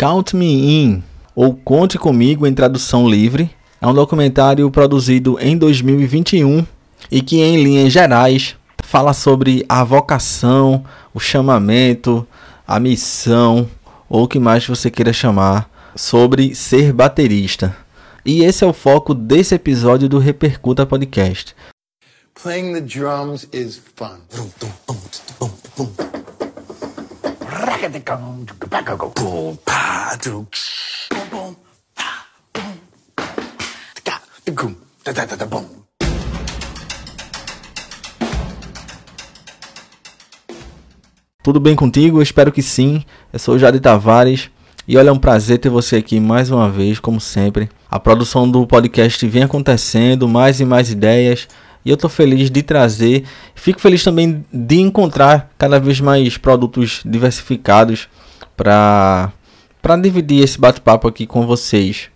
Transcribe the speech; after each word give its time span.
Count 0.00 0.36
Me 0.36 0.46
In, 0.46 1.02
ou 1.34 1.56
Conte 1.56 1.98
Comigo 1.98 2.46
em 2.46 2.54
tradução 2.54 3.10
livre, 3.10 3.50
é 3.80 3.86
um 3.88 3.92
documentário 3.92 4.70
produzido 4.70 5.36
em 5.40 5.58
2021 5.58 6.64
e 7.10 7.20
que, 7.20 7.40
em 7.40 7.60
linhas 7.60 7.92
gerais, 7.92 8.54
fala 8.84 9.12
sobre 9.12 9.66
a 9.68 9.82
vocação, 9.82 10.84
o 11.12 11.18
chamamento, 11.18 12.24
a 12.64 12.78
missão, 12.78 13.68
ou 14.08 14.22
o 14.22 14.28
que 14.28 14.38
mais 14.38 14.64
você 14.64 14.88
queira 14.88 15.12
chamar, 15.12 15.68
sobre 15.96 16.54
ser 16.54 16.92
baterista. 16.92 17.76
E 18.24 18.44
esse 18.44 18.62
é 18.62 18.66
o 18.68 18.72
foco 18.72 19.12
desse 19.12 19.56
episódio 19.56 20.08
do 20.08 20.20
Repercuta 20.20 20.86
Podcast. 20.86 21.56
Playing 22.40 22.72
the 22.72 22.80
drums 22.80 23.48
is 23.52 23.82
fun. 23.96 24.18
Tudo 41.42 41.60
bem 41.60 41.76
contigo? 41.76 42.18
Eu 42.18 42.22
espero 42.22 42.50
que 42.50 42.62
sim. 42.62 43.04
Eu 43.32 43.38
sou 43.38 43.54
o 43.54 43.58
Jade 43.58 43.78
Tavares 43.78 44.50
e 44.88 44.96
olha, 44.96 45.10
é 45.10 45.12
um 45.12 45.18
prazer 45.18 45.58
ter 45.58 45.68
você 45.68 45.96
aqui 45.96 46.18
mais 46.18 46.50
uma 46.50 46.68
vez, 46.68 46.98
como 46.98 47.20
sempre. 47.20 47.68
A 47.90 48.00
produção 48.00 48.50
do 48.50 48.66
podcast 48.66 49.24
vem 49.28 49.44
acontecendo, 49.44 50.26
mais 50.26 50.60
e 50.60 50.64
mais 50.64 50.90
ideias, 50.90 51.46
e 51.88 51.90
eu 51.90 51.94
estou 51.94 52.10
feliz 52.10 52.50
de 52.50 52.62
trazer. 52.62 53.24
Fico 53.54 53.80
feliz 53.80 54.04
também 54.04 54.44
de 54.52 54.78
encontrar 54.78 55.50
cada 55.56 55.80
vez 55.80 56.02
mais 56.02 56.36
produtos 56.36 57.00
diversificados 57.02 58.08
para 58.54 59.32
para 59.80 59.96
dividir 59.96 60.44
esse 60.44 60.60
bate-papo 60.60 61.08
aqui 61.08 61.26
com 61.26 61.46
vocês. 61.46 62.10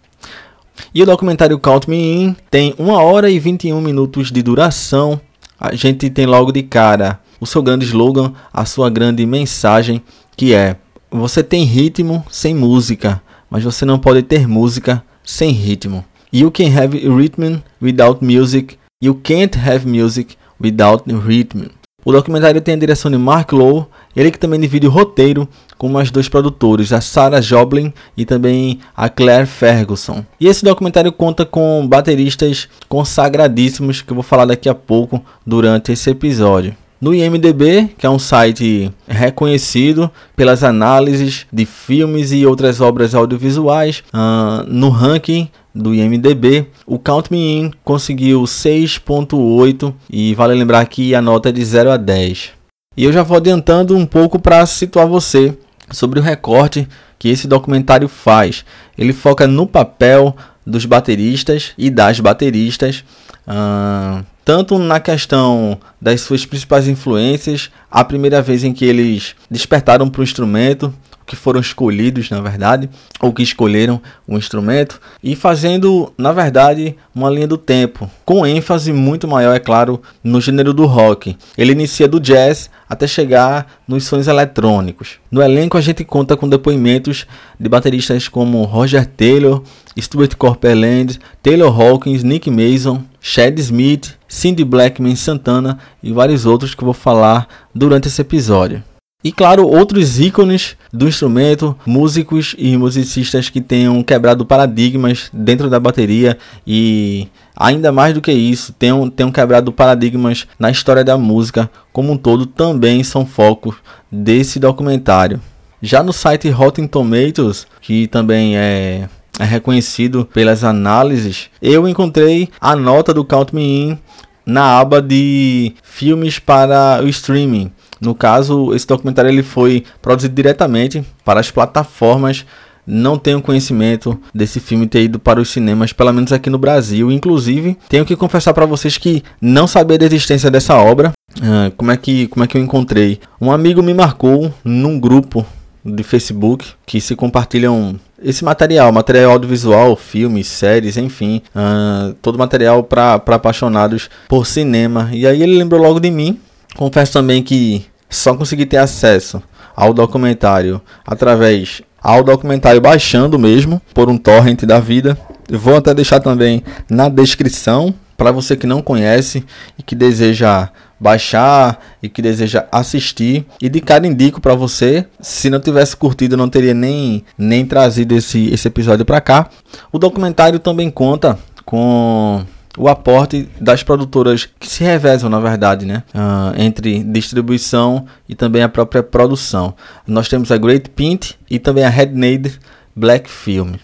E 0.94 1.02
o 1.02 1.06
documentário 1.06 1.58
Count 1.58 1.88
Me 1.88 1.96
In 1.96 2.36
tem 2.50 2.74
1 2.78 2.86
hora 2.90 3.30
e 3.30 3.38
21 3.38 3.80
minutos 3.80 4.30
de 4.30 4.42
duração. 4.42 5.18
A 5.58 5.74
gente 5.74 6.10
tem 6.10 6.26
logo 6.26 6.52
de 6.52 6.62
cara 6.64 7.18
o 7.40 7.46
seu 7.46 7.62
grande 7.62 7.86
slogan, 7.86 8.34
a 8.52 8.66
sua 8.66 8.90
grande 8.90 9.24
mensagem, 9.24 10.02
que 10.36 10.52
é 10.52 10.76
você 11.10 11.42
tem 11.42 11.64
ritmo 11.64 12.22
sem 12.30 12.54
música, 12.54 13.22
mas 13.48 13.64
você 13.64 13.86
não 13.86 13.98
pode 13.98 14.22
ter 14.22 14.46
música 14.46 15.02
sem 15.24 15.50
ritmo. 15.50 16.04
You 16.30 16.50
can 16.50 16.68
have 16.78 16.98
rhythm 17.08 17.62
without 17.80 18.22
music. 18.22 18.81
You 19.02 19.16
can't 19.16 19.58
have 19.58 19.84
music 19.84 20.36
without 20.60 21.12
rhythm. 21.12 21.70
O 22.04 22.12
documentário 22.12 22.60
tem 22.60 22.74
a 22.74 22.78
direção 22.78 23.10
de 23.10 23.18
Mark 23.18 23.50
Lowe, 23.50 23.86
ele 24.14 24.30
que 24.30 24.38
também 24.38 24.60
divide 24.60 24.86
o 24.86 24.90
roteiro 24.90 25.48
com 25.76 25.88
mais 25.88 26.08
dois 26.08 26.28
produtores, 26.28 26.92
a 26.92 27.00
Sarah 27.00 27.40
Joblin 27.40 27.92
e 28.16 28.24
também 28.24 28.78
a 28.96 29.08
Claire 29.08 29.46
Ferguson. 29.46 30.24
E 30.38 30.46
esse 30.46 30.64
documentário 30.64 31.10
conta 31.10 31.44
com 31.44 31.84
bateristas 31.84 32.68
consagradíssimos 32.88 34.02
que 34.02 34.12
eu 34.12 34.14
vou 34.14 34.22
falar 34.22 34.44
daqui 34.44 34.68
a 34.68 34.74
pouco 34.74 35.20
durante 35.44 35.90
esse 35.90 36.08
episódio. 36.08 36.76
No 37.00 37.12
IMDB, 37.12 37.90
que 37.98 38.06
é 38.06 38.08
um 38.08 38.20
site 38.20 38.92
reconhecido 39.08 40.08
pelas 40.36 40.62
análises 40.62 41.46
de 41.52 41.66
filmes 41.66 42.30
e 42.30 42.46
outras 42.46 42.80
obras 42.80 43.12
audiovisuais, 43.12 44.04
uh, 44.14 44.62
no 44.68 44.90
ranking 44.90 45.50
do 45.74 45.94
IMDB, 45.94 46.66
o 46.86 46.98
Count 46.98 47.30
Me 47.30 47.58
In 47.58 47.70
conseguiu 47.82 48.42
6.8 48.42 49.94
e 50.10 50.34
vale 50.34 50.54
lembrar 50.54 50.84
que 50.86 51.14
a 51.14 51.22
nota 51.22 51.48
é 51.48 51.52
de 51.52 51.64
0 51.64 51.90
a 51.90 51.96
10. 51.96 52.50
E 52.96 53.04
eu 53.04 53.12
já 53.12 53.22
vou 53.22 53.36
adiantando 53.36 53.96
um 53.96 54.04
pouco 54.04 54.38
para 54.38 54.64
situar 54.66 55.06
você 55.06 55.56
sobre 55.90 56.20
o 56.20 56.22
recorte 56.22 56.86
que 57.18 57.28
esse 57.28 57.46
documentário 57.46 58.08
faz. 58.08 58.64
Ele 58.98 59.12
foca 59.12 59.46
no 59.46 59.66
papel 59.66 60.36
dos 60.66 60.84
bateristas 60.84 61.72
e 61.78 61.88
das 61.88 62.20
bateristas 62.20 63.04
uh, 63.46 64.24
tanto 64.44 64.78
na 64.78 64.98
questão 65.00 65.78
das 66.00 66.20
suas 66.20 66.44
principais 66.44 66.88
influências, 66.88 67.70
a 67.90 68.02
primeira 68.04 68.42
vez 68.42 68.64
em 68.64 68.72
que 68.72 68.84
eles 68.84 69.34
despertaram 69.50 70.08
para 70.08 70.20
o 70.20 70.24
instrumento, 70.24 70.92
que 71.32 71.36
foram 71.36 71.60
escolhidos, 71.60 72.28
na 72.28 72.42
verdade, 72.42 72.90
ou 73.18 73.32
que 73.32 73.42
escolheram 73.42 74.02
o 74.28 74.36
instrumento, 74.36 75.00
e 75.24 75.34
fazendo, 75.34 76.12
na 76.18 76.30
verdade, 76.30 76.94
uma 77.14 77.30
linha 77.30 77.46
do 77.46 77.56
tempo, 77.56 78.10
com 78.22 78.46
ênfase 78.46 78.92
muito 78.92 79.26
maior, 79.26 79.56
é 79.56 79.58
claro, 79.58 80.02
no 80.22 80.42
gênero 80.42 80.74
do 80.74 80.84
rock. 80.84 81.34
Ele 81.56 81.72
inicia 81.72 82.06
do 82.06 82.20
jazz 82.20 82.68
até 82.86 83.06
chegar 83.06 83.66
nos 83.88 84.04
sons 84.04 84.26
eletrônicos. 84.26 85.14
No 85.30 85.40
elenco 85.40 85.78
a 85.78 85.80
gente 85.80 86.04
conta 86.04 86.36
com 86.36 86.46
depoimentos 86.46 87.26
de 87.58 87.66
bateristas 87.66 88.28
como 88.28 88.62
Roger 88.64 89.06
Taylor, 89.06 89.62
Stuart 89.98 90.34
Copeland, 90.34 91.18
Taylor 91.42 91.74
Hawkins, 91.80 92.22
Nick 92.22 92.50
Mason, 92.50 93.02
Chad 93.22 93.58
Smith, 93.58 94.18
Cindy 94.28 94.64
Blackman 94.64 95.16
Santana 95.16 95.78
e 96.02 96.12
vários 96.12 96.44
outros 96.44 96.74
que 96.74 96.82
eu 96.82 96.86
vou 96.86 96.94
falar 96.94 97.48
durante 97.74 98.08
esse 98.08 98.20
episódio. 98.20 98.82
E 99.24 99.30
claro, 99.30 99.66
outros 99.66 100.18
ícones 100.18 100.76
do 100.92 101.06
instrumento, 101.06 101.76
músicos 101.86 102.54
e 102.58 102.76
musicistas 102.76 103.48
que 103.48 103.60
tenham 103.60 104.02
quebrado 104.02 104.44
paradigmas 104.44 105.30
dentro 105.32 105.70
da 105.70 105.78
bateria 105.78 106.36
e 106.66 107.28
ainda 107.56 107.92
mais 107.92 108.14
do 108.14 108.20
que 108.20 108.32
isso, 108.32 108.72
tenham, 108.72 109.08
tenham 109.08 109.30
quebrado 109.30 109.72
paradigmas 109.72 110.46
na 110.58 110.70
história 110.70 111.04
da 111.04 111.16
música 111.16 111.70
como 111.92 112.12
um 112.12 112.16
todo, 112.16 112.46
também 112.46 113.04
são 113.04 113.24
focos 113.24 113.76
desse 114.10 114.58
documentário. 114.58 115.40
Já 115.80 116.02
no 116.02 116.12
site 116.12 116.48
Rotten 116.50 116.86
Tomatoes, 116.86 117.66
que 117.80 118.06
também 118.06 118.56
é 118.56 119.08
é 119.38 119.44
reconhecido 119.44 120.28
pelas 120.32 120.62
análises, 120.62 121.48
eu 121.60 121.88
encontrei 121.88 122.48
a 122.60 122.76
nota 122.76 123.14
do 123.14 123.24
Count 123.24 123.54
Me 123.54 123.62
In 123.62 123.98
na 124.44 124.78
aba 124.78 125.00
de 125.00 125.74
filmes 125.82 126.38
para 126.38 127.00
o 127.02 127.08
streaming. 127.08 127.72
No 128.02 128.16
caso, 128.16 128.74
esse 128.74 128.84
documentário 128.84 129.30
ele 129.30 129.44
foi 129.44 129.84
produzido 130.02 130.34
diretamente 130.34 131.04
para 131.24 131.38
as 131.38 131.52
plataformas. 131.52 132.44
Não 132.84 133.16
tenho 133.16 133.40
conhecimento 133.40 134.18
desse 134.34 134.58
filme 134.58 134.88
ter 134.88 135.04
ido 135.04 135.20
para 135.20 135.40
os 135.40 135.50
cinemas, 135.50 135.92
pelo 135.92 136.12
menos 136.12 136.32
aqui 136.32 136.50
no 136.50 136.58
Brasil. 136.58 137.12
Inclusive, 137.12 137.78
tenho 137.88 138.04
que 138.04 138.16
confessar 138.16 138.52
para 138.52 138.66
vocês 138.66 138.98
que 138.98 139.22
não 139.40 139.68
sabia 139.68 139.96
da 139.96 140.04
existência 140.04 140.50
dessa 140.50 140.74
obra. 140.74 141.12
Ah, 141.40 141.70
como 141.76 141.92
é 141.92 141.96
que 141.96 142.26
como 142.26 142.42
é 142.42 142.48
que 142.48 142.56
eu 142.56 142.60
encontrei? 142.60 143.20
Um 143.40 143.52
amigo 143.52 143.80
me 143.80 143.94
marcou 143.94 144.52
num 144.64 144.98
grupo 144.98 145.46
de 145.84 146.02
Facebook 146.02 146.66
que 146.84 147.00
se 147.00 147.14
compartilham 147.14 148.00
esse 148.20 148.44
material, 148.44 148.90
material 148.90 149.30
audiovisual, 149.32 149.94
filmes, 149.94 150.48
séries, 150.48 150.96
enfim, 150.96 151.40
uh, 151.54 152.14
todo 152.22 152.38
material 152.38 152.82
para 152.82 153.14
apaixonados 153.14 154.10
por 154.28 154.44
cinema. 154.44 155.08
E 155.12 155.24
aí 155.24 155.40
ele 155.40 155.56
lembrou 155.56 155.80
logo 155.80 156.00
de 156.00 156.10
mim. 156.10 156.38
Confesso 156.76 157.12
também 157.12 157.42
que 157.42 157.84
só 158.14 158.34
consegui 158.34 158.66
ter 158.66 158.78
acesso 158.78 159.42
ao 159.74 159.92
documentário 159.92 160.80
através 161.04 161.82
ao 162.02 162.22
documentário 162.22 162.80
baixando 162.80 163.38
mesmo 163.38 163.80
por 163.94 164.10
um 164.10 164.18
torrent 164.18 164.62
da 164.64 164.80
vida. 164.80 165.16
vou 165.50 165.76
até 165.76 165.94
deixar 165.94 166.20
também 166.20 166.62
na 166.90 167.08
descrição 167.08 167.94
para 168.16 168.32
você 168.32 168.56
que 168.56 168.66
não 168.66 168.82
conhece 168.82 169.44
e 169.78 169.82
que 169.82 169.94
deseja 169.94 170.68
baixar 170.98 171.80
e 172.00 172.08
que 172.08 172.22
deseja 172.22 172.66
assistir. 172.70 173.44
E 173.60 173.68
de 173.68 173.80
cara 173.80 174.06
indico 174.06 174.40
para 174.40 174.54
você, 174.54 175.04
se 175.20 175.50
não 175.50 175.58
tivesse 175.58 175.96
curtido, 175.96 176.36
não 176.36 176.48
teria 176.48 176.74
nem, 176.74 177.24
nem 177.36 177.66
trazido 177.66 178.14
esse, 178.14 178.48
esse 178.52 178.68
episódio 178.68 179.04
para 179.04 179.20
cá. 179.20 179.48
O 179.90 179.98
documentário 179.98 180.60
também 180.60 180.90
conta 180.90 181.36
com 181.64 182.44
o 182.76 182.88
aporte 182.88 183.48
das 183.60 183.82
produtoras 183.82 184.48
que 184.58 184.68
se 184.68 184.82
revezam, 184.82 185.28
na 185.28 185.38
verdade, 185.38 185.84
né? 185.84 186.02
Uh, 186.14 186.60
entre 186.60 187.02
distribuição 187.04 188.06
e 188.28 188.34
também 188.34 188.62
a 188.62 188.68
própria 188.68 189.02
produção. 189.02 189.74
Nós 190.06 190.28
temos 190.28 190.50
a 190.50 190.56
Great 190.56 190.90
Pint 190.90 191.32
e 191.50 191.58
também 191.58 191.84
a 191.84 191.90
Headnade 191.90 192.58
Black 192.96 193.30
Film. 193.30 193.74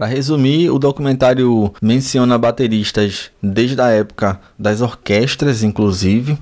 Para 0.00 0.08
resumir, 0.08 0.70
o 0.70 0.78
documentário 0.78 1.74
menciona 1.82 2.38
bateristas 2.38 3.30
desde 3.42 3.78
a 3.82 3.88
época 3.88 4.40
das 4.58 4.80
orquestras, 4.80 5.62
inclusive, 5.62 6.38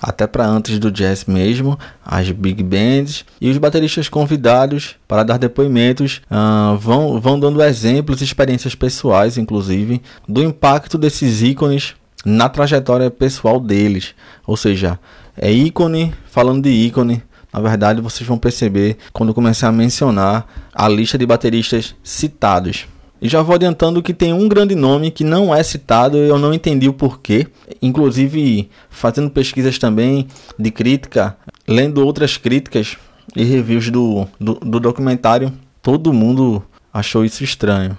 até 0.00 0.26
para 0.26 0.46
antes 0.46 0.78
do 0.78 0.90
jazz 0.90 1.26
mesmo, 1.26 1.78
as 2.02 2.30
big 2.30 2.62
bands 2.62 3.26
e 3.38 3.50
os 3.50 3.58
bateristas 3.58 4.08
convidados 4.08 4.96
para 5.06 5.24
dar 5.24 5.36
depoimentos 5.36 6.22
uh, 6.30 6.74
vão, 6.78 7.20
vão 7.20 7.38
dando 7.38 7.62
exemplos 7.62 8.22
e 8.22 8.24
experiências 8.24 8.74
pessoais, 8.74 9.36
inclusive, 9.36 10.00
do 10.26 10.42
impacto 10.42 10.96
desses 10.96 11.42
ícones 11.42 11.94
na 12.24 12.48
trajetória 12.48 13.10
pessoal 13.10 13.60
deles. 13.60 14.14
Ou 14.46 14.56
seja, 14.56 14.98
é 15.36 15.52
ícone 15.52 16.14
falando 16.30 16.62
de 16.62 16.70
ícone. 16.70 17.22
Na 17.52 17.60
verdade, 17.60 18.00
vocês 18.00 18.26
vão 18.26 18.38
perceber 18.38 18.96
quando 19.12 19.34
começar 19.34 19.68
a 19.68 19.72
mencionar 19.72 20.46
a 20.72 20.88
lista 20.88 21.18
de 21.18 21.26
bateristas 21.26 21.94
citados. 22.02 22.86
E 23.22 23.28
já 23.28 23.40
vou 23.40 23.54
adiantando 23.54 24.02
que 24.02 24.12
tem 24.12 24.32
um 24.32 24.48
grande 24.48 24.74
nome 24.74 25.12
que 25.12 25.22
não 25.22 25.54
é 25.54 25.62
citado 25.62 26.16
e 26.16 26.28
eu 26.28 26.40
não 26.40 26.52
entendi 26.52 26.88
o 26.88 26.92
porquê. 26.92 27.46
Inclusive, 27.80 28.68
fazendo 28.90 29.30
pesquisas 29.30 29.78
também 29.78 30.26
de 30.58 30.72
crítica, 30.72 31.36
lendo 31.68 32.04
outras 32.04 32.36
críticas 32.36 32.96
e 33.36 33.44
reviews 33.44 33.90
do, 33.90 34.26
do, 34.40 34.54
do 34.54 34.80
documentário, 34.80 35.52
todo 35.80 36.12
mundo 36.12 36.64
achou 36.92 37.24
isso 37.24 37.44
estranho. 37.44 37.96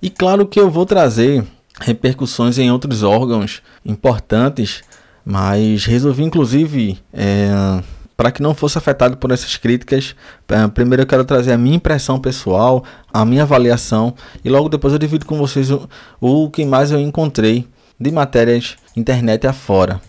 E 0.00 0.08
claro 0.08 0.46
que 0.46 0.60
eu 0.60 0.70
vou 0.70 0.86
trazer 0.86 1.44
repercussões 1.80 2.56
em 2.56 2.70
outros 2.70 3.02
órgãos 3.02 3.60
importantes, 3.84 4.84
mas 5.24 5.84
resolvi 5.84 6.22
inclusive 6.22 6.96
é, 7.12 7.82
para 8.16 8.30
que 8.30 8.42
não 8.42 8.54
fosse 8.54 8.78
afetado 8.78 9.16
por 9.16 9.30
essas 9.30 9.56
críticas, 9.56 10.14
é, 10.48 10.68
primeiro 10.68 11.02
eu 11.02 11.06
quero 11.06 11.24
trazer 11.24 11.52
a 11.52 11.58
minha 11.58 11.76
impressão 11.76 12.18
pessoal, 12.20 12.84
a 13.12 13.24
minha 13.24 13.42
avaliação 13.42 14.14
e 14.44 14.48
logo 14.48 14.68
depois 14.68 14.92
eu 14.92 14.98
divido 14.98 15.26
com 15.26 15.36
vocês 15.36 15.70
o, 15.70 15.88
o 16.20 16.50
que 16.50 16.64
mais 16.64 16.90
eu 16.90 17.00
encontrei 17.00 17.66
de 17.98 18.10
matérias 18.10 18.76
internet 18.96 19.46
afora. 19.46 20.00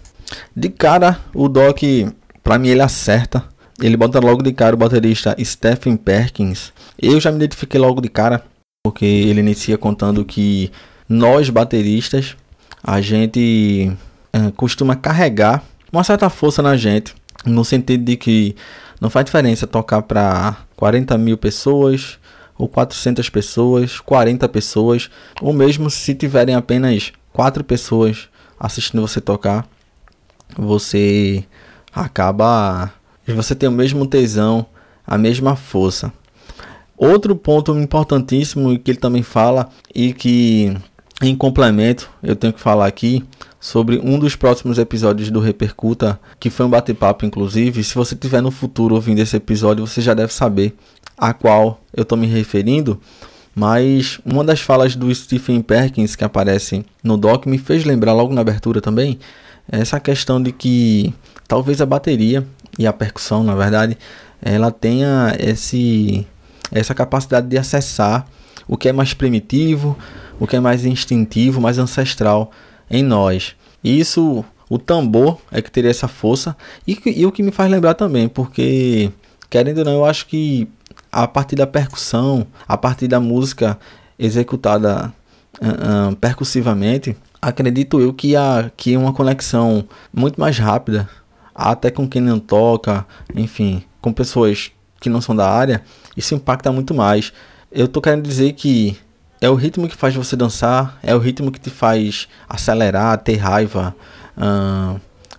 De 0.56 0.70
cara, 0.70 1.20
o 1.34 1.48
Doc, 1.48 1.82
para 2.44 2.58
mim 2.58 2.70
ele 2.70 2.82
acerta. 2.82 3.44
Ele 3.82 3.98
bota 3.98 4.20
logo 4.20 4.42
de 4.42 4.54
cara 4.54 4.76
o 4.76 4.78
baterista 4.78 5.36
Stephen 5.44 5.98
Perkins. 5.98 6.72
Eu 6.98 7.20
já 7.20 7.30
me 7.30 7.38
identifiquei 7.38 7.80
logo 7.80 8.00
de 8.00 8.08
cara, 8.08 8.44
porque 8.84 9.06
ele 9.06 9.42
inicia 9.42 9.78
contando 9.78 10.24
que 10.24 10.72
nós 11.10 11.50
bateristas, 11.50 12.38
a 12.82 13.02
gente 13.02 13.92
é, 14.32 14.52
costuma 14.56 14.96
carregar 14.96 15.64
uma 15.92 16.04
certa 16.04 16.30
força 16.30 16.62
na 16.62 16.78
gente 16.78 17.14
no 17.46 17.64
sentido 17.64 18.04
de 18.04 18.18
que 18.18 18.56
não 19.00 19.10
faz 19.10 19.26
diferença 19.26 19.68
tocar 19.68 20.02
para 20.02 20.58
40 20.76 21.18
mil 21.18 21.38
pessoas, 21.38 22.18
ou 22.58 22.68
400 22.68 23.30
pessoas, 23.30 24.00
40 24.00 24.48
pessoas, 24.50 25.10
ou 25.42 25.54
mesmo 25.54 25.90
se 25.90 26.16
tiverem 26.16 26.56
apenas 26.56 27.12
4 27.34 27.64
pessoas 27.64 28.30
assistindo 28.60 29.02
você 29.02 29.20
tocar, 29.20 29.68
você 30.58 31.44
acaba. 31.94 32.92
Você 33.28 33.56
tem 33.56 33.68
o 33.68 33.72
mesmo 33.72 34.06
tesão, 34.06 34.66
a 35.06 35.18
mesma 35.18 35.56
força. 35.56 36.14
Outro 36.98 37.36
ponto 37.36 37.78
importantíssimo 37.78 38.78
que 38.80 38.92
ele 38.92 39.00
também 39.00 39.24
fala 39.24 39.70
e 39.94 40.14
que 40.14 40.78
em 41.22 41.36
complemento 41.36 42.10
eu 42.22 42.36
tenho 42.36 42.54
que 42.54 42.60
falar 42.60 42.88
aqui 42.88 43.24
sobre 43.60 44.00
um 44.04 44.20
dos 44.20 44.36
próximos 44.36 44.78
episódios 44.78 45.32
do 45.32 45.40
Repercuta, 45.40 46.20
que 46.40 46.50
foi 46.50 46.66
um 46.66 46.70
bate-papo 46.70 47.26
inclusive. 47.26 47.84
Se 47.84 47.96
você 47.96 48.16
tiver 48.16 48.42
no 48.42 48.52
futuro 48.52 48.96
ouvindo 48.96 49.20
esse 49.20 49.36
episódio, 49.36 49.86
você 49.86 50.02
já 50.02 50.14
deve 50.14 50.34
saber 50.34 50.76
a 51.18 51.34
qual 51.34 51.82
eu 51.96 52.04
estou 52.04 52.18
me 52.18 52.28
referindo. 52.28 53.00
Mas 53.56 54.20
uma 54.26 54.44
das 54.44 54.60
falas 54.60 54.96
do 54.96 55.14
Stephen 55.16 55.62
Perkins 55.62 56.16
que 56.16 56.26
aparece 56.26 56.86
no 57.02 57.16
doc 57.18 57.46
me 57.46 57.58
fez 57.58 57.86
lembrar 57.86 58.14
logo 58.14 58.34
na 58.34 58.42
abertura 58.42 58.82
também 58.82 59.18
essa 59.72 60.00
questão 60.00 60.42
de 60.42 60.52
que 60.52 61.14
talvez 61.48 61.82
a 61.82 61.86
bateria 61.86 62.46
e 62.78 62.86
a 62.86 62.94
percussão, 62.94 63.44
na 63.44 63.56
verdade, 63.56 63.98
ela 64.42 64.72
tenha 64.72 65.36
esse 65.40 66.28
essa 66.72 66.94
capacidade 66.94 67.48
de 67.48 67.58
acessar 67.58 68.28
o 68.68 68.76
que 68.76 68.90
é 68.90 68.94
mais 68.94 69.14
primitivo, 69.14 69.98
o 70.40 70.48
que 70.48 70.56
é 70.56 70.60
mais 70.60 70.86
instintivo, 70.86 71.62
mais 71.62 71.78
ancestral 71.78 72.52
em 72.90 73.04
nós. 73.04 73.56
E 73.84 74.00
isso, 74.00 74.44
o 74.70 74.78
tambor 74.78 75.40
é 75.52 75.62
que 75.62 75.72
teria 75.72 75.92
essa 75.92 76.08
força. 76.08 76.56
E, 76.88 76.98
e 77.06 77.26
o 77.26 77.32
que 77.32 77.44
me 77.44 77.52
faz 77.52 77.70
lembrar 77.70 77.94
também, 77.94 78.28
porque, 78.28 79.12
querendo 79.50 79.80
ou 79.80 79.86
não, 79.86 79.94
eu 79.94 80.06
acho 80.06 80.28
que 80.28 80.68
a 81.12 81.28
partir 81.28 81.56
da 81.56 81.68
percussão, 81.68 82.46
a 82.68 82.78
partir 82.78 83.08
da 83.08 83.20
música 83.20 83.80
executada 84.20 85.14
uh, 85.62 86.12
uh, 86.12 86.16
percussivamente, 86.18 87.16
acredito 87.42 88.02
eu 88.02 88.14
que 88.14 88.36
há 88.36 88.72
que 88.76 88.98
uma 88.98 89.14
conexão 89.14 89.88
muito 90.14 90.40
mais 90.40 90.58
rápida, 90.58 91.08
até 91.54 91.90
com 91.90 92.08
quem 92.08 92.22
não 92.22 92.40
toca, 92.40 93.06
enfim, 93.34 93.84
com 94.02 94.12
pessoas 94.12 94.72
que 95.00 95.10
não 95.10 95.22
são 95.22 95.36
da 95.36 95.50
área, 95.50 95.82
isso 96.18 96.36
impacta 96.36 96.72
muito 96.72 96.94
mais. 96.94 97.32
Eu 97.72 97.88
tô 97.88 98.02
querendo 98.02 98.24
dizer 98.24 98.54
que 98.54 98.98
é 99.42 99.50
o 99.50 99.56
ritmo 99.56 99.88
que 99.88 99.96
faz 99.96 100.16
você 100.16 100.36
dançar, 100.36 100.98
é 101.04 101.16
o 101.16 101.20
ritmo 101.20 101.52
que 101.52 101.60
te 101.60 101.70
faz 101.70 102.28
acelerar, 102.48 103.18
ter 103.18 103.36
raiva, 103.36 103.96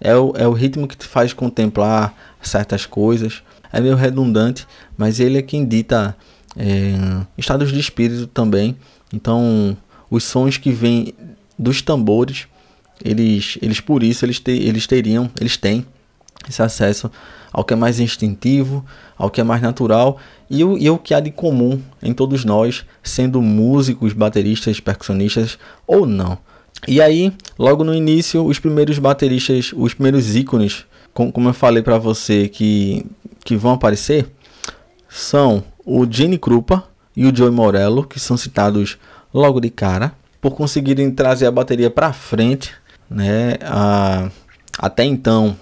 é, 0.01 0.15
o, 0.15 0.33
é 0.37 0.47
o 0.47 0.53
ritmo 0.53 0.87
que 0.87 0.97
te 0.97 1.07
faz 1.07 1.33
contemplar 1.33 2.15
certas 2.43 2.87
coisas. 2.87 3.43
É 3.73 3.81
meio 3.81 3.97
redundante, 3.97 4.67
mas 4.97 5.21
ele 5.21 5.39
é 5.39 5.43
quem 5.43 5.67
dita 5.67 6.17
é, 6.57 7.25
estados 7.37 7.73
de 7.73 7.79
espírito 7.79 8.27
também. 8.27 8.77
Então, 9.13 9.77
os 10.11 10.25
sons 10.25 10.57
que 10.57 10.71
vêm 10.71 11.13
dos 11.59 11.83
tambores, 11.83 12.47
eles, 13.05 13.59
eles 13.61 13.81
por 13.81 14.03
isso 14.03 14.25
eles, 14.25 14.39
te, 14.39 14.53
eles 14.53 14.87
teriam, 14.87 15.31
eles 15.41 15.57
têm 15.57 15.87
esse 16.49 16.63
acesso 16.63 17.11
ao 17.53 17.65
que 17.65 17.73
é 17.73 17.77
mais 17.77 17.99
instintivo, 17.99 18.85
ao 19.17 19.31
que 19.31 19.41
é 19.41 19.45
mais 19.45 19.61
natural 19.63 20.19
e 20.49 20.63
o, 20.65 20.79
e 20.79 20.89
o 20.89 20.99
que 20.99 21.13
há 21.15 21.21
de 21.21 21.31
comum 21.31 21.81
em 22.03 22.13
todos 22.13 22.45
nós, 22.45 22.85
sendo 23.03 23.43
músicos, 23.43 24.13
bateristas, 24.13 24.81
percussionistas 24.81 25.59
ou 25.87 26.07
não. 26.07 26.39
E 26.87 27.01
aí, 27.01 27.33
logo 27.59 27.83
no 27.83 27.95
início, 27.95 28.45
os 28.45 28.59
primeiros 28.59 28.99
bateristas, 28.99 29.73
os 29.77 29.95
primeiros 29.95 30.37
ícones, 30.37 30.85
com, 31.13 31.33
como 31.33 31.49
eu 31.49 31.55
falei 31.55 31.83
para 31.83 31.99
você, 31.99 32.49
que, 32.49 33.05
que 33.45 33.57
vão 33.57 33.73
aparecer, 33.73 34.27
são 35.09 35.65
o 35.85 36.07
Gene 36.09 36.39
Krupa 36.39 36.85
e 37.17 37.27
o 37.27 37.35
Joey 37.35 37.51
Morello, 37.51 38.05
que 38.05 38.21
são 38.21 38.37
citados 38.37 38.99
logo 39.33 39.61
de 39.61 39.71
cara, 39.71 40.13
por 40.41 40.55
conseguirem 40.55 41.11
trazer 41.11 41.47
a 41.47 41.51
bateria 41.51 41.91
para 41.91 42.13
frente, 42.13 42.73
né? 43.11 43.55
A, 43.63 44.31
até 44.79 45.05
então, 45.05 45.57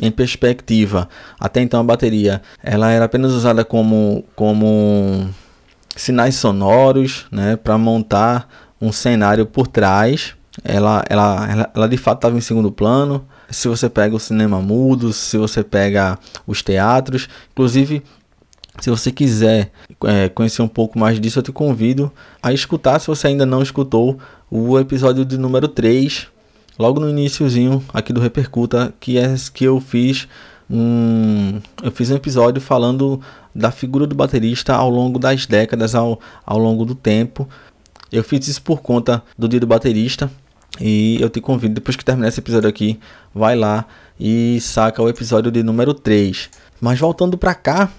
em 0.00 0.10
perspectiva, 0.10 1.08
até 1.40 1.60
então 1.62 1.80
a 1.80 1.84
bateria 1.84 2.42
ela 2.62 2.90
era 2.90 3.06
apenas 3.06 3.32
usada 3.32 3.64
como, 3.64 4.24
como 4.34 5.28
sinais 5.96 6.34
sonoros, 6.34 7.26
né, 7.32 7.56
para 7.56 7.78
montar 7.78 8.48
um 8.80 8.92
cenário 8.92 9.46
por 9.46 9.66
trás. 9.66 10.34
Ela, 10.64 11.04
ela, 11.08 11.48
ela, 11.50 11.70
ela 11.74 11.88
de 11.88 11.96
fato 11.96 12.18
estava 12.18 12.36
em 12.36 12.40
segundo 12.40 12.70
plano. 12.70 13.26
Se 13.50 13.68
você 13.68 13.88
pega 13.88 14.14
o 14.14 14.20
cinema 14.20 14.60
mudo, 14.60 15.12
se 15.12 15.38
você 15.38 15.62
pega 15.62 16.18
os 16.46 16.62
teatros, 16.62 17.28
inclusive 17.52 18.02
se 18.80 18.90
você 18.90 19.10
quiser 19.10 19.70
é, 20.04 20.28
conhecer 20.28 20.60
um 20.60 20.68
pouco 20.68 20.98
mais 20.98 21.18
disso, 21.18 21.38
eu 21.38 21.42
te 21.42 21.52
convido 21.52 22.12
a 22.42 22.52
escutar, 22.52 22.98
se 22.98 23.06
você 23.06 23.28
ainda 23.28 23.46
não 23.46 23.62
escutou, 23.62 24.18
o 24.50 24.78
episódio 24.78 25.24
de 25.24 25.38
número 25.38 25.66
3 25.66 26.28
logo 26.78 27.00
no 27.00 27.08
iníciozinho 27.08 27.82
aqui 27.92 28.12
do 28.12 28.20
Repercuta, 28.20 28.92
que 29.00 29.18
é 29.18 29.34
que 29.52 29.64
eu 29.64 29.80
fiz 29.80 30.28
um 30.68 31.60
eu 31.82 31.92
fiz 31.92 32.10
um 32.10 32.16
episódio 32.16 32.60
falando 32.60 33.20
da 33.54 33.70
figura 33.70 34.06
do 34.06 34.14
baterista 34.14 34.74
ao 34.74 34.90
longo 34.90 35.18
das 35.18 35.46
décadas, 35.46 35.94
ao, 35.94 36.20
ao 36.44 36.58
longo 36.58 36.84
do 36.84 36.94
tempo. 36.94 37.48
Eu 38.12 38.22
fiz 38.22 38.46
isso 38.46 38.62
por 38.62 38.80
conta 38.82 39.22
do 39.38 39.48
dia 39.48 39.60
do 39.60 39.66
baterista 39.66 40.30
e 40.80 41.18
eu 41.20 41.30
te 41.30 41.40
convido, 41.40 41.74
depois 41.74 41.96
que 41.96 42.04
terminar 42.04 42.28
esse 42.28 42.40
episódio 42.40 42.68
aqui, 42.68 42.98
vai 43.34 43.56
lá 43.56 43.86
e 44.18 44.58
saca 44.60 45.02
o 45.02 45.08
episódio 45.08 45.50
de 45.50 45.62
número 45.62 45.94
3. 45.94 46.50
Mas 46.80 46.98
voltando 46.98 47.38
para 47.38 47.54
cá, 47.54 47.90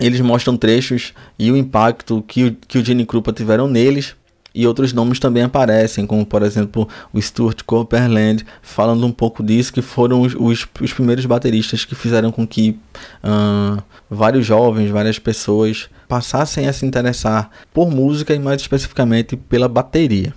eles 0.00 0.20
mostram 0.20 0.56
trechos 0.56 1.12
e 1.38 1.50
o 1.50 1.56
impacto 1.56 2.24
que 2.26 2.44
o, 2.44 2.56
que 2.66 2.78
o 2.78 2.84
Gene 2.84 3.04
Krupa 3.04 3.32
tiveram 3.32 3.68
neles 3.68 4.16
e 4.54 4.66
outros 4.66 4.92
nomes 4.92 5.18
também 5.18 5.42
aparecem, 5.42 6.06
como 6.06 6.24
por 6.24 6.42
exemplo 6.42 6.88
o 7.12 7.20
Stuart 7.20 7.62
Copeland, 7.64 8.44
falando 8.60 9.06
um 9.06 9.12
pouco 9.12 9.42
disso, 9.42 9.72
que 9.72 9.82
foram 9.82 10.22
os, 10.22 10.34
os, 10.34 10.66
os 10.80 10.92
primeiros 10.92 11.26
bateristas 11.26 11.84
que 11.84 11.94
fizeram 11.94 12.30
com 12.30 12.46
que 12.46 12.78
uh, 13.24 13.82
vários 14.10 14.46
jovens, 14.46 14.90
várias 14.90 15.18
pessoas 15.18 15.88
passassem 16.08 16.68
a 16.68 16.72
se 16.72 16.84
interessar 16.84 17.50
por 17.72 17.90
música 17.90 18.34
e 18.34 18.38
mais 18.38 18.60
especificamente 18.60 19.36
pela 19.36 19.68
bateria. 19.68 20.34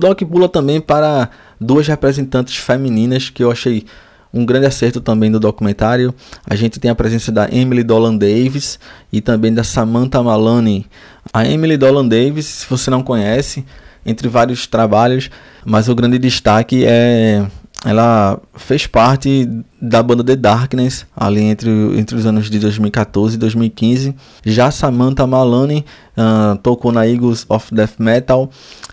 Doc 0.00 0.20
pula 0.22 0.48
também 0.48 0.80
para 0.80 1.30
duas 1.60 1.86
representantes 1.86 2.56
femininas 2.56 3.30
que 3.30 3.44
eu 3.44 3.50
achei 3.50 3.84
um 4.32 4.44
grande 4.44 4.66
acerto 4.66 5.00
também 5.00 5.30
do 5.30 5.38
documentário. 5.38 6.14
A 6.46 6.54
gente 6.54 6.80
tem 6.80 6.90
a 6.90 6.94
presença 6.94 7.30
da 7.30 7.48
Emily 7.52 7.82
Dolan 7.82 8.16
Davis 8.16 8.78
e 9.12 9.20
também 9.20 9.52
da 9.52 9.64
Samantha 9.64 10.22
Maloney. 10.22 10.86
A 11.32 11.46
Emily 11.46 11.76
Dolan 11.76 12.06
Davis, 12.06 12.46
se 12.46 12.66
você 12.68 12.90
não 12.90 13.02
conhece, 13.02 13.64
entre 14.04 14.28
vários 14.28 14.66
trabalhos, 14.66 15.30
mas 15.64 15.88
o 15.88 15.94
grande 15.94 16.18
destaque 16.18 16.84
é 16.84 17.46
ela 17.84 18.38
fez 18.56 18.86
parte 18.86 19.48
da 19.80 20.02
banda 20.02 20.22
The 20.22 20.36
Darkness 20.36 21.06
ali 21.16 21.40
entre, 21.40 21.70
entre 21.98 22.14
os 22.14 22.26
anos 22.26 22.50
de 22.50 22.58
2014 22.58 23.36
e 23.36 23.38
2015. 23.38 24.14
Já 24.44 24.70
Samantha 24.70 25.26
Maloney 25.26 25.84
uh, 26.16 26.58
tocou 26.58 26.92
na 26.92 27.06
Eagles 27.06 27.46
of 27.48 27.74
Death 27.74 27.94
Metal, 27.98 28.50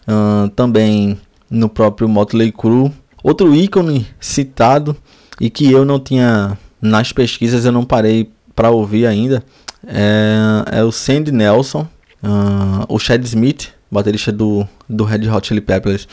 uh, 0.08 0.50
também 0.50 1.20
no 1.50 1.70
próprio 1.70 2.08
Motley 2.08 2.52
Crue. 2.52 2.92
Outro 3.24 3.54
ícone 3.54 4.08
citado 4.20 4.96
e 5.40 5.50
que 5.50 5.72
eu 5.72 5.84
não 5.84 6.00
tinha 6.00 6.58
nas 6.82 7.12
pesquisas 7.12 7.66
eu 7.66 7.72
não 7.72 7.84
parei 7.84 8.32
para 8.56 8.70
ouvir 8.70 9.06
ainda 9.06 9.44
é, 9.86 10.80
é, 10.80 10.84
o 10.84 10.92
Sandy 10.92 11.32
Nelson, 11.32 11.88
uh, 12.24 12.86
o 12.88 13.00
Chad 13.00 13.24
Smith, 13.24 13.70
baterista 13.92 14.32
do, 14.32 14.68
do 14.88 15.04
Red 15.04 15.30
Hot 15.30 15.48
Chili 15.48 15.62
Peppers, 15.62 16.08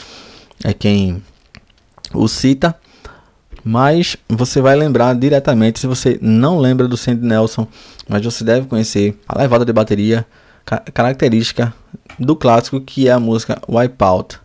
é 0.62 0.72
quem 0.72 1.22
o 2.12 2.28
cita. 2.28 2.74
Mas 3.66 4.16
você 4.28 4.60
vai 4.60 4.76
lembrar 4.76 5.14
diretamente, 5.14 5.80
se 5.80 5.86
você 5.86 6.18
não 6.20 6.58
lembra 6.58 6.86
do 6.86 6.98
Sandy 6.98 7.24
Nelson, 7.24 7.66
mas 8.06 8.22
você 8.22 8.44
deve 8.44 8.66
conhecer 8.66 9.18
a 9.26 9.38
levada 9.38 9.64
de 9.64 9.72
bateria 9.72 10.26
característica 10.64 11.74
do 12.18 12.36
clássico 12.36 12.80
que 12.80 13.08
é 13.08 13.12
a 13.12 13.20
música 13.20 13.60
Wipeout. 13.68 14.43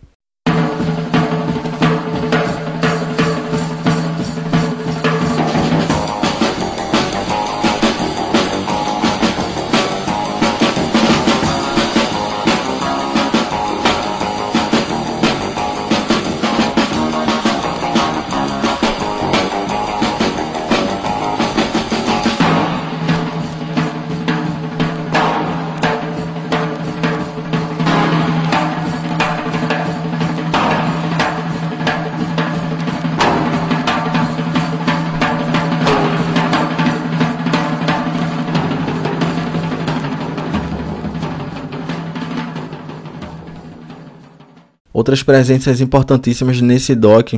Outras 45.10 45.24
presenças 45.24 45.80
importantíssimas 45.80 46.60
nesse 46.60 46.94
doc 46.94 47.32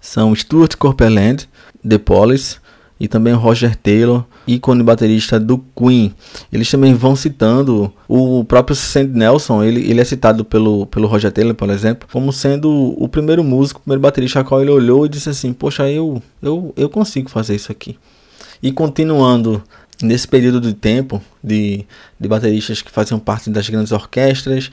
são 0.00 0.34
Stuart 0.34 0.74
Copeland, 0.76 1.46
The 1.86 1.98
Police, 1.98 2.56
e 2.98 3.06
também 3.06 3.34
Roger 3.34 3.76
Taylor, 3.76 4.24
ícone 4.46 4.82
baterista 4.82 5.38
do 5.38 5.58
Queen. 5.76 6.14
Eles 6.50 6.70
também 6.70 6.94
vão 6.94 7.14
citando 7.14 7.92
o 8.08 8.42
próprio 8.44 8.74
Sandy 8.74 9.18
Nelson, 9.18 9.62
ele, 9.62 9.82
ele 9.90 10.00
é 10.00 10.04
citado 10.04 10.46
pelo, 10.46 10.86
pelo 10.86 11.06
Roger 11.06 11.30
Taylor, 11.30 11.54
por 11.54 11.68
exemplo, 11.68 12.08
como 12.10 12.32
sendo 12.32 12.70
o 12.96 13.06
primeiro 13.06 13.44
músico, 13.44 13.80
o 13.80 13.82
primeiro 13.82 14.00
baterista 14.00 14.40
a 14.40 14.44
qual 14.44 14.62
ele 14.62 14.70
olhou 14.70 15.04
e 15.04 15.10
disse 15.10 15.28
assim: 15.28 15.52
Poxa, 15.52 15.90
eu, 15.90 16.22
eu, 16.40 16.72
eu 16.74 16.88
consigo 16.88 17.28
fazer 17.28 17.54
isso 17.54 17.70
aqui. 17.70 17.98
E 18.62 18.72
continuando 18.72 19.62
nesse 20.02 20.26
período 20.26 20.60
de 20.60 20.72
tempo 20.72 21.22
de, 21.42 21.84
de 22.18 22.28
bateristas 22.28 22.80
que 22.82 22.90
faziam 22.90 23.18
parte 23.18 23.50
das 23.50 23.68
grandes 23.68 23.92
orquestras, 23.92 24.70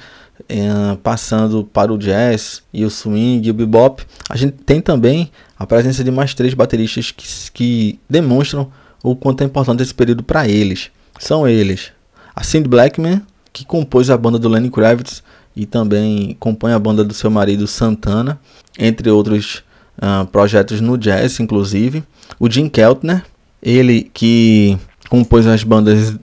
passando 1.04 1.64
para 1.64 1.92
o 1.92 1.98
jazz 1.98 2.62
e 2.74 2.86
o 2.86 2.90
swing 2.90 3.48
e 3.48 3.52
o 3.52 3.54
bebop, 3.54 4.04
a 4.30 4.38
gente 4.38 4.54
tem 4.66 4.80
também 4.80 5.32
a 5.58 5.66
presença 5.66 6.04
de 6.04 6.12
mais 6.12 6.34
três 6.34 6.54
bateristas 6.54 7.12
que, 7.12 7.28
que 7.52 8.00
demonstram 8.10 8.72
o 9.04 9.16
quanto 9.16 9.42
é 9.42 9.46
importante 9.46 9.84
esse 9.84 9.94
período 9.94 10.24
para 10.24 10.48
eles. 10.48 10.90
São 11.20 11.48
eles 11.48 11.92
a 12.36 12.44
Cindy 12.44 12.70
Blackman, 12.70 13.24
que 13.52 13.66
compôs 13.66 14.12
a 14.12 14.18
banda 14.18 14.38
do 14.38 14.48
Lenny 14.48 14.70
Kravitz 14.70 15.24
e 15.56 15.66
também 15.66 16.38
compõe 16.40 16.72
a 16.72 16.78
banda 16.78 17.04
do 17.04 17.16
seu 17.16 17.32
marido 17.32 17.66
Santana, 17.66 18.40
entre 18.78 19.10
outros 19.10 19.64
uh, 19.98 20.24
projetos 20.28 20.80
no 20.80 21.00
jazz, 21.00 21.40
inclusive. 21.40 22.04
O 22.40 22.48
Jim 22.48 22.70
Keltner, 22.70 23.24
ele 23.60 24.12
que 24.14 24.78
compôs 25.10 25.48
as 25.48 25.64
bandas 25.64 26.16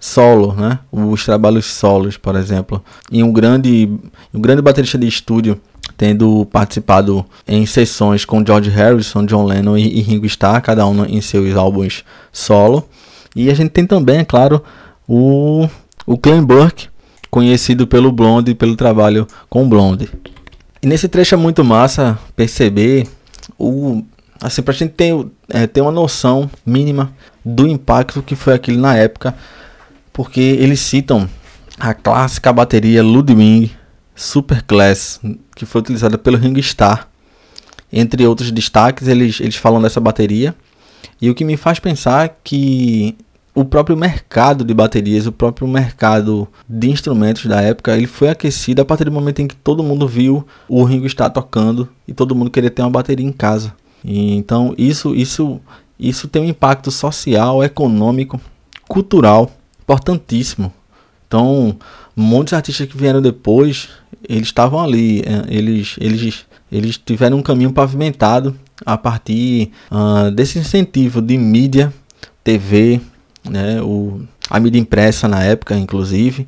solo, 0.00 0.52
né? 0.52 0.78
Os 0.90 1.24
trabalhos 1.24 1.66
solos, 1.66 2.16
por 2.16 2.36
exemplo. 2.36 2.82
E 3.10 3.22
um 3.22 3.32
grande, 3.32 3.90
um 4.32 4.40
grande 4.40 4.62
baterista 4.62 4.98
de 4.98 5.06
estúdio, 5.06 5.60
tendo 5.96 6.46
participado 6.46 7.24
em 7.46 7.66
sessões 7.66 8.24
com 8.24 8.44
George 8.44 8.70
Harrison, 8.70 9.24
John 9.26 9.44
Lennon 9.44 9.76
e, 9.76 9.98
e 9.98 10.00
Ringo 10.00 10.26
Starr, 10.26 10.60
cada 10.62 10.86
um 10.86 11.04
em 11.04 11.20
seus 11.20 11.56
álbuns 11.56 12.04
solo. 12.32 12.88
E 13.34 13.50
a 13.50 13.54
gente 13.54 13.70
tem 13.70 13.86
também, 13.86 14.18
é 14.18 14.24
claro, 14.24 14.62
o, 15.06 15.68
o 16.06 16.16
Glenn 16.16 16.44
Burke, 16.44 16.88
conhecido 17.30 17.86
pelo 17.86 18.12
Blonde 18.12 18.52
e 18.52 18.54
pelo 18.54 18.76
trabalho 18.76 19.26
com 19.48 19.68
Blonde. 19.68 20.08
E 20.80 20.86
nesse 20.86 21.08
trecho 21.08 21.34
é 21.34 21.38
muito 21.38 21.64
massa 21.64 22.18
perceber 22.36 23.06
o 23.58 24.02
assim 24.40 24.62
pra 24.62 24.72
gente 24.72 24.92
ter, 24.92 25.12
é, 25.48 25.66
ter 25.66 25.80
uma 25.80 25.90
noção 25.90 26.48
mínima 26.64 27.12
do 27.44 27.66
impacto 27.66 28.22
que 28.22 28.36
foi 28.36 28.54
aquilo 28.54 28.80
na 28.80 28.94
época 28.94 29.34
porque 30.18 30.40
eles 30.40 30.80
citam 30.80 31.30
a 31.78 31.94
clássica 31.94 32.52
bateria 32.52 33.04
Ludwig 33.04 33.70
Superclass, 34.16 35.20
que 35.54 35.64
foi 35.64 35.80
utilizada 35.80 36.18
pelo 36.18 36.36
Ringo 36.36 36.58
Starr. 36.58 37.06
Entre 37.92 38.26
outros 38.26 38.50
destaques, 38.50 39.06
eles, 39.06 39.38
eles 39.38 39.54
falam 39.54 39.80
dessa 39.80 40.00
bateria. 40.00 40.56
E 41.22 41.30
o 41.30 41.36
que 41.36 41.44
me 41.44 41.56
faz 41.56 41.78
pensar 41.78 42.36
que 42.42 43.16
o 43.54 43.64
próprio 43.64 43.96
mercado 43.96 44.64
de 44.64 44.74
baterias, 44.74 45.24
o 45.28 45.30
próprio 45.30 45.68
mercado 45.68 46.48
de 46.68 46.90
instrumentos 46.90 47.46
da 47.46 47.60
época, 47.60 47.96
ele 47.96 48.08
foi 48.08 48.28
aquecido 48.28 48.82
a 48.82 48.84
partir 48.84 49.04
do 49.04 49.12
momento 49.12 49.38
em 49.38 49.46
que 49.46 49.54
todo 49.54 49.84
mundo 49.84 50.08
viu 50.08 50.44
o 50.68 50.82
Ringo 50.82 51.06
Starr 51.06 51.30
tocando 51.30 51.88
e 52.08 52.12
todo 52.12 52.34
mundo 52.34 52.50
queria 52.50 52.70
ter 52.70 52.82
uma 52.82 52.90
bateria 52.90 53.24
em 53.24 53.30
casa. 53.30 53.72
E, 54.04 54.34
então 54.34 54.74
isso, 54.76 55.14
isso, 55.14 55.60
isso 55.96 56.26
tem 56.26 56.42
um 56.42 56.48
impacto 56.48 56.90
social, 56.90 57.62
econômico, 57.62 58.40
cultural 58.88 59.52
importantíssimo. 59.88 60.72
Então, 61.26 61.78
muitos 62.14 62.52
artistas 62.52 62.86
que 62.86 62.96
vieram 62.96 63.22
depois, 63.22 63.88
eles 64.28 64.48
estavam 64.48 64.80
ali, 64.80 65.20
é, 65.20 65.46
eles, 65.48 65.96
eles, 65.98 66.46
eles 66.70 66.98
tiveram 66.98 67.38
um 67.38 67.42
caminho 67.42 67.72
pavimentado 67.72 68.54
a 68.84 68.98
partir 68.98 69.72
uh, 69.90 70.30
desse 70.30 70.58
incentivo 70.58 71.22
de 71.22 71.38
mídia, 71.38 71.92
TV, 72.44 73.00
né, 73.48 73.82
o, 73.82 74.22
a 74.48 74.60
mídia 74.60 74.78
impressa 74.78 75.26
na 75.26 75.42
época, 75.42 75.76
inclusive, 75.76 76.46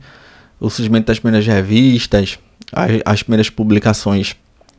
o 0.59 0.69
surgimento 0.69 1.07
das 1.07 1.19
primeiras 1.19 1.47
revistas, 1.47 2.39
as, 2.73 2.91
as 3.05 3.23
primeiras 3.23 3.51
publicações 3.51 4.37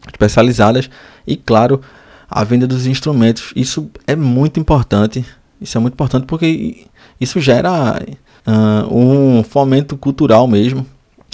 especializadas 0.07 0.89
e, 1.25 1.35
claro, 1.35 1.81
a 2.29 2.43
venda 2.43 2.65
dos 2.65 2.87
instrumentos. 2.87 3.51
Isso 3.55 3.89
é 4.07 4.15
muito 4.15 4.59
importante. 4.59 5.25
Isso 5.59 5.77
é 5.77 5.81
muito 5.81 5.93
importante 5.93 6.25
porque 6.25 6.85
isso 7.19 7.39
gera 7.39 8.01
uh, 8.45 8.95
um 8.95 9.43
fomento 9.43 9.97
cultural 9.97 10.47
mesmo 10.47 10.85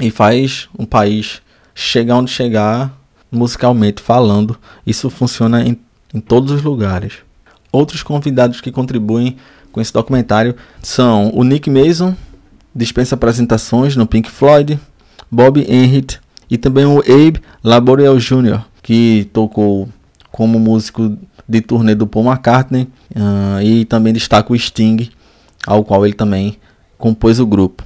e 0.01 0.09
faz 0.09 0.67
um 0.77 0.85
país 0.85 1.41
chegar 1.73 2.17
onde 2.17 2.31
chegar 2.31 2.95
musicalmente 3.31 4.01
falando. 4.01 4.57
Isso 4.85 5.09
funciona 5.09 5.63
em, 5.65 5.77
em 6.13 6.19
todos 6.19 6.51
os 6.51 6.61
lugares. 6.61 7.13
Outros 7.71 8.03
convidados 8.03 8.61
que 8.61 8.71
contribuem 8.71 9.37
com 9.71 9.81
esse 9.81 9.93
documentário 9.93 10.55
são 10.81 11.31
o 11.33 11.43
Nick 11.43 11.69
Mason, 11.69 12.15
dispensa 12.73 13.15
apresentações 13.15 13.95
no 13.95 14.07
Pink 14.07 14.29
Floyd, 14.29 14.79
Bob 15.29 15.59
Enrit 15.69 16.19
e 16.49 16.57
também 16.57 16.85
o 16.85 16.99
Abe 16.99 17.41
Laboriel 17.63 18.17
Jr., 18.17 18.61
que 18.81 19.29
tocou 19.33 19.89
como 20.31 20.59
músico 20.59 21.17
de 21.47 21.61
turnê 21.61 21.95
do 21.95 22.07
Paul 22.07 22.25
McCartney 22.25 22.87
uh, 23.15 23.61
e 23.61 23.85
também 23.85 24.13
destaca 24.13 24.51
o 24.51 24.57
Sting, 24.57 25.09
ao 25.65 25.83
qual 25.83 26.05
ele 26.05 26.15
também 26.15 26.57
compôs 26.97 27.39
o 27.39 27.45
grupo. 27.45 27.83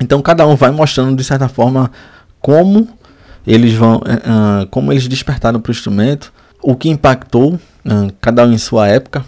Então 0.00 0.20
cada 0.22 0.46
um 0.46 0.56
vai 0.56 0.70
mostrando 0.70 1.16
de 1.16 1.24
certa 1.24 1.48
forma 1.48 1.90
como 2.40 2.88
eles 3.46 3.74
vão, 3.74 3.96
uh, 3.96 4.66
como 4.70 4.92
eles 4.92 5.08
despertaram 5.08 5.60
para 5.60 5.70
o 5.70 5.72
instrumento, 5.72 6.32
o 6.62 6.76
que 6.76 6.88
impactou 6.88 7.54
uh, 7.54 8.12
cada 8.20 8.46
um 8.46 8.52
em 8.52 8.58
sua 8.58 8.88
época. 8.88 9.24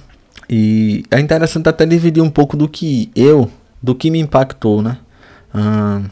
E 0.48 1.04
é 1.10 1.18
interessante 1.20 1.68
até 1.68 1.87
dividir 1.87 2.22
um 2.22 2.30
pouco 2.30 2.56
do 2.56 2.68
que 2.68 3.10
eu, 3.14 3.50
do 3.82 3.94
que 3.94 4.10
me 4.10 4.18
impactou, 4.18 4.82
né? 4.82 4.98
Uh, 5.54 6.10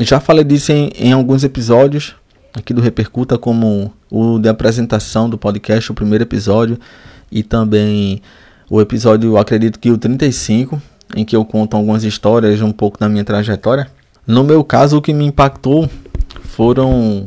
já 0.00 0.20
falei 0.20 0.44
disso 0.44 0.72
em, 0.72 0.90
em 0.98 1.12
alguns 1.12 1.44
episódios, 1.44 2.14
aqui 2.54 2.72
do 2.72 2.80
Repercuta, 2.80 3.38
como 3.38 3.92
o 4.10 4.38
de 4.38 4.48
apresentação 4.48 5.28
do 5.28 5.38
podcast, 5.38 5.90
o 5.90 5.94
primeiro 5.94 6.24
episódio, 6.24 6.78
e 7.30 7.42
também 7.42 8.20
o 8.68 8.80
episódio, 8.80 9.36
acredito 9.36 9.78
que 9.78 9.90
o 9.90 9.98
35, 9.98 10.80
em 11.14 11.24
que 11.24 11.36
eu 11.36 11.44
conto 11.44 11.76
algumas 11.76 12.04
histórias, 12.04 12.60
um 12.60 12.72
pouco 12.72 12.98
da 12.98 13.08
minha 13.08 13.24
trajetória. 13.24 13.88
No 14.26 14.42
meu 14.42 14.64
caso, 14.64 14.96
o 14.96 15.02
que 15.02 15.12
me 15.12 15.24
impactou 15.24 15.88
foram 16.42 17.26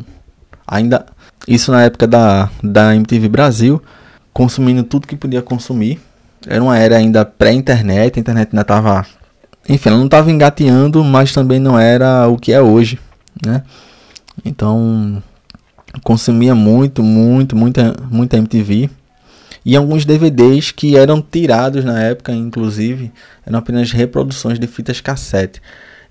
ainda 0.67 1.05
isso 1.47 1.71
na 1.71 1.83
época 1.83 2.05
da, 2.05 2.49
da 2.63 2.95
MTV 2.95 3.29
Brasil, 3.29 3.81
consumindo 4.33 4.83
tudo 4.83 5.07
que 5.07 5.15
podia 5.15 5.41
consumir. 5.41 5.99
Era 6.47 6.63
uma 6.63 6.77
era 6.77 6.97
ainda 6.97 7.25
pré-internet, 7.25 8.17
a 8.17 8.19
internet 8.19 8.49
ainda 8.51 8.61
estava. 8.61 9.05
Enfim, 9.67 9.89
ela 9.89 9.97
não 9.97 10.05
estava 10.05 10.31
engateando, 10.31 11.03
mas 11.03 11.31
também 11.31 11.59
não 11.59 11.77
era 11.77 12.27
o 12.27 12.37
que 12.37 12.51
é 12.51 12.61
hoje, 12.61 12.99
né? 13.45 13.63
Então, 14.43 15.21
consumia 16.03 16.55
muito, 16.55 17.03
muito, 17.03 17.55
muita, 17.55 17.95
muita 18.09 18.37
MTV. 18.37 18.89
E 19.65 19.75
alguns 19.75 20.05
DVDs 20.05 20.71
que 20.71 20.95
eram 20.95 21.21
tirados 21.21 21.83
na 21.83 22.01
época, 22.01 22.31
inclusive, 22.31 23.11
eram 23.45 23.59
apenas 23.59 23.91
reproduções 23.91 24.57
de 24.57 24.67
fitas 24.67 25.01
cassete. 25.01 25.61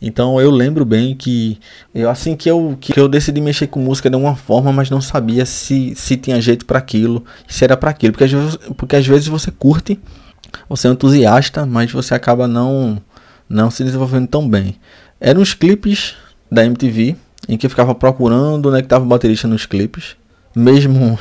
Então 0.00 0.40
eu 0.40 0.50
lembro 0.50 0.84
bem 0.84 1.14
que 1.14 1.58
eu 1.92 2.08
assim 2.08 2.37
que 2.37 2.48
eu 2.48 2.76
que 2.80 2.98
eu 2.98 3.08
decidi 3.08 3.40
mexer 3.40 3.66
com 3.66 3.80
música 3.80 4.08
de 4.08 4.14
alguma 4.14 4.37
forma, 4.37 4.72
mas 4.72 4.90
não 4.90 5.00
sabia 5.00 5.44
se 5.44 5.92
se 5.96 6.16
tinha 6.16 6.40
jeito 6.40 6.64
para 6.66 6.78
aquilo, 6.78 7.24
se 7.48 7.64
era 7.64 7.76
para 7.76 7.90
aquilo, 7.90 8.12
porque 8.12 8.24
às 8.24 8.32
vezes, 8.32 8.56
porque 8.76 8.96
às 8.96 9.06
vezes 9.06 9.26
você 9.26 9.50
curte, 9.50 9.98
você 10.68 10.87
é 10.87 10.90
entusiasta, 10.92 11.66
mas 11.66 11.90
você 11.90 12.14
acaba 12.14 12.46
não 12.46 13.02
não 13.48 13.70
se 13.70 13.82
desenvolvendo 13.82 14.28
tão 14.28 14.48
bem. 14.48 14.76
Eram 15.20 15.40
os 15.42 15.52
clipes 15.52 16.14
da 16.50 16.64
MTV 16.64 17.16
em 17.48 17.56
que 17.56 17.66
eu 17.66 17.70
ficava 17.70 17.94
procurando 17.94 18.68
onde 18.68 18.78
é 18.78 18.82
que 18.82 18.88
tava 18.88 19.04
o 19.04 19.08
baterista 19.08 19.48
nos 19.48 19.66
clipes, 19.66 20.16
mesmo 20.54 21.18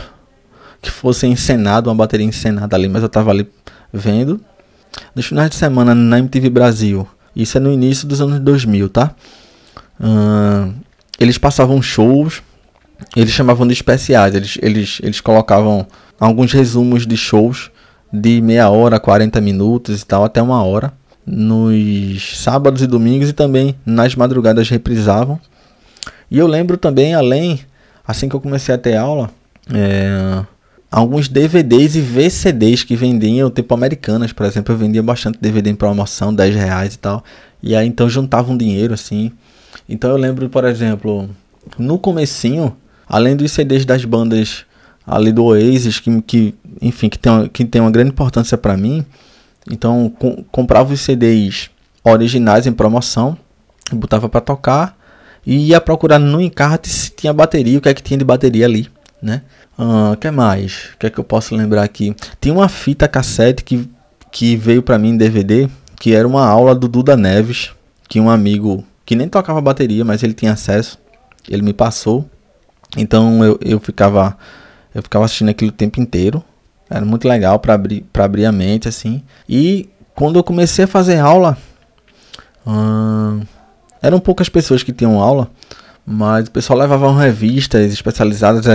que 0.82 0.92
fosse 0.92 1.28
encenado, 1.28 1.90
uma 1.90 1.96
bateria 1.96 2.26
encenada 2.26 2.76
ali, 2.76 2.88
mas 2.88 3.04
eu 3.04 3.10
tava 3.10 3.32
ali 3.32 3.48
vendo. 3.92 4.40
Nos 5.16 5.26
finais 5.26 5.50
de 5.50 5.56
semana 5.56 5.94
na 5.94 6.20
MTV 6.20 6.50
Brasil, 6.50 7.08
isso 7.36 7.58
é 7.58 7.62
no 7.62 7.72
início 7.72 8.08
dos 8.08 8.22
anos 8.22 8.40
2000, 8.40 8.90
tá? 8.90 9.12
Uh, 10.00 10.74
eles 11.20 11.38
passavam 11.38 11.82
shows, 11.82 12.42
eles 13.16 13.32
chamavam 13.32 13.68
de 13.68 13.74
especiais, 13.74 14.36
eles, 14.36 14.58
eles, 14.62 15.00
eles 15.04 15.22
colocavam 15.22 15.86
alguns 16.20 16.52
resumos 16.52 17.06
de 17.06 17.18
shows 17.18 17.72
de 18.12 18.42
meia 18.42 18.70
hora, 18.70 19.00
40 19.00 19.40
minutos 19.42 20.02
e 20.02 20.06
tal, 20.06 20.24
até 20.24 20.42
uma 20.42 20.64
hora, 20.64 20.94
nos 21.26 22.38
sábados 22.40 22.82
e 22.82 22.88
domingos 22.88 23.30
e 23.30 23.34
também 23.34 23.76
nas 23.86 24.16
madrugadas 24.16 24.70
reprisavam. 24.70 25.40
E 26.30 26.38
eu 26.38 26.48
lembro 26.48 26.78
também, 26.78 27.14
além, 27.14 27.60
assim 28.06 28.30
que 28.30 28.36
eu 28.36 28.42
comecei 28.42 28.74
a 28.74 28.78
ter 28.78 28.96
aula, 28.96 29.30
é, 29.74 30.44
alguns 30.92 31.28
DVDs 31.28 31.96
e 31.96 32.02
VCDs 32.02 32.84
que 32.84 32.96
vendiam, 32.96 33.50
tipo 33.50 33.74
americanas, 33.74 34.32
por 34.32 34.46
exemplo, 34.46 34.74
eu 34.74 34.78
vendia 34.78 35.04
bastante 35.04 35.40
DVD 35.40 35.70
em 35.70 35.76
promoção, 35.76 36.34
10 36.34 36.56
reais 36.56 36.94
e 36.96 37.00
tal. 37.00 37.24
E 37.62 37.76
aí 37.76 37.88
então 37.88 38.10
juntava 38.10 38.52
um 38.52 38.58
dinheiro 38.58 38.94
assim. 38.94 39.32
Então 39.88 40.10
eu 40.10 40.18
lembro, 40.18 40.50
por 40.50 40.66
exemplo, 40.66 41.30
no 41.78 41.98
comecinho, 41.98 42.76
além 43.08 43.36
dos 43.36 43.52
CDs 43.52 43.86
das 43.86 44.06
bandas 44.06 44.66
ali 45.06 45.32
do 45.32 45.46
Oasis, 45.46 46.00
que, 46.00 46.22
que 46.22 46.56
enfim, 46.82 47.10
que 47.10 47.18
tem, 47.18 47.32
uma, 47.32 47.50
que 47.50 47.66
tem 47.66 47.82
uma 47.82 47.92
grande 47.92 48.12
importância 48.12 48.58
para 48.58 48.76
mim, 48.76 49.06
então 49.72 50.10
com, 50.20 50.44
comprava 50.52 50.94
os 50.94 51.02
CDs 51.02 51.70
originais 52.04 52.68
em 52.68 52.74
promoção, 52.74 53.38
botava 53.92 54.28
para 54.28 54.42
tocar 54.42 54.98
e 55.46 55.70
ia 55.70 55.80
procurar 55.80 56.20
no 56.20 56.42
encarte 56.42 56.90
se 56.90 57.12
tinha 57.12 57.32
bateria, 57.34 57.78
o 57.78 57.82
que 57.82 57.90
é 57.90 57.94
que 57.94 58.04
tinha 58.04 58.18
de 58.18 58.26
bateria 58.26 58.66
ali, 58.66 58.90
né? 59.22 59.44
O 59.78 60.14
uh, 60.14 60.18
que 60.18 60.32
mais? 60.32 60.90
O 60.94 60.98
que 60.98 61.06
é 61.06 61.10
que 61.10 61.20
eu 61.20 61.24
posso 61.24 61.56
lembrar 61.56 61.84
aqui? 61.84 62.16
Tinha 62.42 62.54
uma 62.54 62.68
fita 62.68 63.08
cassete 63.08 63.64
que, 63.64 63.88
que 64.32 64.56
veio 64.56 64.82
para 64.82 64.98
mim 64.98 65.10
em 65.10 65.18
DVD, 65.18 65.70
que 66.00 66.16
era 66.16 66.28
uma 66.28 66.46
aula 66.46 66.74
do 66.74 66.88
Duda 66.88 67.16
Neves, 67.16 67.72
que 68.10 68.20
um 68.20 68.30
amigo 68.30 68.84
que 69.06 69.16
nem 69.16 69.30
tocava 69.30 69.62
bateria, 69.62 70.04
mas 70.04 70.24
ele 70.24 70.34
tinha 70.34 70.54
acesso, 70.54 70.98
ele 71.48 71.62
me 71.62 71.74
passou. 71.74 72.28
Então 72.98 73.44
eu, 73.44 73.60
eu 73.62 73.80
ficava 73.80 74.36
eu 74.96 75.04
ficava 75.04 75.26
assistindo 75.26 75.50
aquilo 75.50 75.70
o 75.70 75.74
tempo 75.74 76.02
inteiro. 76.02 76.44
Era 76.90 77.06
muito 77.06 77.28
legal 77.28 77.60
para 77.60 77.76
abrir 77.76 78.02
para 78.12 78.26
abrir 78.26 78.46
a 78.46 78.52
mente 78.52 78.88
assim. 78.88 79.22
E 79.48 79.90
quando 80.16 80.40
eu 80.40 80.44
comecei 80.44 80.86
a 80.86 80.88
fazer 80.88 81.20
aula, 81.20 81.56
hum, 82.66 83.42
eram 84.02 84.20
poucas 84.20 84.50
pessoas 84.50 84.82
que 84.82 84.92
tinham 84.92 85.22
aula, 85.22 85.52
mas 86.06 86.48
o 86.48 86.52
pessoal 86.52 86.80
levava 86.80 87.16
revistas 87.16 87.94
especializadas 87.94 88.66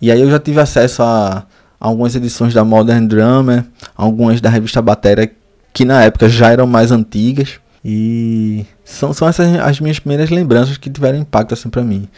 e 0.00 0.10
aí 0.10 0.20
eu 0.20 0.30
já 0.30 0.38
tive 0.38 0.60
acesso 0.60 1.02
a, 1.02 1.38
a 1.38 1.44
algumas 1.86 2.14
edições 2.14 2.52
da 2.52 2.64
Modern 2.64 3.06
Drummer, 3.06 3.64
algumas 3.96 4.40
da 4.40 4.50
revista 4.50 4.82
Bateria, 4.82 5.30
que 5.72 5.84
na 5.84 6.04
época 6.04 6.28
já 6.28 6.50
eram 6.50 6.66
mais 6.66 6.90
antigas. 6.90 7.60
E 7.84 8.66
são, 8.84 9.12
são 9.12 9.28
essas 9.28 9.54
as 9.60 9.80
minhas 9.80 10.00
primeiras 10.00 10.28
lembranças 10.28 10.76
que 10.76 10.90
tiveram 10.90 11.18
impacto 11.18 11.54
assim 11.54 11.70
para 11.70 11.82
mim, 11.82 12.08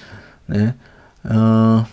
né? 0.47 0.75
Uh, 1.25 1.85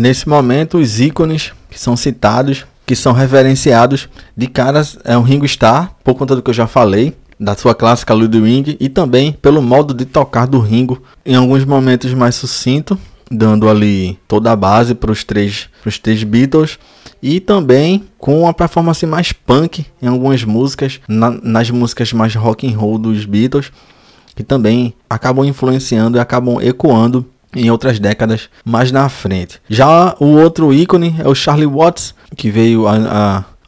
Nesse 0.00 0.26
momento, 0.26 0.78
os 0.78 0.98
ícones 0.98 1.52
que 1.68 1.78
são 1.78 1.94
citados, 1.94 2.64
que 2.86 2.96
são 2.96 3.12
reverenciados 3.12 4.08
de 4.34 4.46
caras, 4.46 4.98
é 5.04 5.14
o 5.14 5.20
Ringo 5.20 5.44
Starr, 5.44 5.90
por 6.02 6.14
conta 6.14 6.34
do 6.34 6.40
que 6.40 6.48
eu 6.48 6.54
já 6.54 6.66
falei, 6.66 7.14
da 7.38 7.54
sua 7.54 7.74
clássica 7.74 8.14
Ludwig, 8.14 8.78
e 8.80 8.88
também 8.88 9.30
pelo 9.30 9.60
modo 9.60 9.92
de 9.92 10.06
tocar 10.06 10.46
do 10.46 10.58
Ringo, 10.58 11.02
em 11.22 11.34
alguns 11.34 11.66
momentos 11.66 12.14
mais 12.14 12.34
sucinto, 12.34 12.98
dando 13.30 13.68
ali 13.68 14.18
toda 14.26 14.50
a 14.50 14.56
base 14.56 14.94
para 14.94 15.12
os 15.12 15.22
três, 15.22 15.68
pros 15.82 15.98
três 15.98 16.24
Beatles, 16.24 16.78
e 17.22 17.38
também 17.38 18.04
com 18.16 18.40
uma 18.40 18.54
performance 18.54 19.04
mais 19.04 19.32
punk 19.32 19.84
em 20.00 20.06
algumas 20.06 20.42
músicas, 20.44 20.98
na, 21.06 21.30
nas 21.30 21.70
músicas 21.70 22.10
mais 22.14 22.34
rock 22.34 22.66
and 22.66 22.74
roll 22.74 22.96
dos 22.96 23.26
Beatles, 23.26 23.70
que 24.34 24.42
também 24.42 24.94
acabam 25.10 25.44
influenciando 25.44 26.16
e 26.16 26.20
acabam 26.20 26.58
ecoando 26.58 27.26
em 27.54 27.70
outras 27.70 27.98
décadas 27.98 28.48
mais 28.64 28.92
na 28.92 29.08
frente. 29.08 29.60
Já 29.68 30.14
o 30.20 30.36
outro 30.36 30.72
ícone 30.72 31.16
é 31.18 31.28
o 31.28 31.34
Charlie 31.34 31.66
Watts, 31.66 32.14
que 32.36 32.50
veio 32.50 32.86
a, 32.86 32.96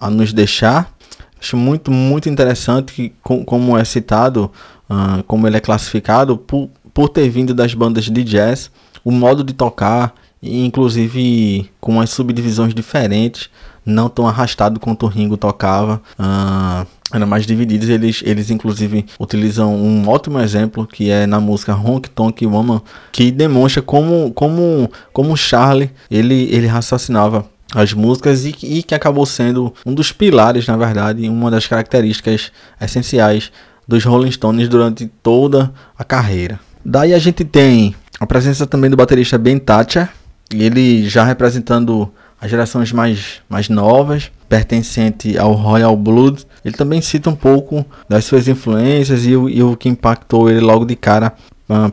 a, 0.00 0.06
a 0.06 0.10
nos 0.10 0.32
deixar. 0.32 0.92
Acho 1.40 1.56
muito, 1.56 1.90
muito 1.90 2.28
interessante 2.28 2.92
que, 2.92 3.12
com, 3.22 3.44
como 3.44 3.76
é 3.76 3.84
citado, 3.84 4.50
uh, 4.88 5.22
como 5.24 5.46
ele 5.46 5.56
é 5.56 5.60
classificado, 5.60 6.36
por, 6.36 6.70
por 6.94 7.08
ter 7.08 7.28
vindo 7.28 7.52
das 7.52 7.74
bandas 7.74 8.04
de 8.04 8.22
jazz, 8.22 8.70
o 9.04 9.10
modo 9.10 9.42
de 9.42 9.52
tocar, 9.52 10.14
inclusive 10.40 11.68
com 11.80 12.00
as 12.00 12.10
subdivisões 12.10 12.72
diferentes, 12.72 13.50
não 13.84 14.08
tão 14.08 14.28
arrastado 14.28 14.78
quanto 14.78 15.06
o 15.06 15.08
Ringo 15.08 15.36
tocava. 15.36 16.00
Uh, 16.16 16.86
eram 17.12 17.27
mais 17.27 17.46
divididos. 17.46 17.88
Eles, 17.88 18.22
eles 18.25 18.51
inclusive 18.51 19.05
utilizam 19.18 19.75
um 19.75 20.09
ótimo 20.09 20.40
exemplo 20.40 20.87
que 20.87 21.11
é 21.11 21.27
na 21.27 21.40
música 21.40 21.75
Honk 21.75 22.11
Tonk 22.11 22.46
Woman, 22.46 22.81
que 23.11 23.31
demonstra 23.31 23.83
como 23.83 24.33
como 24.33 24.90
como 25.12 25.37
Charlie 25.37 25.90
ele 26.11 26.48
ele 26.53 26.66
raciocinava 26.66 27.46
as 27.75 27.92
músicas 27.92 28.44
e, 28.44 28.55
e 28.62 28.83
que 28.83 28.94
acabou 28.94 29.25
sendo 29.25 29.72
um 29.85 29.94
dos 29.94 30.12
pilares, 30.12 30.66
na 30.66 30.77
verdade, 30.77 31.29
uma 31.29 31.51
das 31.51 31.66
características 31.66 32.53
essenciais 32.81 33.51
dos 33.88 34.05
Rolling 34.05 34.31
Stones 34.31 34.68
durante 34.68 35.07
toda 35.22 35.72
a 35.98 36.05
carreira. 36.05 36.61
Daí 36.85 37.14
a 37.14 37.18
gente 37.18 37.44
tem 37.44 37.94
a 38.20 38.27
presença 38.27 38.66
também 38.66 38.90
do 38.90 38.96
baterista 38.96 39.38
Ben 39.38 39.59
Thatcher, 39.59 40.09
ele 40.53 41.09
já 41.09 41.25
representando 41.25 42.12
as 42.42 42.50
gerações 42.50 42.90
mais, 42.90 43.40
mais 43.48 43.68
novas, 43.68 44.33
pertencente 44.48 45.38
ao 45.38 45.52
Royal 45.52 45.96
Blood. 45.96 46.44
Ele 46.64 46.74
também 46.74 47.00
cita 47.00 47.31
um 47.31 47.37
pouco 47.37 47.87
das 48.09 48.24
suas 48.24 48.48
influências 48.48 49.24
e 49.24 49.37
o, 49.37 49.48
e 49.48 49.62
o 49.62 49.76
que 49.76 49.88
impactou 49.88 50.50
ele 50.50 50.59
logo 50.59 50.85
de 50.85 50.96
cara 50.96 51.33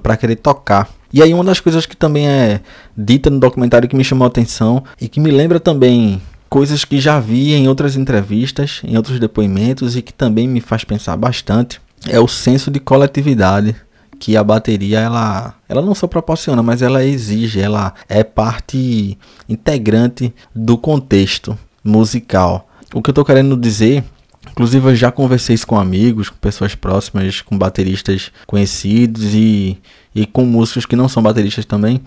para 0.01 0.17
querer 0.17 0.37
tocar. 0.37 0.89
E 1.13 1.21
aí 1.21 1.35
uma 1.35 1.43
das 1.43 1.59
coisas 1.59 1.85
que 1.85 1.95
também 1.95 2.27
é 2.27 2.61
dita 2.97 3.29
no 3.29 3.39
documentário 3.39 3.87
que 3.87 3.95
me 3.95 4.03
chamou 4.03 4.25
a 4.25 4.27
atenção 4.27 4.83
e 4.99 5.07
que 5.07 5.19
me 5.19 5.29
lembra 5.29 5.59
também 5.59 6.19
coisas 6.49 6.83
que 6.83 6.99
já 6.99 7.19
vi 7.19 7.53
em 7.53 7.67
outras 7.67 7.95
entrevistas, 7.95 8.81
em 8.83 8.97
outros 8.97 9.19
depoimentos 9.19 9.95
e 9.95 10.01
que 10.01 10.11
também 10.11 10.47
me 10.47 10.61
faz 10.61 10.83
pensar 10.83 11.15
bastante, 11.15 11.79
é 12.07 12.19
o 12.19 12.27
senso 12.27 12.71
de 12.71 12.79
coletividade 12.79 13.75
que 14.19 14.35
a 14.35 14.43
bateria 14.43 14.99
ela, 14.99 15.53
ela 15.67 15.81
não 15.81 15.95
só 15.95 16.07
proporciona, 16.07 16.61
mas 16.61 16.81
ela 16.81 17.03
exige, 17.03 17.61
ela 17.61 17.93
é 18.07 18.23
parte 18.23 19.17
integrante 19.47 20.33
do 20.53 20.77
contexto 20.77 21.57
musical. 21.83 22.67
O 22.93 23.01
que 23.01 23.09
eu 23.09 23.13
estou 23.13 23.25
querendo 23.25 23.55
dizer 23.55 24.03
Inclusive, 24.51 24.89
eu 24.89 24.95
já 24.95 25.11
conversei 25.11 25.53
isso 25.53 25.67
com 25.67 25.79
amigos, 25.79 26.29
com 26.29 26.37
pessoas 26.37 26.75
próximas, 26.75 27.41
com 27.41 27.57
bateristas 27.57 28.31
conhecidos 28.47 29.33
e, 29.33 29.77
e 30.13 30.25
com 30.25 30.45
músicos 30.45 30.85
que 30.85 30.95
não 30.95 31.07
são 31.07 31.21
bateristas 31.21 31.65
também. 31.65 32.01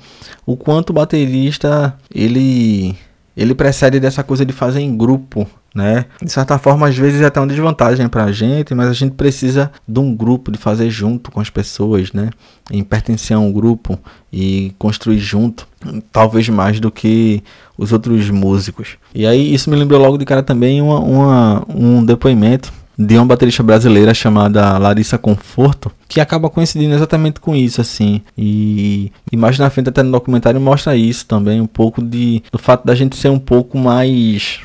O 0.44 0.56
quanto 0.56 0.90
o 0.90 0.92
baterista 0.92 1.96
ele 2.12 2.96
ele 3.36 3.54
precede 3.54 3.98
dessa 3.98 4.22
coisa 4.22 4.44
de 4.44 4.52
fazer 4.52 4.80
em 4.80 4.96
grupo, 4.96 5.46
né? 5.74 6.04
De 6.22 6.30
certa 6.30 6.58
forma, 6.58 6.88
às 6.88 6.96
vezes 6.96 7.20
é 7.20 7.26
até 7.26 7.40
uma 7.40 7.46
desvantagem 7.46 8.08
para 8.08 8.24
a 8.24 8.32
gente, 8.32 8.74
mas 8.74 8.88
a 8.88 8.92
gente 8.92 9.12
precisa 9.12 9.70
de 9.88 9.98
um 9.98 10.14
grupo, 10.14 10.52
de 10.52 10.58
fazer 10.58 10.90
junto 10.90 11.30
com 11.30 11.40
as 11.40 11.48
pessoas, 11.48 12.12
né? 12.12 12.30
Em 12.70 12.82
pertencer 12.82 13.36
a 13.36 13.40
um 13.40 13.50
grupo 13.50 13.98
e 14.32 14.74
construir 14.78 15.18
junto, 15.18 15.66
talvez 16.12 16.48
mais 16.48 16.78
do 16.78 16.90
que 16.90 17.42
os 17.76 17.92
outros 17.92 18.28
músicos. 18.30 18.96
E 19.14 19.26
aí 19.26 19.52
isso 19.52 19.70
me 19.70 19.76
lembrou 19.76 20.00
logo 20.00 20.18
de 20.18 20.24
cara 20.24 20.42
também 20.42 20.82
uma, 20.82 21.00
uma 21.00 21.66
um 21.68 22.04
depoimento 22.04 22.72
de 22.98 23.16
uma 23.16 23.26
baterista 23.26 23.62
brasileira 23.62 24.12
chamada 24.12 24.76
Larissa 24.78 25.16
Conforto, 25.18 25.90
que 26.08 26.20
acaba 26.20 26.50
coincidindo 26.50 26.94
exatamente 26.94 27.40
com 27.40 27.54
isso, 27.54 27.80
assim. 27.80 28.22
E, 28.36 29.10
mais 29.34 29.58
na 29.58 29.70
frente, 29.70 29.88
até 29.88 30.02
no 30.02 30.12
documentário, 30.12 30.60
mostra 30.60 30.96
isso 30.96 31.26
também, 31.26 31.60
um 31.60 31.66
pouco 31.66 32.02
de, 32.02 32.42
do 32.52 32.58
fato 32.58 32.84
da 32.86 32.94
gente 32.94 33.16
ser 33.16 33.30
um 33.30 33.38
pouco 33.38 33.78
mais, 33.78 34.60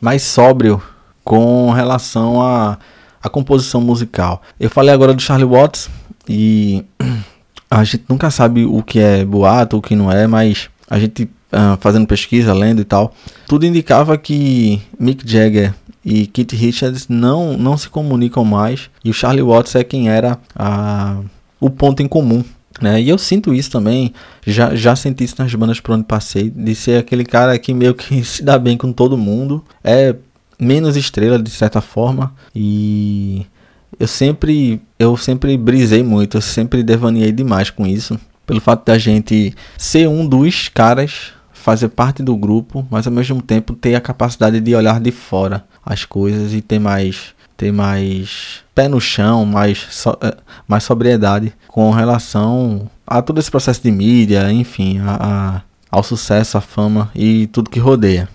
mais 0.00 0.22
sóbrio 0.22 0.80
com 1.24 1.70
relação 1.72 2.40
à 2.40 2.78
a, 3.22 3.26
a 3.26 3.28
composição 3.28 3.80
musical. 3.80 4.42
Eu 4.58 4.70
falei 4.70 4.94
agora 4.94 5.12
do 5.12 5.20
Charlie 5.20 5.48
Watts 5.48 5.90
e 6.28 6.84
a 7.70 7.84
gente 7.84 8.04
nunca 8.08 8.30
sabe 8.30 8.64
o 8.64 8.82
que 8.82 8.98
é 8.98 9.24
boato, 9.24 9.76
o 9.76 9.82
que 9.82 9.96
não 9.96 10.10
é, 10.10 10.26
mas 10.26 10.70
a 10.88 10.98
gente 10.98 11.24
uh, 11.52 11.76
fazendo 11.80 12.06
pesquisa, 12.06 12.54
lendo 12.54 12.80
e 12.80 12.84
tal, 12.84 13.12
tudo 13.46 13.66
indicava 13.66 14.16
que 14.16 14.80
Mick 14.98 15.28
Jagger 15.30 15.74
e 16.08 16.26
Keith 16.26 16.52
Richards 16.52 17.06
não, 17.06 17.54
não 17.58 17.76
se 17.76 17.90
comunicam 17.90 18.42
mais 18.42 18.88
e 19.04 19.10
o 19.10 19.12
Charlie 19.12 19.42
Watts 19.42 19.74
é 19.74 19.84
quem 19.84 20.08
era 20.08 20.38
a, 20.56 21.20
o 21.60 21.68
ponto 21.68 22.02
em 22.02 22.08
comum. 22.08 22.42
Né? 22.80 23.02
E 23.02 23.10
eu 23.10 23.18
sinto 23.18 23.52
isso 23.52 23.70
também, 23.70 24.14
já, 24.46 24.74
já 24.74 24.96
senti 24.96 25.24
isso 25.24 25.34
nas 25.38 25.54
bandas 25.54 25.80
por 25.80 25.92
onde 25.92 26.04
passei, 26.04 26.48
de 26.48 26.74
ser 26.74 26.98
aquele 27.00 27.26
cara 27.26 27.58
que 27.58 27.74
meio 27.74 27.94
que 27.94 28.24
se 28.24 28.42
dá 28.42 28.58
bem 28.58 28.78
com 28.78 28.90
todo 28.90 29.18
mundo, 29.18 29.62
é 29.84 30.14
menos 30.58 30.96
estrela 30.96 31.38
de 31.38 31.50
certa 31.50 31.82
forma 31.82 32.32
e 32.54 33.44
eu 34.00 34.08
sempre 34.08 34.80
eu 34.98 35.14
sempre 35.16 35.58
brisei 35.58 36.02
muito, 36.02 36.38
eu 36.38 36.40
sempre 36.40 36.82
devaneei 36.82 37.32
demais 37.32 37.68
com 37.68 37.86
isso, 37.86 38.18
pelo 38.46 38.62
fato 38.62 38.86
da 38.86 38.96
gente 38.96 39.54
ser 39.76 40.08
um 40.08 40.26
dos 40.26 40.68
caras 40.68 41.32
fazer 41.68 41.88
parte 41.88 42.22
do 42.22 42.34
grupo, 42.34 42.86
mas 42.90 43.06
ao 43.06 43.12
mesmo 43.12 43.42
tempo 43.42 43.74
ter 43.74 43.94
a 43.94 44.00
capacidade 44.00 44.58
de 44.58 44.74
olhar 44.74 44.98
de 44.98 45.10
fora 45.10 45.66
as 45.84 46.02
coisas 46.02 46.54
e 46.54 46.62
ter 46.62 46.78
mais 46.78 47.34
ter 47.58 47.70
mais 47.70 48.60
pé 48.74 48.88
no 48.88 48.98
chão, 48.98 49.44
mais, 49.44 49.86
so, 49.90 50.16
eh, 50.22 50.34
mais 50.66 50.84
sobriedade 50.84 51.52
com 51.66 51.90
relação 51.90 52.88
a 53.06 53.20
todo 53.20 53.38
esse 53.38 53.50
processo 53.50 53.82
de 53.82 53.90
mídia, 53.90 54.50
enfim, 54.50 54.98
a, 55.00 55.18
a, 55.20 55.62
ao 55.90 56.02
sucesso, 56.02 56.56
à 56.56 56.60
fama 56.62 57.10
e 57.14 57.48
tudo 57.48 57.68
que 57.68 57.80
rodeia. 57.80 58.30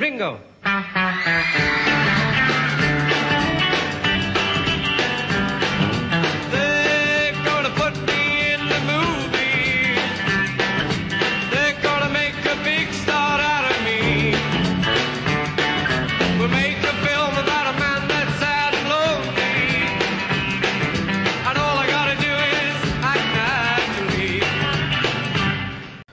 Ringo. 0.00 0.38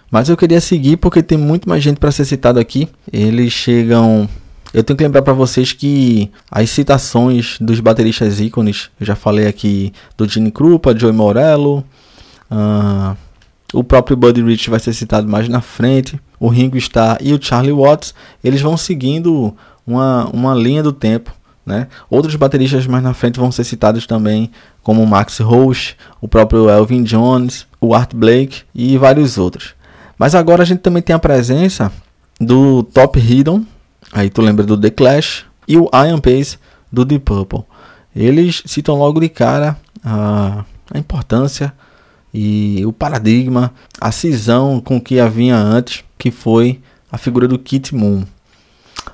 Mas 0.10 0.30
eu 0.30 0.38
queria 0.38 0.62
seguir 0.62 0.98
porque 0.98 1.22
tem 1.22 1.38
muito 1.38 1.67
mais 1.67 1.84
gente 1.84 2.00
para 2.00 2.12
ser 2.12 2.26
citado 2.26 2.60
aqui. 2.60 2.88
Eles 3.12 3.52
chegam. 3.52 4.28
Eu 4.74 4.84
tenho 4.84 4.98
que 4.98 5.04
lembrar 5.04 5.22
para 5.22 5.34
vocês 5.34 5.74
que 5.74 6.30
as 6.52 6.70
citações 6.70 7.58
dos 7.60 7.80
bateristas 7.80 8.39
ícones, 8.39 8.89
eu 9.00 9.06
já 9.06 9.15
falei 9.15 9.48
aqui 9.48 9.93
do 10.17 10.28
Gene 10.28 10.52
Krupa, 10.52 10.98
Joey 10.98 11.13
Morello, 11.13 11.84
uh, 12.52 13.15
o 13.74 13.84
próprio 13.84 14.17
Buddy 14.17 14.43
Rich 14.43 14.70
vai 14.70 14.80
ser 14.80 14.93
citado 14.93 15.28
mais 15.28 15.48
na 15.48 15.62
frente, 15.62 16.20
o 16.39 16.50
Ringo 16.50 16.78
Starr 16.78 17.17
e 17.22 17.34
o 17.34 17.41
Charlie 17.41 17.74
Watts, 17.74 18.13
eles 18.43 18.62
vão 18.62 18.76
seguindo 18.76 19.56
uma, 19.86 20.30
uma 20.34 20.54
linha 20.54 20.84
do 20.84 20.91
tempo. 20.91 21.34
Né? 21.65 21.88
Outros 22.10 22.36
bateristas 22.36 22.88
mais 22.88 23.04
na 23.04 23.13
frente 23.13 23.39
vão 23.39 23.52
ser 23.52 23.65
citados 23.65 24.08
também, 24.08 24.52
como 24.82 25.04
o 25.04 25.08
Max 25.08 25.39
Roach, 25.39 25.98
o 26.22 26.28
próprio 26.28 26.70
Elvin 26.70 27.04
Jones, 27.04 27.67
o 27.82 27.93
Art 27.93 28.13
Blake 28.13 28.62
e 28.74 28.98
vários 28.98 29.38
outros. 29.38 29.76
Mas 30.17 30.36
agora 30.36 30.63
a 30.63 30.65
gente 30.65 30.80
também 30.80 31.01
tem 31.01 31.15
a 31.15 31.19
presença 31.19 31.91
do 32.39 32.84
Top 32.84 33.19
Hidden, 33.19 33.65
aí 34.12 34.30
tu 34.30 34.41
lembra 34.41 34.65
do 34.65 34.80
The 34.80 34.89
Clash, 34.89 35.45
e 35.67 35.77
o 35.77 35.89
Iron 36.08 36.19
Pace 36.19 36.58
do 36.91 37.03
Deep 37.03 37.25
Purple. 37.25 37.63
Eles 38.15 38.63
citam 38.65 38.95
logo 38.95 39.19
de 39.19 39.30
cara 39.30 39.77
a, 40.03 40.65
a 40.91 40.97
importância 40.97 41.73
e 42.34 42.84
o 42.86 42.93
paradigma, 42.93 43.71
a 43.99 44.12
cisão 44.12 44.80
com 44.80 44.99
que 44.99 45.19
havia 45.19 45.56
antes, 45.56 46.03
que 46.17 46.32
foi 46.32 46.82
a 47.12 47.17
figura 47.17 47.47
do 47.47 47.60
Kit 47.60 47.93
Moon. 47.93 48.23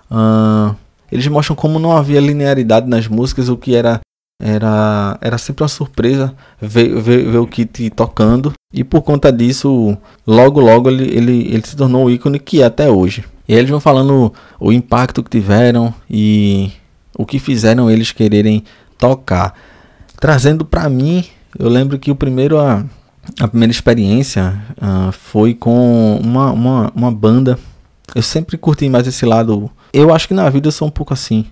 Uh, 0.09 0.75
eles 1.11 1.27
mostram 1.27 1.55
como 1.55 1.79
não 1.79 1.95
havia 1.95 2.19
linearidade 2.19 2.87
nas 2.87 3.07
músicas, 3.07 3.49
o 3.49 3.57
que 3.57 3.75
era 3.75 3.99
era, 4.41 5.17
era 5.21 5.37
sempre 5.37 5.63
uma 5.63 5.69
surpresa 5.69 6.35
ver, 6.59 6.99
ver, 7.01 7.31
ver 7.31 7.37
o 7.37 7.47
Kit 7.47 7.89
tocando. 7.91 8.53
E 8.73 8.83
por 8.83 9.03
conta 9.03 9.31
disso, 9.31 9.95
logo 10.25 10.59
logo 10.59 10.89
ele, 10.89 11.03
ele, 11.03 11.47
ele 11.53 11.63
se 11.63 11.75
tornou 11.75 12.05
o 12.05 12.09
ícone 12.09 12.39
que 12.39 12.61
é 12.61 12.65
até 12.65 12.89
hoje. 12.89 13.23
E 13.47 13.53
eles 13.53 13.69
vão 13.69 13.79
falando 13.79 14.33
o 14.59 14.71
impacto 14.71 15.21
que 15.21 15.29
tiveram 15.29 15.93
e 16.09 16.71
o 17.17 17.25
que 17.25 17.37
fizeram 17.37 17.91
eles 17.91 18.11
quererem 18.11 18.63
tocar. 18.97 19.53
Trazendo 20.19 20.65
para 20.65 20.89
mim, 20.89 21.23
eu 21.59 21.69
lembro 21.69 21.99
que 21.99 22.09
o 22.09 22.15
primeiro 22.15 22.57
a, 22.57 22.83
a 23.39 23.47
primeira 23.47 23.71
experiência 23.71 24.59
uh, 24.77 25.11
foi 25.11 25.53
com 25.53 26.19
uma, 26.23 26.51
uma, 26.51 26.91
uma 26.95 27.11
banda. 27.11 27.59
Eu 28.15 28.23
sempre 28.23 28.57
curti 28.57 28.89
mais 28.89 29.05
esse 29.05 29.25
lado. 29.25 29.69
Eu 29.93 30.11
acho 30.13 30.27
que 30.27 30.33
na 30.33 30.49
vida 30.49 30.69
eu 30.69 30.71
sou 30.71 30.87
um 30.87 30.91
pouco 30.91 31.13
assim 31.13 31.45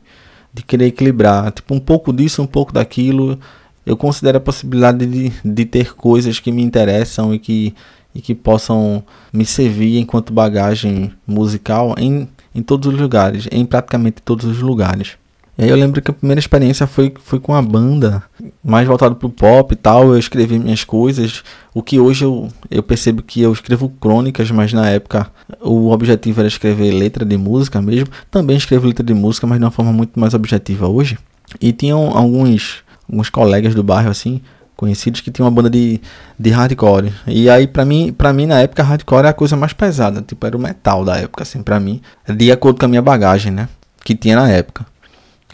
de 0.54 0.64
querer 0.64 0.88
equilibrar, 0.88 1.52
tipo 1.52 1.74
um 1.74 1.80
pouco 1.80 2.12
disso, 2.12 2.42
um 2.42 2.48
pouco 2.48 2.74
daquilo. 2.74 3.40
Eu 3.86 3.98
considero 3.98 4.38
a 4.38 4.42
possibilidade 4.42 5.06
de, 5.06 5.32
de 5.44 5.66
ter 5.66 5.94
coisas 5.96 6.40
que 6.40 6.52
me 6.52 6.62
interessam 6.62 7.34
e 7.34 7.40
que, 7.40 7.74
e 8.14 8.22
que 8.22 8.36
possam 8.36 9.04
me 9.34 9.46
servir 9.46 9.98
enquanto 9.98 10.34
bagagem 10.34 11.12
musical 11.26 11.96
em, 11.98 12.28
em 12.54 12.62
todos 12.62 12.94
os 12.94 13.00
lugares, 13.00 13.48
em 13.52 13.66
praticamente 13.66 14.22
todos 14.22 14.46
os 14.46 14.60
lugares. 14.60 15.18
E 15.58 15.66
aí 15.66 15.70
eu 15.70 15.76
lembro 15.76 16.02
que 16.02 16.10
a 16.10 16.14
primeira 16.14 16.40
experiência 16.40 16.88
foi, 16.88 17.14
foi 17.24 17.40
com 17.40 17.54
a 17.54 17.62
banda, 17.62 18.24
mais 18.64 18.88
voltado 18.88 19.16
pro 19.16 19.30
pop 19.30 19.74
e 19.74 19.76
tal. 19.76 20.08
Eu 20.08 20.18
escrevi 20.18 20.58
minhas 20.58 20.84
coisas. 20.84 21.44
O 21.74 21.84
que 21.84 22.00
hoje 22.00 22.24
eu, 22.24 22.48
eu 22.70 22.82
percebo 22.82 23.22
que 23.22 23.42
eu 23.42 23.52
escrevo 23.52 23.90
crônicas, 24.00 24.50
mas 24.50 24.72
na 24.74 24.90
época 24.90 25.30
o 25.62 25.92
objetivo 25.92 26.40
era 26.40 26.48
escrever 26.48 26.92
letra 26.92 27.26
de 27.26 27.38
música 27.38 27.82
mesmo. 27.82 28.08
Também 28.32 28.58
escrevo 28.58 28.88
letra 28.88 29.06
de 29.06 29.14
música, 29.14 29.46
mas 29.46 29.60
de 29.60 29.66
uma 29.66 29.72
forma 29.72 29.92
muito 29.92 30.20
mais 30.20 30.34
objetiva 30.34 30.88
hoje. 30.88 31.18
E 31.60 31.72
tinham 31.72 32.18
alguns, 32.18 32.78
alguns 33.12 33.30
colegas 33.30 33.76
do 33.76 33.84
bairro 33.84 34.10
assim, 34.10 34.42
conhecidos 34.76 35.22
que 35.22 35.30
tinham 35.30 35.48
uma 35.48 35.52
banda 35.52 35.70
de, 35.70 36.00
de 36.40 36.50
hardcore. 36.50 37.14
E 37.28 37.50
aí 37.50 37.68
para 37.68 37.84
mim, 37.84 38.14
para 38.18 38.32
mim 38.32 38.46
na 38.46 38.60
época 38.62 38.82
hardcore 38.82 39.20
era 39.20 39.30
a 39.30 39.34
coisa 39.34 39.56
mais 39.56 39.74
pesada, 39.74 40.22
tipo 40.22 40.46
era 40.46 40.56
o 40.56 40.60
metal 40.60 41.04
da 41.04 41.18
época 41.18 41.44
assim 41.44 41.62
para 41.62 41.80
mim, 41.80 42.02
de 42.28 42.52
acordo 42.52 42.80
com 42.80 42.86
a 42.86 42.90
minha 42.90 43.02
bagagem, 43.02 43.52
né, 43.52 43.68
que 44.04 44.16
tinha 44.16 44.36
na 44.36 44.50
época. 44.50 44.86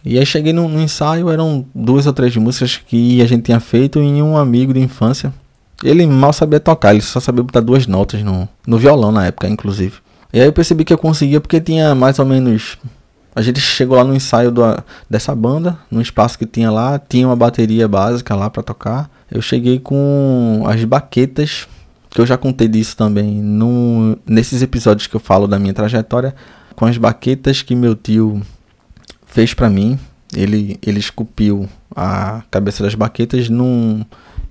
E 0.05 0.17
aí 0.17 0.25
cheguei 0.25 0.53
no, 0.53 0.69
no, 0.69 0.79
ensaio, 0.79 1.29
eram 1.29 1.65
duas 1.75 2.07
ou 2.07 2.13
três 2.13 2.35
músicas 2.37 2.77
que 2.77 3.21
a 3.21 3.25
gente 3.25 3.43
tinha 3.43 3.59
feito 3.59 3.99
em 3.99 4.21
um 4.21 4.37
amigo 4.37 4.73
de 4.73 4.79
infância. 4.79 5.33
Ele 5.83 6.07
mal 6.07 6.31
sabia 6.31 6.61
tocar, 6.61 6.93
ele 6.93 7.01
só 7.01 7.19
sabia 7.19 7.43
botar 7.43 7.59
duas 7.59 7.85
notas 7.85 8.23
no, 8.23 8.47
no 8.65 8.77
violão 8.77 9.11
na 9.11 9.25
época, 9.25 9.49
inclusive. 9.49 9.95
E 10.31 10.39
aí 10.39 10.45
eu 10.45 10.53
percebi 10.53 10.85
que 10.85 10.93
eu 10.93 10.97
conseguia 10.97 11.41
porque 11.41 11.59
tinha 11.59 11.93
mais 11.93 12.19
ou 12.19 12.25
menos. 12.25 12.77
A 13.37 13.41
gente 13.43 13.61
chegou 13.61 13.95
lá 13.95 14.03
no 14.03 14.15
ensaio 14.15 14.49
do, 14.49 14.63
dessa 15.07 15.35
banda, 15.35 15.77
no 15.91 16.01
espaço 16.01 16.39
que 16.39 16.45
tinha 16.47 16.71
lá, 16.71 16.97
tinha 16.97 17.27
uma 17.27 17.35
bateria 17.35 17.87
básica 17.87 18.33
lá 18.33 18.49
para 18.49 18.63
tocar. 18.63 19.11
Eu 19.29 19.43
cheguei 19.43 19.77
com 19.77 20.63
as 20.65 20.83
baquetas, 20.83 21.67
que 22.09 22.19
eu 22.19 22.25
já 22.25 22.35
contei 22.35 22.67
disso 22.67 22.97
também 22.97 23.39
no, 23.39 24.17
nesses 24.25 24.63
episódios 24.63 25.05
que 25.05 25.15
eu 25.15 25.19
falo 25.19 25.47
da 25.47 25.59
minha 25.59 25.71
trajetória, 25.71 26.33
com 26.75 26.87
as 26.87 26.97
baquetas 26.97 27.61
que 27.61 27.75
meu 27.75 27.95
tio 27.95 28.41
fez 29.27 29.53
para 29.53 29.69
mim. 29.69 29.99
Ele, 30.35 30.79
ele 30.81 30.99
esculpiu 30.99 31.69
a 31.95 32.41
cabeça 32.49 32.81
das 32.81 32.95
baquetas 32.95 33.49
num, 33.49 34.03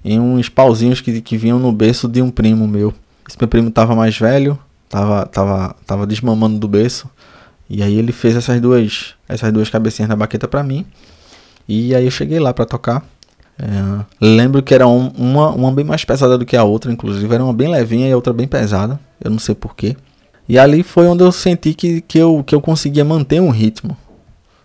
em 0.04 0.20
uns 0.20 0.48
pauzinhos 0.48 1.00
que, 1.00 1.20
que 1.20 1.36
vinham 1.36 1.58
no 1.58 1.72
berço 1.72 2.06
de 2.06 2.22
um 2.22 2.30
primo 2.30 2.68
meu. 2.68 2.94
Esse 3.28 3.36
meu 3.36 3.48
primo 3.48 3.68
tava 3.68 3.96
mais 3.96 4.16
velho, 4.16 4.56
tava, 4.88 5.26
tava, 5.26 5.76
tava 5.84 6.06
desmamando 6.06 6.56
do 6.56 6.68
berço. 6.68 7.10
E 7.68 7.82
aí 7.82 7.98
ele 7.98 8.12
fez 8.12 8.36
essas 8.36 8.60
duas, 8.60 9.14
essas 9.28 9.52
duas 9.52 9.68
cabecinhas 9.68 10.08
na 10.08 10.16
baqueta 10.16 10.46
para 10.46 10.62
mim. 10.62 10.86
E 11.68 11.94
aí 11.94 12.04
eu 12.04 12.10
cheguei 12.10 12.38
lá 12.38 12.54
para 12.54 12.64
tocar. 12.64 13.04
É, 13.58 14.04
lembro 14.20 14.62
que 14.62 14.74
era 14.74 14.86
um, 14.86 15.08
uma, 15.16 15.50
uma 15.50 15.72
bem 15.72 15.84
mais 15.84 16.04
pesada 16.04 16.36
do 16.36 16.46
que 16.46 16.56
a 16.56 16.64
outra, 16.64 16.92
inclusive. 16.92 17.34
Era 17.34 17.42
uma 17.42 17.54
bem 17.54 17.68
levinha 17.68 18.08
e 18.08 18.12
a 18.12 18.16
outra 18.16 18.32
bem 18.32 18.46
pesada. 18.46 19.00
Eu 19.22 19.30
não 19.30 19.38
sei 19.38 19.54
porquê. 19.54 19.96
E 20.48 20.58
ali 20.58 20.82
foi 20.82 21.06
onde 21.06 21.24
eu 21.24 21.32
senti 21.32 21.74
que, 21.74 22.00
que, 22.02 22.18
eu, 22.18 22.44
que 22.44 22.54
eu 22.54 22.60
conseguia 22.60 23.04
manter 23.04 23.40
um 23.40 23.50
ritmo 23.50 23.96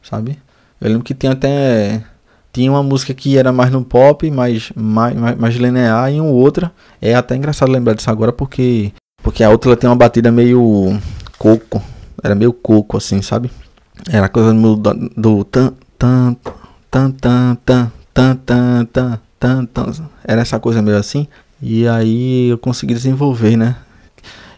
sabe? 0.02 0.38
Eu 0.80 0.90
lembro 0.90 1.04
que 1.04 1.14
tinha 1.14 1.32
até. 1.32 2.04
Tinha 2.52 2.70
uma 2.70 2.84
música 2.84 3.14
que 3.14 3.38
era 3.38 3.54
mais 3.54 3.72
no 3.72 3.84
pop, 3.84 4.30
mais, 4.30 4.74
mais, 4.76 5.16
mais 5.38 5.56
linear, 5.56 6.12
e 6.12 6.20
uma 6.20 6.30
outra. 6.30 6.72
É 7.02 7.16
até 7.16 7.36
engraçado 7.36 7.72
lembrar 7.72 7.94
disso 7.94 8.10
agora 8.10 8.34
porque. 8.34 8.92
Porque 9.24 9.44
a 9.44 9.50
outra 9.50 9.70
ela 9.70 9.78
tem 9.78 9.90
uma 9.90 9.96
batida 9.96 10.32
meio 10.32 11.00
coco. 11.38 11.82
Era 12.24 12.36
meio 12.36 12.54
coco, 12.54 12.98
assim, 12.98 13.22
sabe? 13.22 13.52
Era 14.10 14.30
coisa 14.30 14.54
do, 14.54 14.76
do 15.18 15.44
tan, 15.44 15.74
tan, 15.98 16.36
tan, 16.90 17.12
tan, 17.12 17.56
tan, 17.66 17.92
tan, 18.14 18.36
tan, 18.36 18.86
tan, 18.86 19.20
tan, 19.40 19.66
tan. 19.66 19.92
Era 20.24 20.42
essa 20.42 20.60
coisa 20.60 20.82
meio 20.82 20.98
assim. 20.98 21.28
E 21.62 21.88
aí 21.88 22.50
eu 22.50 22.58
consegui 22.58 22.94
desenvolver, 22.94 23.56
né? 23.56 23.76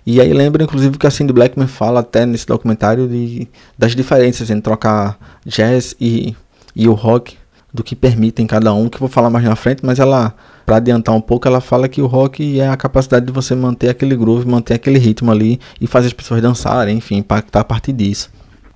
E 0.06 0.20
aí 0.20 0.34
lembra, 0.34 0.64
inclusive, 0.64 0.98
que 0.98 1.08
a 1.08 1.12
Cindy 1.12 1.32
Blackman 1.32 1.68
fala 1.68 2.02
até 2.02 2.26
nesse 2.26 2.46
documentário 2.46 3.08
de, 3.08 3.48
das 3.78 3.96
diferenças 3.96 4.50
entre 4.50 4.64
trocar 4.64 5.18
jazz 5.46 5.96
e, 6.00 6.36
e 6.76 6.90
o 6.90 6.94
rock, 6.94 7.38
do 7.74 7.84
que 7.84 7.96
permitem 7.96 8.46
cada 8.46 8.74
um, 8.74 8.88
que 8.88 8.98
eu 8.98 9.00
vou 9.00 9.10
falar 9.10 9.30
mais 9.30 9.46
na 9.46 9.56
frente, 9.56 9.84
mas 9.84 10.00
ela, 10.00 10.34
para 10.66 10.78
adiantar 10.78 11.14
um 11.14 11.22
pouco, 11.22 11.48
ela 11.48 11.60
fala 11.60 11.88
que 11.88 12.02
o 12.02 12.08
rock 12.08 12.60
é 12.60 12.68
a 12.68 12.78
capacidade 12.78 13.26
de 13.26 13.32
você 13.32 13.54
manter 13.54 13.90
aquele 13.90 14.16
groove, 14.16 14.48
manter 14.48 14.74
aquele 14.74 14.98
ritmo 14.98 15.32
ali 15.32 15.60
e 15.80 15.88
fazer 15.88 16.08
as 16.08 16.14
pessoas 16.14 16.42
dançarem, 16.42 16.98
enfim, 16.98 17.18
impactar 17.18 17.62
a 17.62 17.64
partir 17.64 17.92
disso. 17.92 18.30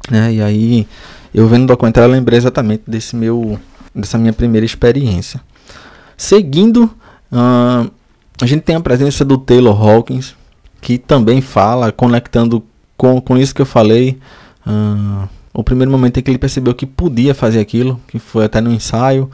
Né? 0.09 0.33
E 0.33 0.41
aí, 0.41 0.87
eu 1.33 1.47
vendo 1.47 1.63
o 1.63 1.67
documentário, 1.67 2.09
eu 2.09 2.11
lembrei 2.11 2.37
exatamente 2.37 2.83
desse 2.87 3.15
meu, 3.15 3.59
dessa 3.95 4.17
minha 4.17 4.33
primeira 4.33 4.65
experiência. 4.65 5.41
Seguindo, 6.15 6.83
uh, 7.31 7.89
a 8.41 8.45
gente 8.45 8.61
tem 8.61 8.75
a 8.75 8.81
presença 8.81 9.23
do 9.23 9.37
Taylor 9.37 9.81
Hawkins, 9.81 10.35
que 10.81 10.97
também 10.97 11.41
fala, 11.41 11.91
conectando 11.91 12.63
com, 12.97 13.21
com 13.21 13.37
isso 13.37 13.53
que 13.55 13.61
eu 13.61 13.65
falei. 13.65 14.17
Uh, 14.65 15.27
o 15.53 15.63
primeiro 15.63 15.91
momento 15.91 16.19
em 16.19 16.23
que 16.23 16.29
ele 16.29 16.37
percebeu 16.37 16.73
que 16.75 16.85
podia 16.85 17.33
fazer 17.33 17.59
aquilo, 17.59 17.99
que 18.07 18.19
foi 18.19 18.45
até 18.45 18.61
no 18.61 18.71
ensaio 18.71 19.29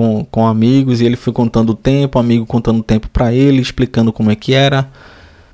com, 0.00 0.24
com 0.30 0.46
amigos, 0.46 1.02
e 1.02 1.04
ele 1.04 1.14
foi 1.14 1.30
contando 1.30 1.70
o 1.70 1.74
tempo, 1.74 2.16
o 2.16 2.20
amigo 2.22 2.46
contando 2.46 2.78
o 2.78 2.82
tempo 2.82 3.06
para 3.10 3.34
ele, 3.34 3.60
explicando 3.60 4.10
como 4.10 4.30
é 4.30 4.34
que 4.34 4.54
era. 4.54 4.88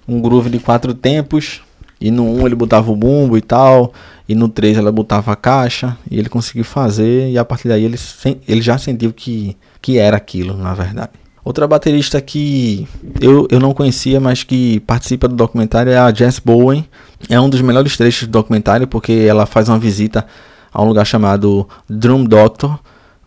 Um 0.06 0.20
groove 0.20 0.48
de 0.48 0.60
quatro 0.60 0.94
tempos, 0.94 1.62
e 2.00 2.12
no 2.12 2.22
1 2.22 2.40
um 2.40 2.46
ele 2.46 2.54
botava 2.54 2.92
o 2.92 2.94
bumbo 2.94 3.36
e 3.36 3.40
tal, 3.40 3.92
e 4.28 4.36
no 4.36 4.48
3 4.48 4.78
ela 4.78 4.92
botava 4.92 5.32
a 5.32 5.36
caixa, 5.36 5.98
e 6.08 6.16
ele 6.16 6.28
conseguiu 6.28 6.62
fazer, 6.62 7.28
e 7.28 7.36
a 7.36 7.44
partir 7.44 7.66
daí 7.66 7.82
ele, 7.82 7.98
ele 8.46 8.62
já 8.62 8.78
sentiu 8.78 9.12
que, 9.12 9.56
que 9.82 9.98
era 9.98 10.16
aquilo, 10.16 10.56
na 10.56 10.74
verdade. 10.74 11.10
Outra 11.44 11.66
baterista 11.66 12.20
que 12.20 12.86
eu, 13.20 13.48
eu 13.50 13.58
não 13.58 13.74
conhecia, 13.74 14.20
mas 14.20 14.44
que 14.44 14.78
participa 14.80 15.26
do 15.26 15.34
documentário 15.34 15.90
é 15.90 15.98
a 15.98 16.14
Jess 16.14 16.38
Bowen. 16.38 16.88
É 17.28 17.40
um 17.40 17.48
dos 17.48 17.60
melhores 17.60 17.96
trechos 17.96 18.28
do 18.28 18.32
documentário 18.32 18.86
porque 18.86 19.26
ela 19.28 19.44
faz 19.44 19.68
uma 19.68 19.78
visita 19.78 20.24
a 20.72 20.82
um 20.82 20.86
lugar 20.86 21.04
chamado 21.04 21.68
Drum 21.88 22.24
Doctor. 22.24 22.78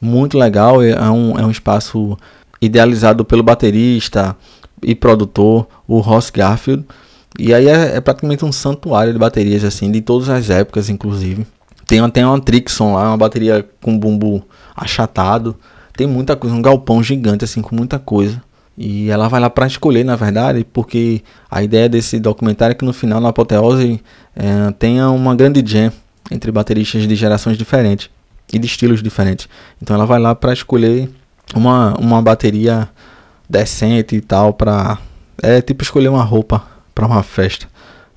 Muito 0.01 0.37
legal, 0.37 0.81
é 0.81 1.09
um, 1.09 1.37
é 1.37 1.45
um 1.45 1.51
espaço 1.51 2.17
idealizado 2.61 3.25
pelo 3.25 3.43
baterista 3.43 4.35
e 4.81 4.95
produtor, 4.95 5.67
o 5.87 5.99
Ross 5.99 6.29
Garfield. 6.29 6.85
E 7.37 7.53
aí 7.53 7.67
é, 7.67 7.97
é, 7.97 8.01
praticamente 8.01 8.43
um 8.43 8.51
santuário 8.51 9.13
de 9.13 9.19
baterias, 9.19 9.63
assim, 9.63 9.91
de 9.91 10.01
todas 10.01 10.29
as 10.29 10.49
épocas, 10.49 10.89
inclusive. 10.89 11.45
Tem 11.85 11.99
até 11.99 12.25
uma 12.25 12.39
Trixon 12.39 12.93
lá, 12.93 13.09
uma 13.09 13.17
bateria 13.17 13.67
com 13.81 13.97
bumbo 13.97 14.43
achatado 14.75 15.55
tem 15.99 16.07
muita 16.07 16.33
coisa, 16.33 16.55
um 16.55 16.61
galpão 16.61 17.03
gigante 17.03 17.43
assim 17.43 17.61
com 17.61 17.75
muita 17.75 17.99
coisa. 17.99 18.41
E 18.77 19.09
ela 19.09 19.27
vai 19.27 19.41
lá 19.41 19.49
para 19.49 19.67
escolher, 19.67 20.05
na 20.05 20.15
verdade, 20.15 20.65
porque 20.71 21.21
a 21.51 21.61
ideia 21.61 21.89
desse 21.89 22.17
documentário 22.21 22.71
é 22.71 22.73
que 22.73 22.85
no 22.85 22.93
final, 22.93 23.19
na 23.19 23.27
apoteose, 23.27 24.01
é, 24.33 24.71
tenha 24.79 25.09
uma 25.09 25.35
grande 25.35 25.61
jam 25.65 25.91
entre 26.31 26.53
bateristas 26.53 27.05
de 27.05 27.15
gerações 27.15 27.57
diferentes 27.57 28.09
e 28.53 28.59
de 28.59 28.65
estilos 28.65 29.01
diferentes. 29.03 29.47
Então 29.81 29.95
ela 29.95 30.05
vai 30.05 30.19
lá 30.19 30.33
para 30.33 30.53
escolher 30.53 31.09
uma, 31.55 31.93
uma 31.99 32.21
bateria 32.21 32.89
decente 33.49 34.15
e 34.15 34.21
tal 34.21 34.53
para 34.53 34.97
é 35.41 35.61
tipo 35.61 35.83
escolher 35.83 36.09
uma 36.09 36.23
roupa 36.23 36.63
para 36.93 37.05
uma 37.05 37.23
festa. 37.23 37.67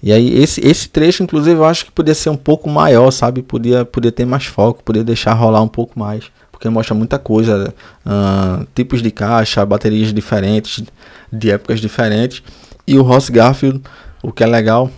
E 0.03 0.13
aí 0.13 0.37
esse, 0.37 0.61
esse 0.67 0.89
trecho 0.89 1.23
inclusive 1.23 1.57
eu 1.57 1.65
acho 1.65 1.85
que 1.85 1.93
podia 1.93 2.15
ser 2.15 2.31
um 2.31 2.37
pouco 2.37 2.69
maior, 2.69 3.11
sabe? 3.11 3.43
Podia 3.43 3.85
podia 3.85 4.13
ter 4.13 4.25
mais 4.25 4.47
foco, 4.47 4.83
podia 4.83 5.05
deixar 5.05 5.33
rolar 5.35 5.63
um 5.63 5.69
pouco 5.69 5.99
mais 5.99 6.31
porque 6.63 6.69
mostra 6.69 6.95
muita 6.95 7.19
coisa, 7.19 7.75
uh, 8.07 8.65
tipos 8.73 9.03
de 9.03 9.11
caixa, 9.11 9.67
baterias 9.67 10.15
diferentes, 10.15 10.85
de 11.33 11.51
épocas 11.51 11.81
diferentes. 11.81 12.41
E 12.87 12.97
o 12.97 13.03
Ross 13.03 13.29
Garfield, 13.29 13.83
o 14.23 14.31
que 14.31 14.45
é 14.45 14.47
legal, 14.47 14.89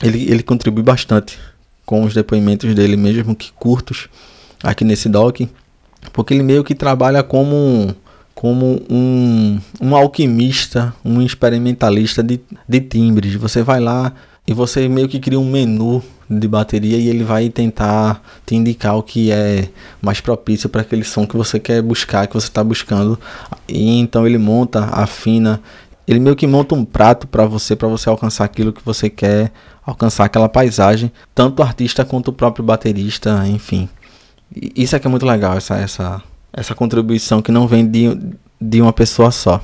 ele, 0.00 0.30
ele 0.30 0.40
contribui 0.40 0.84
bastante 0.84 1.36
com 1.84 2.04
os 2.04 2.14
depoimentos 2.14 2.72
dele, 2.76 2.96
mesmo 2.96 3.34
que 3.34 3.50
curtos, 3.54 4.08
aqui 4.62 4.84
nesse 4.84 5.08
doc, 5.08 5.40
porque 6.12 6.34
ele 6.34 6.42
meio 6.42 6.64
que 6.64 6.74
trabalha 6.74 7.22
como 7.22 7.94
como 8.34 8.80
um, 8.88 9.58
um 9.80 9.96
alquimista, 9.96 10.94
um 11.04 11.20
experimentalista 11.20 12.22
de, 12.22 12.40
de 12.68 12.80
timbres. 12.80 13.34
Você 13.34 13.64
vai 13.64 13.80
lá 13.80 14.12
e 14.46 14.54
você 14.54 14.88
meio 14.88 15.08
que 15.08 15.18
cria 15.18 15.40
um 15.40 15.50
menu 15.50 16.00
de 16.30 16.46
bateria 16.46 16.98
e 16.98 17.08
ele 17.08 17.24
vai 17.24 17.48
tentar 17.48 18.22
te 18.46 18.54
indicar 18.54 18.96
o 18.96 19.02
que 19.02 19.32
é 19.32 19.68
mais 20.00 20.20
propício 20.20 20.68
para 20.68 20.82
aquele 20.82 21.02
som 21.02 21.26
que 21.26 21.36
você 21.36 21.58
quer 21.58 21.82
buscar, 21.82 22.28
que 22.28 22.34
você 22.34 22.46
está 22.46 22.62
buscando. 22.62 23.18
E 23.66 23.98
então 23.98 24.24
ele 24.24 24.38
monta, 24.38 24.84
afina, 24.84 25.60
ele 26.06 26.20
meio 26.20 26.36
que 26.36 26.46
monta 26.46 26.74
um 26.74 26.84
prato 26.84 27.26
para 27.26 27.44
você, 27.44 27.74
para 27.74 27.88
você 27.88 28.08
alcançar 28.08 28.44
aquilo 28.44 28.72
que 28.72 28.84
você 28.84 29.10
quer, 29.10 29.50
alcançar 29.84 30.24
aquela 30.24 30.48
paisagem, 30.48 31.10
tanto 31.34 31.60
o 31.60 31.62
artista 31.62 32.04
quanto 32.04 32.28
o 32.28 32.32
próprio 32.32 32.64
baterista, 32.64 33.44
enfim. 33.48 33.88
Isso 34.54 34.96
é 34.96 34.98
que 34.98 35.06
é 35.06 35.10
muito 35.10 35.26
legal, 35.26 35.56
essa, 35.56 35.76
essa, 35.76 36.22
essa 36.52 36.74
contribuição 36.74 37.42
que 37.42 37.52
não 37.52 37.66
vem 37.66 37.86
de, 37.86 38.18
de 38.60 38.80
uma 38.80 38.92
pessoa 38.92 39.30
só. 39.30 39.62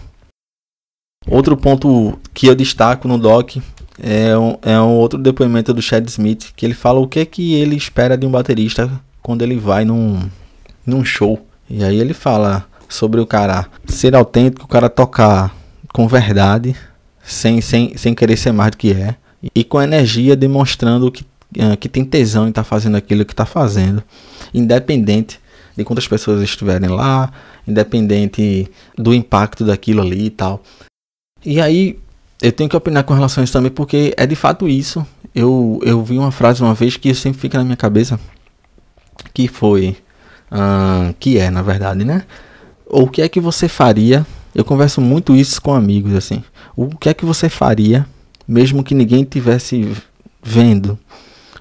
Outro 1.27 1.57
ponto 1.57 2.19
que 2.35 2.47
eu 2.47 2.55
destaco 2.55 3.09
no 3.09 3.17
doc 3.17 3.57
é 4.03 4.37
um, 4.37 4.59
é 4.61 4.79
um 4.79 4.95
outro 4.97 5.19
depoimento 5.19 5.73
do 5.73 5.81
Chad 5.81 6.07
Smith, 6.09 6.53
que 6.55 6.67
ele 6.67 6.75
fala 6.75 7.01
o 7.01 7.09
que 7.09 7.21
é 7.21 7.25
que 7.25 7.55
ele 7.55 7.77
espera 7.77 8.17
de 8.17 8.27
um 8.27 8.31
baterista 8.31 8.91
quando 9.23 9.43
ele 9.43 9.57
vai 9.57 9.85
num, 9.85 10.29
num 10.85 11.05
show. 11.05 11.47
E 11.69 11.83
aí 11.83 11.99
ele 11.99 12.13
fala 12.13 12.67
sobre 12.89 13.21
o 13.21 13.27
cara 13.27 13.67
ser 13.87 14.15
autêntico, 14.15 14.67
o 14.67 14.69
cara 14.69 14.91
tocar 14.91 15.55
com 15.93 16.07
verdade, 16.07 16.77
sem, 17.23 17.61
sem, 17.61 17.97
sem 17.97 18.15
querer 18.15 18.37
ser 18.37 18.53
mais 18.53 18.73
do 18.73 18.77
que 18.77 18.93
é, 18.93 19.15
e 19.55 19.65
com 19.65 19.81
energia 19.81 20.37
demonstrando 20.37 21.11
que 21.11 21.25
que 21.81 21.89
tem 21.89 22.05
tesão 22.05 22.47
em 22.47 22.51
estar 22.51 22.63
tá 22.63 22.69
fazendo 22.69 22.97
aquilo 22.97 23.25
que 23.25 23.33
está 23.33 23.47
fazendo, 23.47 24.03
independente 24.53 25.41
de 25.77 25.85
quantas 25.85 26.07
pessoas 26.07 26.43
estiverem 26.43 26.89
lá, 26.89 27.33
independente 27.67 28.71
do 28.97 29.13
impacto 29.13 29.65
daquilo 29.65 30.03
ali 30.03 30.27
e 30.27 30.31
tal. 30.31 30.63
E 31.45 31.61
aí 31.61 31.99
eu 32.41 32.53
tenho 32.53 32.69
que 32.69 32.77
opinar 32.77 33.05
com 33.05 33.15
relação 33.15 33.43
a 33.43 33.45
isso 33.45 33.53
também, 33.53 33.71
porque 33.71 34.15
é 34.17 34.27
de 34.27 34.37
fato 34.37 34.69
isso. 34.69 35.07
Eu, 35.35 35.81
eu 35.83 36.03
vi 36.03 36.17
uma 36.17 36.31
frase 36.31 36.63
uma 36.63 36.75
vez 36.75 36.97
que 36.97 37.13
sempre 37.15 37.41
fica 37.41 37.59
na 37.59 37.65
minha 37.65 37.77
cabeça, 37.77 38.21
que 39.33 39.49
foi, 39.49 39.97
uh, 40.53 41.15
que 41.19 41.39
é 41.39 41.51
na 41.51 41.63
verdade, 41.63 42.05
né? 42.05 42.25
O 42.87 43.09
que 43.09 43.23
é 43.23 43.29
que 43.29 43.41
você 43.41 43.69
faria? 43.69 44.27
Eu 44.55 44.65
converso 44.65 45.01
muito 45.01 45.35
isso 45.35 45.61
com 45.61 45.75
amigos 45.75 46.15
assim. 46.15 46.45
O 46.77 46.89
que 46.89 47.09
é 47.09 47.15
que 47.15 47.25
você 47.25 47.49
faria, 47.49 48.07
mesmo 48.47 48.85
que 48.85 48.95
ninguém 48.95 49.25
tivesse 49.25 49.91
vendo? 50.43 50.99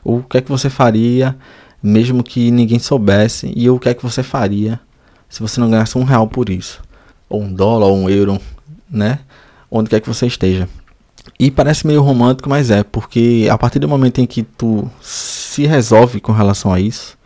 O 0.03 0.21
que 0.21 0.37
é 0.37 0.41
que 0.41 0.49
você 0.49 0.69
faria, 0.69 1.35
mesmo 1.81 2.23
que 2.23 2.51
ninguém 2.51 2.79
soubesse? 2.79 3.51
E 3.55 3.69
o 3.69 3.79
que 3.79 3.89
é 3.89 3.93
que 3.93 4.03
você 4.03 4.21
faria 4.21 4.79
se 5.29 5.41
você 5.41 5.59
não 5.59 5.69
ganhasse 5.69 5.97
um 5.97 6.03
real 6.03 6.27
por 6.27 6.49
isso? 6.49 6.81
Ou 7.29 7.41
um 7.41 7.53
dólar, 7.53 7.87
ou 7.87 7.97
um 7.97 8.09
euro, 8.09 8.39
né? 8.89 9.19
Onde 9.71 9.89
quer 9.89 9.99
que 9.99 10.07
você 10.07 10.27
esteja. 10.27 10.67
E 11.39 11.49
parece 11.49 11.87
meio 11.87 12.01
romântico, 12.01 12.49
mas 12.49 12.69
é, 12.69 12.83
porque 12.83 13.47
a 13.49 13.57
partir 13.57 13.79
do 13.79 13.87
momento 13.87 14.19
em 14.19 14.25
que 14.25 14.43
tu 14.43 14.89
se 15.01 15.65
resolve 15.65 16.19
com 16.19 16.31
relação 16.31 16.71
a 16.71 16.79
isso, 16.79 17.17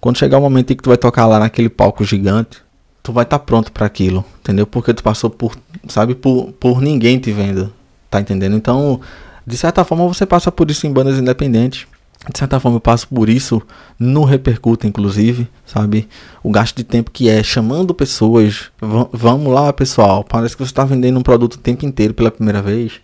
quando 0.00 0.18
chegar 0.18 0.38
o 0.38 0.40
momento 0.40 0.72
em 0.72 0.76
que 0.76 0.82
tu 0.82 0.88
vai 0.88 0.96
tocar 0.96 1.26
lá 1.26 1.38
naquele 1.38 1.68
palco 1.68 2.04
gigante, 2.04 2.58
tu 3.02 3.12
vai 3.12 3.24
estar 3.24 3.38
tá 3.38 3.44
pronto 3.44 3.72
para 3.72 3.86
aquilo, 3.86 4.24
entendeu? 4.40 4.66
Porque 4.66 4.94
tu 4.94 5.02
passou 5.02 5.28
por, 5.28 5.56
sabe, 5.88 6.14
por, 6.14 6.52
por 6.54 6.80
ninguém 6.80 7.18
te 7.18 7.30
vendo, 7.30 7.72
tá 8.10 8.20
entendendo? 8.20 8.56
Então, 8.56 9.00
de 9.46 9.56
certa 9.56 9.84
forma, 9.84 10.06
você 10.06 10.26
passa 10.26 10.50
por 10.50 10.70
isso 10.70 10.86
em 10.86 10.92
bandas 10.92 11.18
independentes. 11.18 11.86
De 12.32 12.38
certa 12.38 12.58
forma, 12.58 12.76
eu 12.76 12.80
passo 12.80 13.06
por 13.08 13.28
isso 13.28 13.62
no 13.98 14.24
Repercuta, 14.24 14.86
inclusive, 14.86 15.48
sabe? 15.64 16.08
O 16.42 16.50
gasto 16.50 16.76
de 16.76 16.82
tempo 16.82 17.10
que 17.10 17.28
é 17.28 17.42
chamando 17.42 17.94
pessoas. 17.94 18.70
Vamos 19.12 19.52
lá, 19.52 19.72
pessoal. 19.72 20.24
Parece 20.24 20.56
que 20.56 20.64
você 20.64 20.70
está 20.70 20.84
vendendo 20.84 21.18
um 21.18 21.22
produto 21.22 21.54
o 21.54 21.58
tempo 21.58 21.86
inteiro 21.86 22.12
pela 22.12 22.30
primeira 22.30 22.60
vez, 22.60 22.94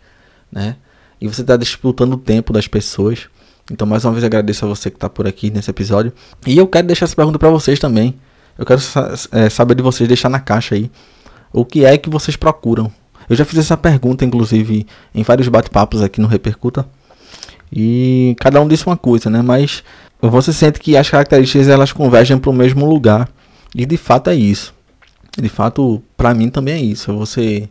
né? 0.51 0.77
E 1.21 1.29
você 1.29 1.43
está 1.43 1.57
disputando 1.57 2.15
o 2.15 2.19
tempo 2.19 2.53
das 2.53 2.67
pessoas. 2.67 3.29
Então, 3.71 3.87
mais 3.87 4.05
uma 4.05 4.11
vez, 4.11 4.25
agradeço 4.25 4.65
a 4.65 4.69
você 4.69 4.91
que 4.91 4.97
está 4.97 5.09
por 5.09 5.27
aqui 5.27 5.51
nesse 5.51 5.71
episódio. 5.71 6.13
E 6.45 6.59
eu 6.59 6.67
quero 6.67 6.89
deixar 6.89 7.05
essa 7.05 7.15
pergunta 7.15 7.39
para 7.39 7.49
vocês 7.49 7.79
também. 7.79 8.19
Eu 8.59 8.67
quero 8.67 8.81
é, 9.31 9.49
saber 9.49 9.77
de 9.77 9.83
vocês, 9.83 10.09
deixar 10.09 10.29
na 10.29 10.41
caixa 10.41 10.75
aí. 10.75 10.91
O 11.53 11.65
que 11.65 11.85
é 11.85 11.97
que 11.97 12.11
vocês 12.11 12.37
procuram? 12.37 12.91
Eu 13.31 13.37
já 13.37 13.45
fiz 13.45 13.61
essa 13.61 13.77
pergunta, 13.77 14.25
inclusive, 14.25 14.85
em 15.15 15.23
vários 15.23 15.47
bate-papos 15.47 16.03
aqui 16.03 16.21
no 16.21 16.27
Repercuta. 16.27 16.87
E 17.73 18.37
cada 18.39 18.61
um 18.61 18.69
disse 18.69 18.87
uma 18.87 18.97
coisa, 18.97 19.31
né? 19.31 19.41
Mas 19.41 19.83
você 20.21 20.53
sente 20.53 20.79
que 20.79 20.97
as 20.97 21.09
características 21.09 21.69
elas 21.69 21.93
convergem 21.93 22.39
para 22.39 22.51
o 22.51 22.53
mesmo 22.53 22.87
lugar. 22.87 23.29
E 23.75 23.87
de 23.87 23.97
fato 23.97 24.29
é 24.29 24.35
isso. 24.35 24.75
De 25.39 25.49
fato, 25.49 26.03
para 26.17 26.35
mim 26.35 26.51
também 26.51 26.75
é 26.75 26.81
isso. 26.81 27.17
Você 27.17 27.69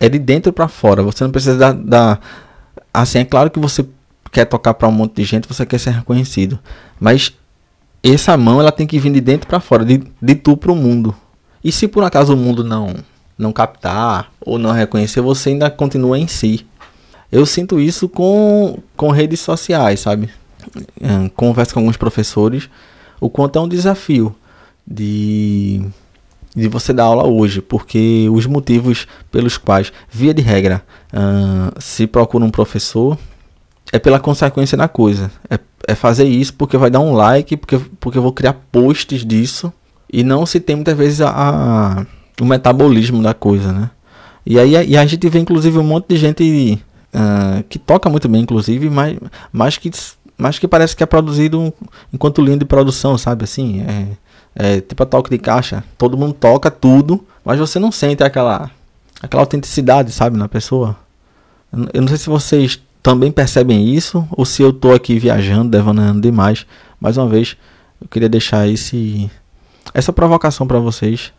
é 0.00 0.08
de 0.08 0.18
dentro 0.18 0.52
para 0.52 0.66
fora. 0.66 1.02
Você 1.02 1.22
não 1.22 1.30
precisa 1.30 1.72
dar, 1.72 2.20
assim, 2.92 3.18
é 3.18 3.24
claro 3.24 3.50
que 3.50 3.60
você 3.60 3.86
quer 4.32 4.44
tocar 4.44 4.74
para 4.74 4.88
um 4.88 4.92
monte 4.92 5.14
de 5.14 5.24
gente, 5.24 5.46
você 5.46 5.64
quer 5.64 5.78
ser 5.78 5.90
reconhecido. 5.90 6.58
Mas 6.98 7.32
essa 8.02 8.36
mão 8.36 8.60
ela 8.60 8.72
tem 8.72 8.86
que 8.86 8.98
vir 8.98 9.12
de 9.12 9.20
dentro 9.20 9.46
para 9.46 9.60
fora, 9.60 9.84
de, 9.84 10.02
de 10.20 10.34
tu 10.34 10.56
para 10.56 10.72
o 10.72 10.76
mundo. 10.76 11.14
E 11.62 11.70
se 11.70 11.86
por 11.86 12.02
acaso 12.02 12.34
o 12.34 12.36
mundo 12.36 12.64
não 12.64 12.94
não 13.36 13.52
captar 13.52 14.30
ou 14.40 14.58
não 14.58 14.70
reconhecer, 14.70 15.20
você 15.20 15.50
ainda 15.50 15.68
continua 15.68 16.18
em 16.18 16.28
si. 16.28 16.64
Eu 17.34 17.44
sinto 17.44 17.80
isso 17.80 18.08
com, 18.08 18.78
com 18.96 19.10
redes 19.10 19.40
sociais, 19.40 19.98
sabe? 19.98 20.30
É, 21.00 21.28
converso 21.34 21.74
com 21.74 21.80
alguns 21.80 21.96
professores, 21.96 22.70
o 23.20 23.28
quanto 23.28 23.58
é 23.58 23.60
um 23.60 23.66
desafio 23.66 24.32
de, 24.86 25.84
de 26.54 26.68
você 26.68 26.92
dar 26.92 27.02
aula 27.02 27.26
hoje, 27.26 27.60
porque 27.60 28.28
os 28.30 28.46
motivos 28.46 29.08
pelos 29.32 29.58
quais, 29.58 29.92
via 30.08 30.32
de 30.32 30.42
regra, 30.42 30.80
uh, 31.12 31.74
se 31.80 32.06
procura 32.06 32.44
um 32.44 32.50
professor 32.50 33.18
é 33.92 33.98
pela 33.98 34.20
consequência 34.20 34.78
da 34.78 34.86
coisa. 34.86 35.28
É, 35.50 35.58
é 35.88 35.94
fazer 35.96 36.26
isso 36.26 36.54
porque 36.54 36.76
vai 36.76 36.88
dar 36.88 37.00
um 37.00 37.14
like, 37.14 37.56
porque, 37.56 37.80
porque 37.98 38.16
eu 38.16 38.22
vou 38.22 38.32
criar 38.32 38.52
posts 38.70 39.24
disso, 39.26 39.72
e 40.12 40.22
não 40.22 40.46
se 40.46 40.60
tem 40.60 40.76
muitas 40.76 40.96
vezes 40.96 41.20
a, 41.20 41.30
a 41.30 42.06
o 42.40 42.44
metabolismo 42.44 43.20
da 43.20 43.34
coisa, 43.34 43.72
né? 43.72 43.90
E 44.46 44.56
aí 44.56 44.90
e 44.90 44.96
a 44.96 45.04
gente 45.04 45.28
vê 45.28 45.40
inclusive 45.40 45.78
um 45.78 45.84
monte 45.84 46.10
de 46.10 46.16
gente 46.16 46.80
uh, 47.14 47.62
que 47.64 47.78
toca 47.78 48.10
muito 48.10 48.28
bem, 48.28 48.42
inclusive, 48.42 48.90
mas, 48.90 49.16
mas, 49.52 49.78
que, 49.78 49.90
mas 50.36 50.58
que 50.58 50.68
parece 50.68 50.96
que 50.96 51.02
é 51.02 51.06
produzido 51.06 51.72
enquanto 52.12 52.42
linha 52.42 52.56
de 52.56 52.64
produção, 52.64 53.16
sabe? 53.16 53.44
Assim, 53.44 53.82
é, 53.82 54.06
é 54.54 54.80
tipo 54.80 55.02
a 55.02 55.06
toque 55.06 55.30
de 55.30 55.38
caixa. 55.38 55.84
Todo 55.96 56.16
mundo 56.18 56.34
toca 56.34 56.70
tudo, 56.70 57.24
mas 57.44 57.58
você 57.58 57.78
não 57.78 57.92
sente 57.92 58.22
aquela, 58.22 58.70
aquela 59.22 59.42
autenticidade, 59.42 60.12
sabe, 60.12 60.36
na 60.36 60.48
pessoa. 60.48 60.96
Eu 61.92 62.02
não 62.02 62.08
sei 62.08 62.16
se 62.16 62.28
vocês 62.28 62.80
também 63.02 63.30
percebem 63.30 63.92
isso 63.94 64.26
ou 64.30 64.44
se 64.44 64.62
eu 64.62 64.72
tô 64.72 64.92
aqui 64.92 65.18
viajando, 65.18 65.70
devanando 65.70 66.20
demais. 66.20 66.66
Mais 67.00 67.16
uma 67.16 67.28
vez, 67.28 67.56
eu 68.00 68.08
queria 68.08 68.28
deixar 68.28 68.68
esse, 68.68 69.30
essa 69.92 70.12
provocação 70.12 70.66
para 70.66 70.78
vocês 70.78 71.32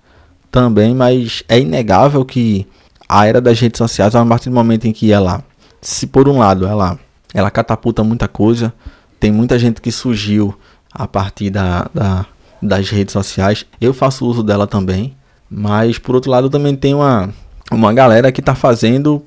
também, 0.52 0.94
mas 0.94 1.44
é 1.50 1.60
inegável 1.60 2.24
que 2.24 2.68
a 3.08 3.26
era 3.26 3.42
das 3.42 3.60
redes 3.60 3.78
sociais, 3.78 4.16
a 4.16 4.26
partir 4.26 4.50
do 4.50 4.56
momento 4.56 4.86
em 4.86 4.94
que 4.94 5.12
ela, 5.12 5.44
se 5.86 6.08
por 6.08 6.28
um 6.28 6.40
lado 6.40 6.66
ela, 6.66 6.98
ela 7.34 7.52
catapulta 7.52 8.04
muita 8.04 8.28
coisa, 8.28 8.74
tem 9.20 9.32
muita 9.32 9.58
gente 9.60 9.80
que 9.80 9.92
surgiu 9.92 10.58
a 10.92 11.08
partir 11.08 11.52
da, 11.52 11.88
da, 11.94 12.26
das 12.62 12.90
redes 12.90 13.14
sociais, 13.14 13.66
eu 13.80 13.94
faço 13.94 14.26
uso 14.26 14.42
dela 14.42 14.66
também, 14.66 15.16
mas 15.50 16.00
por 16.00 16.16
outro 16.16 16.32
lado 16.32 16.50
também 16.50 16.76
tem 16.76 16.96
uma, 16.96 17.30
uma 17.72 17.94
galera 17.94 18.32
que 18.32 18.40
está 18.40 18.56
fazendo 18.56 19.24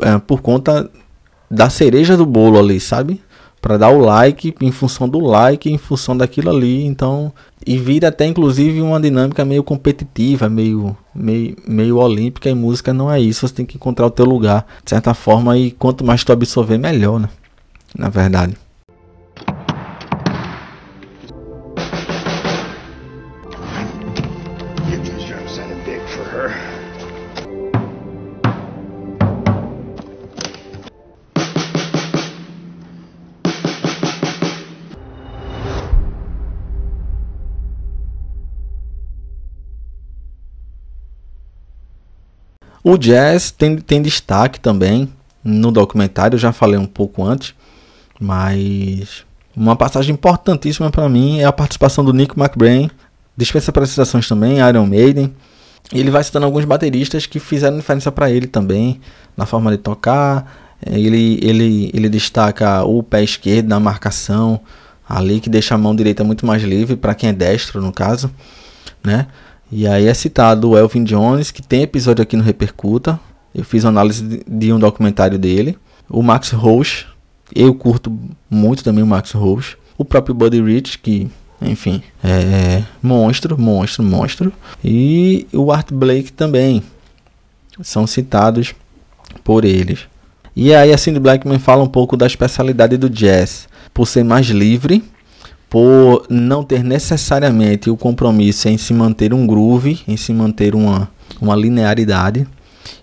é, 0.00 0.18
por 0.18 0.42
conta 0.42 0.90
da 1.50 1.70
cereja 1.70 2.16
do 2.16 2.26
bolo 2.26 2.58
ali, 2.58 2.78
sabe? 2.78 3.22
Para 3.62 3.78
dar 3.78 3.90
o 3.90 4.00
like 4.00 4.52
em 4.60 4.72
função 4.72 5.08
do 5.08 5.20
like, 5.20 5.70
em 5.70 5.78
função 5.78 6.16
daquilo 6.16 6.50
ali. 6.50 6.84
Então, 6.84 7.32
e 7.64 7.78
vira 7.78 8.08
até 8.08 8.26
inclusive 8.26 8.82
uma 8.82 9.00
dinâmica 9.00 9.44
meio 9.44 9.62
competitiva, 9.62 10.48
meio, 10.48 10.96
meio, 11.14 11.56
meio 11.66 11.96
olímpica. 11.98 12.50
E 12.50 12.54
música 12.54 12.92
não 12.92 13.10
é 13.10 13.20
isso. 13.20 13.46
Você 13.46 13.54
tem 13.54 13.64
que 13.64 13.76
encontrar 13.76 14.06
o 14.06 14.10
teu 14.10 14.26
lugar, 14.26 14.66
de 14.84 14.90
certa 14.90 15.14
forma. 15.14 15.56
E 15.56 15.70
quanto 15.70 16.04
mais 16.04 16.24
tu 16.24 16.32
absorver, 16.32 16.76
melhor, 16.76 17.20
né? 17.20 17.28
Na 17.96 18.08
verdade. 18.08 18.56
O 42.84 42.96
jazz 42.96 43.50
tem, 43.50 43.76
tem 43.76 44.02
destaque 44.02 44.58
também 44.58 45.08
no 45.42 45.70
documentário, 45.70 46.34
eu 46.34 46.40
já 46.40 46.52
falei 46.52 46.78
um 46.78 46.86
pouco 46.86 47.24
antes, 47.24 47.54
mas 48.20 49.24
uma 49.56 49.76
passagem 49.76 50.14
importantíssima 50.14 50.90
para 50.90 51.08
mim 51.08 51.40
é 51.40 51.44
a 51.44 51.52
participação 51.52 52.04
do 52.04 52.12
Nick 52.12 52.38
McBrain, 52.38 52.90
dispensa 53.36 53.70
precisações 53.70 54.28
também, 54.28 54.58
Iron 54.58 54.86
Maiden. 54.86 55.32
Ele 55.92 56.10
vai 56.10 56.24
citando 56.24 56.46
alguns 56.46 56.64
bateristas 56.64 57.26
que 57.26 57.38
fizeram 57.38 57.76
diferença 57.76 58.10
para 58.10 58.30
ele 58.30 58.46
também, 58.46 59.00
na 59.36 59.46
forma 59.46 59.70
de 59.70 59.76
tocar. 59.76 60.76
Ele, 60.84 61.38
ele, 61.42 61.90
ele 61.92 62.08
destaca 62.08 62.82
o 62.82 63.02
pé 63.02 63.22
esquerdo 63.22 63.68
na 63.68 63.78
marcação, 63.78 64.60
ali 65.08 65.40
que 65.40 65.50
deixa 65.50 65.74
a 65.74 65.78
mão 65.78 65.94
direita 65.94 66.24
muito 66.24 66.46
mais 66.46 66.62
livre 66.62 66.96
para 66.96 67.14
quem 67.14 67.28
é 67.28 67.32
destro, 67.32 67.80
no 67.80 67.92
caso, 67.92 68.30
né? 69.04 69.26
E 69.74 69.86
aí 69.86 70.06
é 70.06 70.12
citado 70.12 70.68
o 70.68 70.76
Elvin 70.76 71.02
Jones, 71.02 71.50
que 71.50 71.62
tem 71.62 71.80
episódio 71.80 72.22
aqui 72.22 72.36
no 72.36 72.42
Repercuta. 72.42 73.18
Eu 73.54 73.64
fiz 73.64 73.84
uma 73.84 73.88
análise 73.88 74.42
de 74.46 74.70
um 74.70 74.78
documentário 74.78 75.38
dele. 75.38 75.78
O 76.10 76.22
Max 76.22 76.50
Roach, 76.50 77.06
eu 77.54 77.74
curto 77.74 78.14
muito 78.50 78.84
também 78.84 79.02
o 79.02 79.06
Max 79.06 79.32
Roach. 79.32 79.78
O 79.96 80.04
próprio 80.04 80.34
Buddy 80.34 80.60
Rich, 80.60 80.98
que, 80.98 81.30
enfim, 81.62 82.02
é 82.22 82.82
monstro, 83.02 83.58
monstro, 83.58 84.04
monstro. 84.04 84.52
E 84.84 85.46
o 85.54 85.72
Art 85.72 85.90
Blake 85.90 86.30
também. 86.32 86.82
São 87.80 88.06
citados 88.06 88.74
por 89.42 89.64
eles. 89.64 90.00
E 90.54 90.74
aí 90.74 90.92
a 90.92 90.98
Cindy 90.98 91.18
Blackman 91.18 91.58
fala 91.58 91.82
um 91.82 91.88
pouco 91.88 92.14
da 92.14 92.26
especialidade 92.26 92.98
do 92.98 93.08
jazz. 93.08 93.66
Por 93.94 94.06
ser 94.06 94.22
mais 94.22 94.46
livre, 94.48 95.02
por 95.72 96.26
não 96.28 96.62
ter 96.62 96.84
necessariamente 96.84 97.88
o 97.88 97.96
compromisso 97.96 98.68
em 98.68 98.76
se 98.76 98.92
manter 98.92 99.32
um 99.32 99.46
groove, 99.46 100.00
em 100.06 100.18
se 100.18 100.30
manter 100.34 100.74
uma, 100.74 101.08
uma 101.40 101.56
linearidade. 101.56 102.46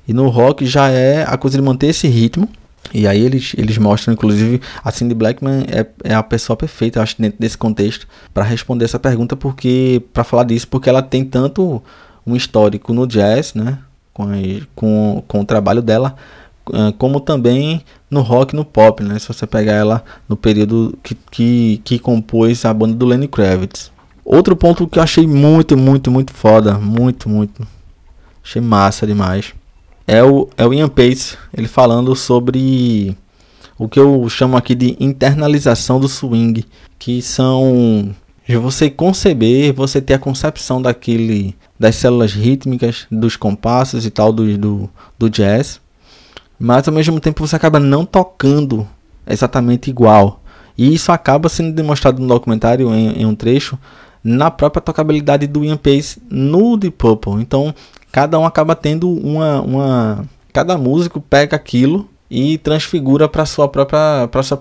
E 0.07 0.13
no 0.13 0.29
rock 0.29 0.67
já 0.67 0.87
é 0.87 1.25
a 1.27 1.35
coisa 1.35 1.57
de 1.57 1.63
manter 1.63 1.87
esse 1.87 2.07
ritmo, 2.07 2.47
E 2.93 3.07
aí 3.07 3.19
eles, 3.25 3.55
eles 3.57 3.79
mostram, 3.79 4.13
inclusive, 4.13 4.61
a 4.83 4.91
Cindy 4.91 5.15
Blackman 5.15 5.65
é, 5.67 5.83
é 6.03 6.13
a 6.13 6.21
pessoa 6.21 6.55
perfeita, 6.55 7.01
acho, 7.01 7.19
dentro 7.19 7.39
desse 7.39 7.57
contexto, 7.57 8.07
para 8.35 8.43
responder 8.43 8.85
essa 8.85 8.99
pergunta, 8.99 9.35
porque 9.35 10.03
para 10.13 10.23
falar 10.23 10.43
disso, 10.43 10.67
porque 10.67 10.89
ela 10.89 11.01
tem 11.01 11.25
tanto 11.25 11.81
um 12.23 12.35
histórico 12.35 12.93
no 12.93 13.07
jazz, 13.07 13.55
né, 13.55 13.79
com, 14.13 14.27
com, 14.75 15.23
com 15.27 15.39
o 15.41 15.45
trabalho 15.45 15.81
dela, 15.81 16.15
ah, 16.71 16.93
como 16.99 17.19
também 17.19 17.83
no 18.09 18.21
rock 18.21 18.55
no 18.55 18.65
pop, 18.65 19.03
né? 19.03 19.19
Se 19.19 19.27
você 19.27 19.45
pegar 19.45 19.73
ela 19.73 20.03
no 20.27 20.35
período 20.35 20.97
que, 21.03 21.15
que, 21.29 21.81
que 21.83 21.99
compôs 21.99 22.65
a 22.65 22.73
banda 22.73 22.95
do 22.95 23.05
Lenny 23.05 23.27
Kravitz. 23.27 23.91
Outro 24.25 24.55
ponto 24.55 24.87
que 24.87 24.99
eu 24.99 25.03
achei 25.03 25.25
muito, 25.25 25.75
muito, 25.75 26.11
muito 26.11 26.33
foda, 26.33 26.77
muito, 26.77 27.27
muito, 27.27 27.65
achei 28.43 28.61
massa 28.61 29.07
demais, 29.07 29.53
é 30.05 30.23
o, 30.23 30.47
é 30.55 30.65
o 30.65 30.73
Ian 30.73 30.89
Pace, 30.89 31.35
ele 31.55 31.67
falando 31.67 32.15
sobre 32.15 33.17
o 33.77 33.87
que 33.87 33.99
eu 33.99 34.27
chamo 34.29 34.55
aqui 34.57 34.75
de 34.75 34.95
internalização 34.99 35.99
do 35.99 36.07
swing, 36.07 36.65
que 36.99 37.21
são 37.21 38.13
de 38.47 38.57
você 38.57 38.89
conceber, 38.89 39.73
você 39.73 40.01
ter 40.01 40.15
a 40.15 40.19
concepção 40.19 40.81
daquele 40.81 41.55
das 41.79 41.95
células 41.95 42.33
rítmicas, 42.33 43.07
dos 43.09 43.35
compassos 43.35 44.05
e 44.05 44.09
tal 44.09 44.33
do, 44.33 44.57
do, 44.57 44.89
do 45.17 45.29
jazz, 45.29 45.79
mas 46.59 46.87
ao 46.87 46.93
mesmo 46.93 47.19
tempo 47.19 47.47
você 47.47 47.55
acaba 47.55 47.79
não 47.79 48.05
tocando 48.05 48.87
exatamente 49.25 49.89
igual. 49.89 50.41
E 50.77 50.93
isso 50.93 51.11
acaba 51.11 51.49
sendo 51.49 51.73
demonstrado 51.73 52.21
no 52.21 52.27
documentário, 52.27 52.93
em, 52.93 53.21
em 53.21 53.25
um 53.25 53.35
trecho, 53.35 53.77
na 54.23 54.51
própria 54.51 54.81
tocabilidade 54.81 55.47
do 55.47 55.63
Ian 55.63 55.77
Pace 55.77 56.21
no 56.29 56.77
Deep 56.77 56.97
Purple. 56.97 57.41
Então, 57.41 57.73
cada 58.11 58.37
um 58.37 58.45
acaba 58.45 58.75
tendo 58.75 59.09
uma. 59.09 59.61
uma 59.61 60.25
cada 60.51 60.77
músico 60.77 61.21
pega 61.21 61.55
aquilo 61.55 62.09
e 62.29 62.57
transfigura 62.57 63.27
para 63.27 63.45
sua 63.45 63.67
própria 63.67 64.27
para 64.31 64.43
sua, 64.43 64.59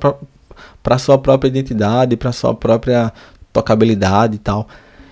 sua 0.98 1.18
própria 1.18 1.48
identidade, 1.48 2.16
para 2.16 2.32
sua 2.32 2.54
própria 2.54 3.12
tocabilidade 3.52 4.36
e 4.36 4.38
tal. 4.38 4.68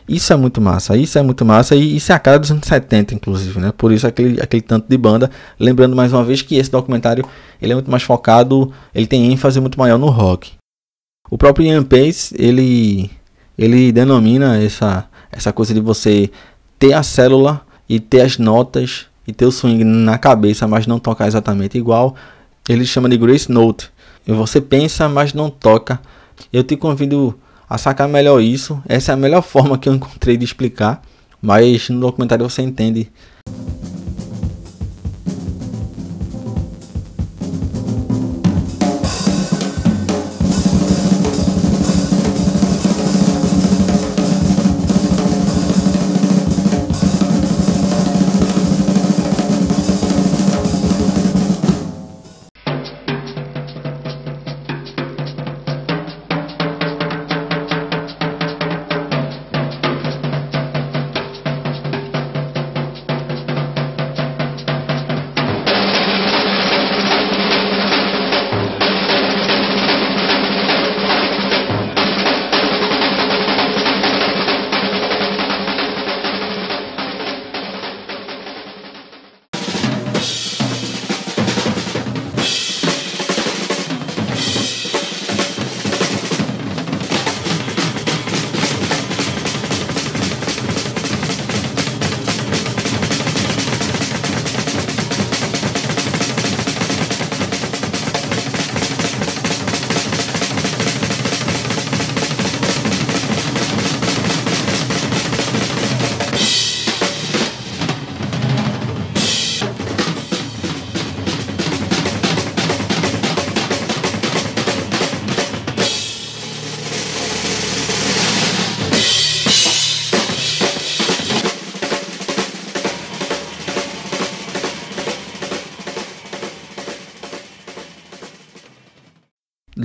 Isso 0.09 0.32
é 0.32 0.36
muito 0.36 0.61
massa, 0.61 0.96
isso 0.96 1.18
é 1.18 1.22
muito 1.22 1.44
massa 1.44 1.74
e 1.74 1.96
isso 1.96 2.12
é 2.12 2.14
a 2.14 2.18
cara 2.18 2.38
dos 2.38 2.50
anos 2.50 2.66
70, 2.66 3.14
inclusive, 3.14 3.59
né? 3.59 3.72
Por 3.76 3.90
isso 3.90 4.07
aquele, 4.07 4.40
aquele 4.40 4.62
tanto 4.62 4.88
de 4.88 4.96
banda. 4.96 5.30
Lembrando 5.59 5.96
mais 5.96 6.12
uma 6.12 6.22
vez 6.22 6.42
que 6.42 6.57
esse 6.57 6.70
documentário 6.70 7.24
ele 7.61 7.72
é 7.72 7.74
muito 7.74 7.90
mais 7.90 8.04
focado, 8.04 8.72
ele 8.94 9.07
tem 9.07 9.32
ênfase 9.32 9.61
muito 9.61 9.78
maior 9.78 9.98
no 9.98 10.09
rock. 10.09 10.52
O 11.28 11.36
próprio 11.36 11.66
Ian 11.66 11.82
Pace, 11.82 12.34
ele, 12.38 13.11
ele 13.59 13.90
denomina 13.90 14.62
essa, 14.62 15.09
essa 15.32 15.52
coisa 15.52 15.74
de 15.74 15.80
você 15.80 16.30
ter 16.78 16.92
a 16.92 17.02
célula 17.02 17.62
e 17.88 17.98
ter 17.98 18.20
as 18.20 18.38
notas 18.38 19.07
e 19.26 19.32
ter 19.32 19.44
o 19.44 19.50
swing 19.50 19.82
na 19.82 20.18
cabeça, 20.18 20.68
mas 20.68 20.86
não 20.86 21.00
tocar 21.00 21.26
exatamente 21.26 21.76
igual. 21.76 22.14
Ele 22.68 22.86
chama 22.86 23.09
de 23.09 23.16
Grace 23.16 23.50
Note. 23.50 23.90
E 24.24 24.32
você 24.32 24.61
pensa, 24.61 25.09
mas 25.09 25.32
não 25.32 25.50
toca. 25.50 26.00
Eu 26.52 26.62
te 26.62 26.76
convido 26.76 27.36
a 27.68 27.78
sacar 27.78 28.08
melhor 28.08 28.40
isso. 28.40 28.82
Essa 28.88 29.12
é 29.12 29.14
a 29.14 29.16
melhor 29.16 29.42
forma 29.42 29.78
que 29.78 29.88
eu 29.88 29.94
encontrei 29.94 30.36
de 30.36 30.44
explicar, 30.44 31.02
mas 31.40 31.88
no 31.88 32.00
documentário 32.00 32.48
você 32.48 32.62
entende 32.62 33.10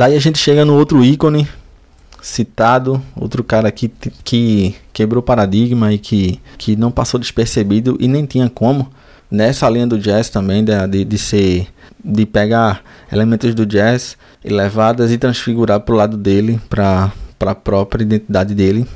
Daí 0.02 0.16
a 0.16 0.20
gente 0.20 0.39
chega 0.39 0.66
no 0.66 0.74
outro 0.74 1.06
ícone 1.06 1.47
citado, 2.24 2.99
outro 3.16 3.43
cara 3.43 3.68
aqui 3.68 3.88
que 4.24 4.74
quebrou 4.91 5.22
paradigma 5.22 5.93
e 5.93 5.99
que, 5.99 6.39
que 6.58 6.76
não 6.76 6.89
passou 6.89 7.20
despercebido 7.20 7.95
e 7.99 8.08
nem 8.08 8.26
tinha 8.26 8.49
como 8.49 8.91
nessa 9.30 9.70
linha 9.70 9.86
do 9.86 9.99
jazz 9.99 10.28
também 10.28 10.64
de, 10.64 10.72
de, 10.88 11.06
de 11.06 11.18
ser 11.20 11.68
de 12.04 12.26
pegar 12.26 12.82
elementos 13.14 13.54
do 13.54 13.64
jazz 13.64 14.18
elevadas 14.43 15.12
e 15.12 15.20
transfigurar 15.20 15.80
para 15.82 15.93
o 15.93 15.97
lado 15.99 16.18
dele, 16.18 16.60
para 16.68 17.14
a 17.39 17.54
própria 17.54 18.02
identidade 18.02 18.56
dele. 18.56 18.88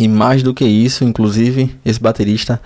E 0.00 0.08
mais 0.08 0.42
do 0.42 0.54
que 0.54 0.64
isso, 0.64 1.04
inclusive, 1.04 1.76
esse 1.84 2.00
baterista, 2.00 2.58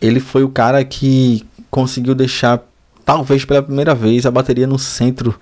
ele 0.00 0.20
foi 0.20 0.44
o 0.44 0.48
cara 0.48 0.84
que 0.84 1.44
conseguiu 1.68 2.14
deixar, 2.14 2.62
talvez 3.04 3.44
pela 3.44 3.60
primeira 3.60 3.92
vez, 3.92 4.24
a 4.24 4.30
bateria 4.30 4.68
no 4.68 4.78
centro 4.78 5.34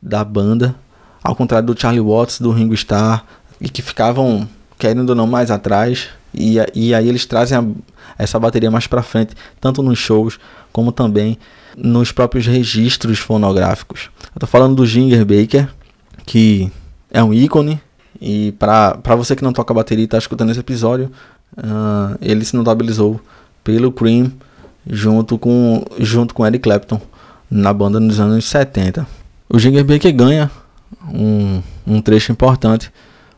da 0.00 0.22
banda 0.22 0.76
ao 1.24 1.34
contrário 1.34 1.66
do 1.66 1.80
Charlie 1.80 2.02
Watts, 2.02 2.38
do 2.38 2.52
Ringo 2.52 2.74
Starr, 2.74 3.24
e 3.58 3.68
que 3.70 3.80
ficavam, 3.80 4.46
querendo 4.78 5.08
ou 5.10 5.16
não, 5.16 5.26
mais 5.26 5.50
atrás. 5.50 6.10
E, 6.34 6.56
e 6.74 6.94
aí 6.94 7.08
eles 7.08 7.24
trazem 7.24 7.56
a, 7.56 7.64
essa 8.18 8.38
bateria 8.38 8.70
mais 8.70 8.86
para 8.86 9.02
frente, 9.02 9.34
tanto 9.58 9.82
nos 9.82 9.98
shows 9.98 10.38
como 10.70 10.92
também 10.92 11.38
nos 11.76 12.12
próprios 12.12 12.46
registros 12.46 13.18
fonográficos. 13.18 14.10
Eu 14.34 14.40
tô 14.40 14.46
falando 14.46 14.76
do 14.76 14.86
Ginger 14.86 15.24
Baker, 15.24 15.68
que 16.26 16.70
é 17.10 17.22
um 17.22 17.32
ícone, 17.32 17.80
e 18.20 18.52
para 18.52 19.16
você 19.16 19.34
que 19.34 19.42
não 19.42 19.52
toca 19.52 19.72
bateria 19.72 20.02
e 20.02 20.06
está 20.06 20.18
escutando 20.18 20.50
esse 20.50 20.60
episódio, 20.60 21.10
uh, 21.56 22.16
ele 22.20 22.44
se 22.44 22.54
notabilizou 22.54 23.20
pelo 23.62 23.90
Cream 23.90 24.30
junto 24.86 25.38
com, 25.38 25.84
junto 25.98 26.34
com 26.34 26.46
Eric 26.46 26.62
Clapton 26.62 27.00
na 27.50 27.72
banda 27.72 27.98
nos 27.98 28.20
anos 28.20 28.44
70. 28.44 29.06
O 29.48 29.58
Ginger 29.58 29.84
Baker 29.84 30.12
ganha 30.14 30.50
um, 31.12 31.62
um 31.86 32.00
trecho 32.00 32.32
importante 32.32 32.90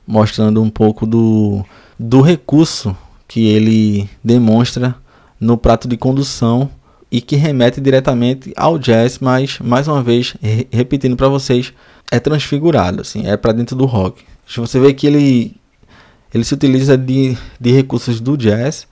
mostrando 0.07 0.63
um 0.63 0.71
pouco 0.71 1.07
do, 1.07 1.65
do 1.99 2.21
recurso 2.21 2.97
que 3.27 3.49
ele 3.49 4.09
demonstra 4.23 4.95
no 5.41 5.59
prato 5.59 5.89
de 5.89 5.97
condução 5.97 6.71
e 7.11 7.21
que 7.21 7.37
remete 7.37 7.81
diretamente 7.81 8.53
ao 8.57 8.79
jazz, 8.79 9.19
mas 9.19 9.59
mais 9.61 9.89
uma 9.89 10.03
vez 10.03 10.35
re 10.41 10.67
repetindo 10.71 11.17
para 11.17 11.29
vocês, 11.29 11.73
é 12.11 12.21
transfigurado, 12.21 13.01
assim, 13.01 13.27
é 13.27 13.37
para 13.37 13.53
dentro 13.53 13.77
do 13.77 13.85
rock. 13.85 14.23
Você 14.57 14.79
vê 14.79 14.93
que 14.93 15.07
ele 15.07 15.57
ele 16.33 16.45
se 16.45 16.55
utiliza 16.55 16.99
de, 16.99 17.37
de 17.59 17.73
recursos 17.73 18.21
do 18.21 18.37
jazz, 18.37 18.87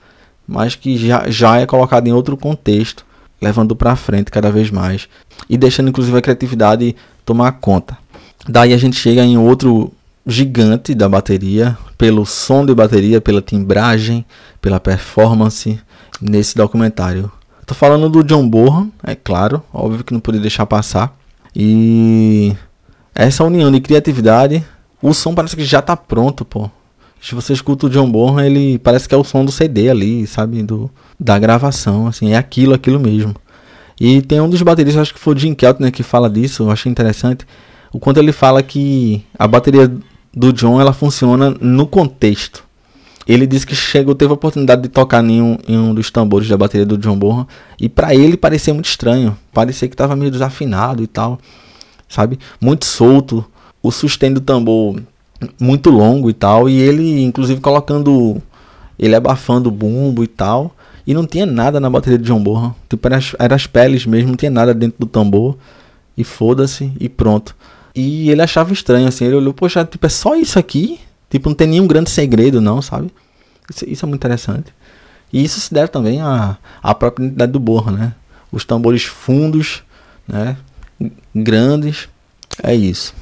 mas 0.46 0.74
que 0.74 0.96
já, 0.96 1.28
já 1.28 1.58
é 1.58 1.66
colocado 1.66 2.06
em 2.06 2.12
outro 2.12 2.36
contexto, 2.36 3.04
levando 3.40 3.76
para 3.76 3.96
frente 3.96 4.30
cada 4.30 4.50
vez 4.50 4.70
mais 4.70 5.08
e 5.48 5.56
deixando 5.56 5.90
inclusive 5.90 6.16
a 6.16 6.22
criatividade 6.22 6.96
tomar 7.24 7.52
conta. 7.52 7.98
Daí 8.48 8.72
a 8.72 8.76
gente 8.76 8.96
chega 8.96 9.22
em 9.22 9.38
outro 9.38 9.92
gigante 10.26 10.94
da 10.94 11.08
bateria, 11.08 11.76
pelo 11.96 12.24
som 12.24 12.64
de 12.64 12.74
bateria, 12.74 13.20
pela 13.20 13.42
timbragem, 13.42 14.24
pela 14.60 14.80
performance 14.80 15.78
nesse 16.20 16.56
documentário. 16.56 17.30
Estou 17.60 17.76
falando 17.76 18.08
do 18.10 18.22
John 18.22 18.46
Bonham, 18.48 18.92
é 19.02 19.14
claro, 19.14 19.62
óbvio 19.72 20.04
que 20.04 20.12
não 20.12 20.20
podia 20.20 20.40
deixar 20.40 20.66
passar. 20.66 21.16
E 21.56 22.54
essa 23.14 23.44
união 23.44 23.70
de 23.70 23.80
criatividade, 23.80 24.64
o 25.00 25.14
som 25.14 25.34
parece 25.34 25.56
que 25.56 25.64
já 25.64 25.80
tá 25.80 25.96
pronto, 25.96 26.44
pô. 26.44 26.70
Se 27.22 27.34
você 27.34 27.54
escuta 27.54 27.86
o 27.86 27.90
John 27.90 28.10
Bonham, 28.10 28.40
ele 28.40 28.78
parece 28.78 29.08
que 29.08 29.14
é 29.14 29.18
o 29.18 29.24
som 29.24 29.44
do 29.44 29.52
CD 29.52 29.88
ali, 29.88 30.26
sabe? 30.26 30.62
Do, 30.62 30.90
da 31.18 31.38
gravação, 31.38 32.06
assim, 32.06 32.32
é 32.32 32.36
aquilo, 32.36 32.74
aquilo 32.74 33.00
mesmo. 33.00 33.34
E 33.98 34.20
tem 34.20 34.40
um 34.40 34.50
dos 34.50 34.60
bateristas, 34.60 35.02
acho 35.02 35.14
que 35.14 35.20
foi 35.20 35.34
o 35.34 35.38
Jim 35.38 35.54
Keltner 35.54 35.90
que 35.90 36.02
fala 36.02 36.28
disso, 36.28 36.64
eu 36.64 36.70
achei 36.70 36.90
interessante. 36.92 37.46
O 37.94 38.00
quanto 38.00 38.18
ele 38.18 38.32
fala 38.32 38.60
que 38.60 39.24
a 39.38 39.46
bateria 39.46 39.88
do 40.34 40.52
John, 40.52 40.80
ela 40.80 40.92
funciona 40.92 41.50
no 41.60 41.86
contexto. 41.86 42.64
Ele 43.24 43.46
disse 43.46 43.64
que 43.64 43.74
chegou, 43.76 44.16
teve 44.16 44.32
a 44.32 44.34
oportunidade 44.34 44.82
de 44.82 44.88
tocar 44.88 45.24
em 45.24 45.40
um, 45.40 45.56
em 45.68 45.78
um 45.78 45.94
dos 45.94 46.10
tambores 46.10 46.48
da 46.48 46.56
bateria 46.56 46.84
do 46.84 46.98
John 46.98 47.16
Bonham. 47.16 47.46
E 47.80 47.88
para 47.88 48.12
ele 48.12 48.36
parecia 48.36 48.74
muito 48.74 48.86
estranho. 48.86 49.38
Parecia 49.52 49.88
que 49.88 49.94
tava 49.94 50.16
meio 50.16 50.32
desafinado 50.32 51.04
e 51.04 51.06
tal. 51.06 51.38
Sabe? 52.08 52.36
Muito 52.60 52.84
solto. 52.84 53.44
O 53.80 53.92
sustento 53.92 54.34
do 54.34 54.40
tambor 54.40 55.00
muito 55.60 55.88
longo 55.88 56.28
e 56.28 56.32
tal, 56.32 56.68
e 56.68 56.80
ele 56.80 57.22
inclusive 57.22 57.60
colocando 57.60 58.42
ele 58.98 59.14
abafando 59.14 59.68
o 59.68 59.72
bumbo 59.72 60.24
e 60.24 60.26
tal, 60.26 60.74
e 61.06 61.12
não 61.14 61.26
tinha 61.26 61.46
nada 61.46 61.78
na 61.78 61.90
bateria 61.90 62.18
de 62.18 62.24
John 62.24 62.42
Bonham, 62.42 62.74
tipo 62.88 63.06
era 63.06 63.16
as, 63.18 63.36
era 63.38 63.54
as 63.54 63.66
peles 63.66 64.06
mesmo, 64.06 64.30
não 64.30 64.36
tinha 64.36 64.50
nada 64.50 64.72
dentro 64.72 64.96
do 64.98 65.06
tambor, 65.06 65.56
e 66.16 66.24
foda-se, 66.24 66.92
e 66.98 67.08
pronto. 67.08 67.54
E 67.94 68.30
ele 68.30 68.42
achava 68.42 68.72
estranho, 68.72 69.06
assim, 69.06 69.24
ele 69.24 69.36
olhou, 69.36 69.54
poxa, 69.54 69.84
tipo, 69.84 70.04
é 70.04 70.08
só 70.08 70.34
isso 70.34 70.58
aqui? 70.58 71.00
Tipo, 71.30 71.48
não 71.48 71.56
tem 71.56 71.68
nenhum 71.68 71.86
grande 71.86 72.10
segredo 72.10 72.60
não, 72.60 72.82
sabe? 72.82 73.10
Isso, 73.70 73.88
isso 73.88 74.04
é 74.04 74.08
muito 74.08 74.20
interessante. 74.20 74.72
E 75.32 75.42
isso 75.42 75.60
se 75.60 75.72
deve 75.72 75.88
também 75.88 76.20
à, 76.20 76.56
à 76.82 76.94
própria 76.94 77.24
identidade 77.24 77.52
do 77.52 77.60
Borra, 77.60 77.92
né? 77.92 78.14
Os 78.52 78.64
tambores 78.64 79.04
fundos, 79.04 79.82
né? 80.28 80.56
Grandes, 81.34 82.08
é 82.62 82.74
isso. 82.74 83.14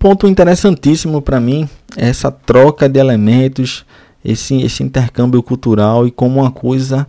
Ponto 0.00 0.26
interessantíssimo 0.26 1.20
para 1.20 1.38
mim 1.38 1.68
é 1.94 2.08
essa 2.08 2.30
troca 2.30 2.88
de 2.88 2.98
elementos, 2.98 3.84
esse, 4.24 4.62
esse 4.62 4.82
intercâmbio 4.82 5.42
cultural 5.42 6.06
e 6.06 6.10
como 6.10 6.40
uma 6.40 6.50
coisa 6.50 7.06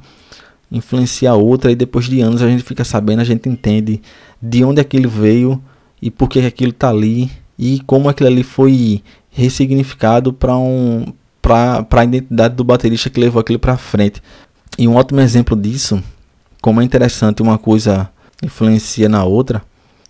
influencia 0.69 1.31
a 1.31 1.35
outra 1.35 1.71
e 1.71 1.75
depois 1.75 2.05
de 2.05 2.19
anos 2.19 2.41
a 2.41 2.49
gente 2.49 2.63
fica 2.63 2.83
sabendo, 2.83 3.21
a 3.21 3.23
gente 3.25 3.47
entende 3.47 4.01
de 4.41 4.63
onde 4.65 4.81
aquilo 4.81 5.09
veio 5.09 5.61
e 6.01 6.11
por 6.11 6.27
que 6.27 6.39
aquilo 6.39 6.71
está 6.71 6.89
ali 6.89 7.31
e 7.57 7.79
como 7.87 8.09
aquilo 8.09 8.27
ali 8.27 8.43
foi 8.43 9.01
ressignificado 9.29 10.33
para 10.33 10.57
um, 10.57 11.13
para 11.41 11.85
a 11.89 12.03
identidade 12.03 12.55
do 12.55 12.63
baterista 12.63 13.09
que 13.09 13.21
levou 13.21 13.39
aquilo 13.39 13.59
para 13.59 13.77
frente. 13.77 14.21
E 14.77 14.85
um 14.85 14.95
ótimo 14.95 15.21
exemplo 15.21 15.55
disso, 15.55 16.03
como 16.61 16.81
é 16.81 16.83
interessante 16.83 17.41
uma 17.41 17.57
coisa 17.57 18.09
influencia 18.43 19.07
na 19.07 19.23
outra, 19.23 19.63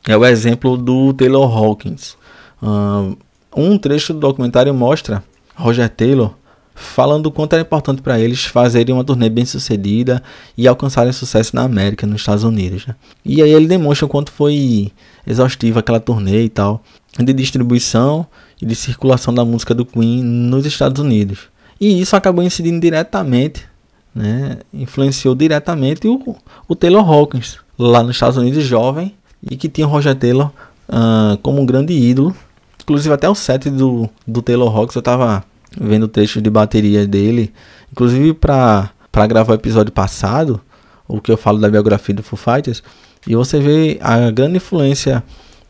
é 0.07 0.17
o 0.17 0.25
exemplo 0.25 0.77
do 0.77 1.13
Taylor 1.13 1.55
Hawkins. 1.55 2.19
Um 2.61 3.77
trecho 3.77 4.13
do 4.13 4.19
documentário 4.19 4.73
mostra 4.73 5.23
Roger 5.55 5.89
Taylor 5.89 6.33
falando 6.73 7.27
o 7.27 7.31
quanto 7.31 7.53
era 7.53 7.61
importante 7.61 8.01
para 8.01 8.19
eles 8.19 8.45
fazerem 8.45 8.93
uma 8.93 9.03
turnê 9.03 9.29
bem 9.29 9.45
sucedida 9.45 10.21
e 10.57 10.67
alcançarem 10.67 11.11
sucesso 11.11 11.55
na 11.55 11.63
América, 11.63 12.07
nos 12.07 12.21
Estados 12.21 12.43
Unidos. 12.43 12.87
Né? 12.87 12.95
E 13.23 13.41
aí 13.41 13.51
ele 13.51 13.67
demonstra 13.67 14.05
o 14.05 14.09
quanto 14.09 14.31
foi 14.31 14.91
exaustiva 15.25 15.79
aquela 15.79 15.99
turnê 15.99 16.43
e 16.43 16.49
tal, 16.49 16.81
de 17.17 17.33
distribuição 17.33 18.25
e 18.61 18.65
de 18.65 18.75
circulação 18.75 19.33
da 19.33 19.45
música 19.45 19.73
do 19.73 19.85
Queen 19.85 20.23
nos 20.23 20.65
Estados 20.65 21.01
Unidos. 21.01 21.49
E 21.79 21.99
isso 21.99 22.15
acabou 22.15 22.43
incidindo 22.43 22.79
diretamente, 22.79 23.65
né? 24.13 24.59
influenciou 24.73 25.35
diretamente 25.35 26.07
o, 26.07 26.35
o 26.67 26.75
Taylor 26.75 27.07
Hawkins, 27.07 27.57
lá 27.77 28.01
nos 28.01 28.15
Estados 28.15 28.37
Unidos, 28.37 28.63
jovem, 28.63 29.13
e 29.49 29.55
que 29.55 29.67
tinha 29.67 29.87
o 29.87 29.89
Roger 29.89 30.15
Taylor 30.15 30.51
uh, 30.87 31.37
como 31.41 31.61
um 31.61 31.65
grande 31.65 31.93
ídolo 31.93 32.35
Inclusive 32.83 33.13
até 33.13 33.29
o 33.29 33.35
set 33.35 33.69
do, 33.69 34.09
do 34.27 34.41
Taylor 34.41 34.75
Hawks 34.75 34.95
eu 34.95 35.01
tava 35.01 35.43
vendo 35.79 36.07
trechos 36.07 36.41
de 36.41 36.49
bateria 36.49 37.07
dele. 37.07 37.53
Inclusive 37.91 38.33
para 38.33 38.91
gravar 39.27 39.53
o 39.53 39.55
episódio 39.55 39.91
passado, 39.91 40.59
o 41.07 41.21
que 41.21 41.31
eu 41.31 41.37
falo 41.37 41.59
da 41.59 41.69
biografia 41.69 42.15
do 42.15 42.23
Foo 42.23 42.37
Fighters. 42.37 42.83
E 43.27 43.35
você 43.35 43.59
vê 43.59 43.99
a 44.01 44.31
grande 44.31 44.57
influência 44.57 45.23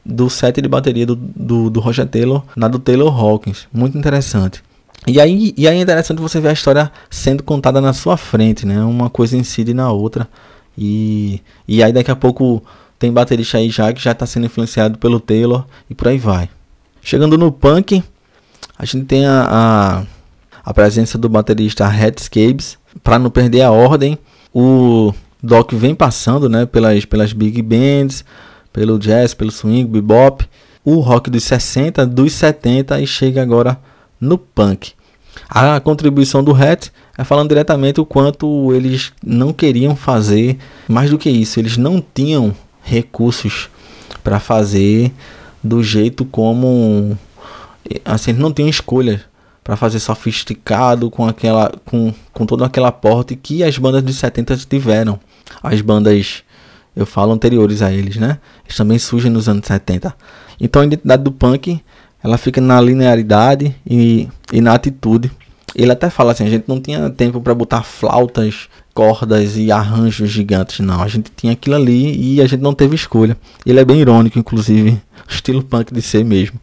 do 0.05 0.29
set 0.29 0.61
de 0.61 0.67
bateria 0.67 1.05
do, 1.05 1.15
do, 1.15 1.69
do 1.69 1.79
Roger 1.79 2.07
Taylor 2.07 2.43
na 2.55 2.67
do 2.67 2.79
Taylor 2.79 3.13
Hawkins. 3.13 3.67
Muito 3.71 3.97
interessante. 3.97 4.63
E 5.07 5.19
aí, 5.19 5.53
e 5.57 5.67
aí 5.67 5.77
é 5.77 5.81
interessante 5.81 6.21
você 6.21 6.39
ver 6.39 6.49
a 6.49 6.53
história 6.53 6.91
sendo 7.09 7.43
contada 7.43 7.81
na 7.81 7.91
sua 7.91 8.17
frente, 8.17 8.65
né? 8.65 8.83
Uma 8.83 9.09
coisa 9.09 9.35
incide 9.35 9.73
na 9.73 9.91
outra. 9.91 10.27
E, 10.77 11.41
e 11.67 11.81
aí 11.83 11.91
daqui 11.91 12.11
a 12.11 12.15
pouco 12.15 12.63
tem 12.97 13.11
baterista 13.11 13.57
aí 13.57 13.69
já 13.69 13.91
que 13.91 14.01
já 14.01 14.11
está 14.11 14.25
sendo 14.25 14.45
influenciado 14.45 14.97
pelo 14.97 15.19
Taylor 15.19 15.65
e 15.89 15.95
por 15.95 16.07
aí 16.07 16.17
vai. 16.17 16.49
Chegando 17.01 17.37
no 17.37 17.51
punk, 17.51 18.03
a 18.77 18.85
gente 18.85 19.05
tem 19.05 19.25
a, 19.25 19.47
a, 19.49 20.03
a 20.63 20.73
presença 20.73 21.17
do 21.17 21.27
baterista 21.27 21.87
Headscapes. 21.87 22.77
Para 23.03 23.17
não 23.17 23.29
perder 23.29 23.61
a 23.61 23.71
ordem, 23.71 24.17
o 24.53 25.13
Doc 25.41 25.71
vem 25.73 25.95
passando 25.95 26.47
né, 26.49 26.65
pelas, 26.65 27.05
pelas 27.05 27.33
big 27.33 27.61
bands, 27.61 28.23
pelo 28.71 28.99
jazz, 28.99 29.33
pelo 29.33 29.51
swing, 29.51 29.85
bebop, 29.85 30.45
o 30.83 30.99
rock 30.99 31.29
dos 31.29 31.43
60, 31.43 32.05
dos 32.05 32.33
70 32.33 33.01
e 33.01 33.07
chega 33.07 33.41
agora 33.41 33.79
no 34.19 34.37
punk. 34.37 34.93
A 35.49 35.79
contribuição 35.79 36.43
do 36.43 36.53
Hat 36.53 36.91
é 37.17 37.23
falando 37.23 37.49
diretamente 37.49 37.99
o 37.99 38.05
quanto 38.05 38.73
eles 38.73 39.11
não 39.23 39.53
queriam 39.53 39.95
fazer 39.95 40.57
mais 40.87 41.09
do 41.09 41.17
que 41.17 41.29
isso, 41.29 41.59
eles 41.59 41.77
não 41.77 42.03
tinham 42.13 42.53
recursos 42.83 43.69
para 44.23 44.39
fazer 44.39 45.11
do 45.63 45.83
jeito 45.83 46.25
como 46.25 47.17
assim 48.05 48.33
não 48.33 48.51
tem 48.51 48.69
escolha 48.69 49.23
para 49.63 49.75
fazer 49.75 49.99
sofisticado 49.99 51.09
com 51.09 51.27
aquela 51.27 51.71
com, 51.85 52.13
com 52.33 52.45
toda 52.45 52.65
aquela 52.65 52.91
porte 52.91 53.35
que 53.35 53.63
as 53.63 53.77
bandas 53.77 54.03
dos 54.03 54.15
70 54.15 54.57
tiveram. 54.57 55.19
As 55.61 55.81
bandas 55.81 56.43
eu 56.95 57.05
falo 57.05 57.31
anteriores 57.31 57.81
a 57.81 57.91
eles, 57.91 58.17
né? 58.17 58.39
Eles 58.65 58.75
também 58.75 58.99
surgem 58.99 59.31
nos 59.31 59.47
anos 59.47 59.65
70. 59.65 60.13
Então 60.59 60.81
a 60.81 60.85
identidade 60.85 61.23
do 61.23 61.31
punk, 61.31 61.81
ela 62.23 62.37
fica 62.37 62.59
na 62.59 62.81
linearidade 62.81 63.75
e, 63.85 64.27
e 64.51 64.61
na 64.61 64.73
atitude. 64.73 65.31
Ele 65.73 65.91
até 65.91 66.09
fala 66.09 66.33
assim, 66.33 66.45
a 66.45 66.49
gente 66.49 66.65
não 66.67 66.81
tinha 66.81 67.09
tempo 67.09 67.39
para 67.39 67.55
botar 67.55 67.83
flautas, 67.83 68.67
cordas 68.93 69.57
e 69.57 69.71
arranjos 69.71 70.29
gigantes, 70.29 70.79
não. 70.79 71.01
A 71.01 71.07
gente 71.07 71.31
tinha 71.35 71.53
aquilo 71.53 71.75
ali 71.75 72.35
e 72.35 72.41
a 72.41 72.47
gente 72.47 72.61
não 72.61 72.73
teve 72.73 72.95
escolha. 72.95 73.37
Ele 73.65 73.79
é 73.79 73.85
bem 73.85 73.99
irônico, 73.99 74.37
inclusive, 74.37 75.01
estilo 75.27 75.63
punk 75.63 75.93
de 75.93 76.01
ser 76.01 76.23
mesmo. 76.23 76.59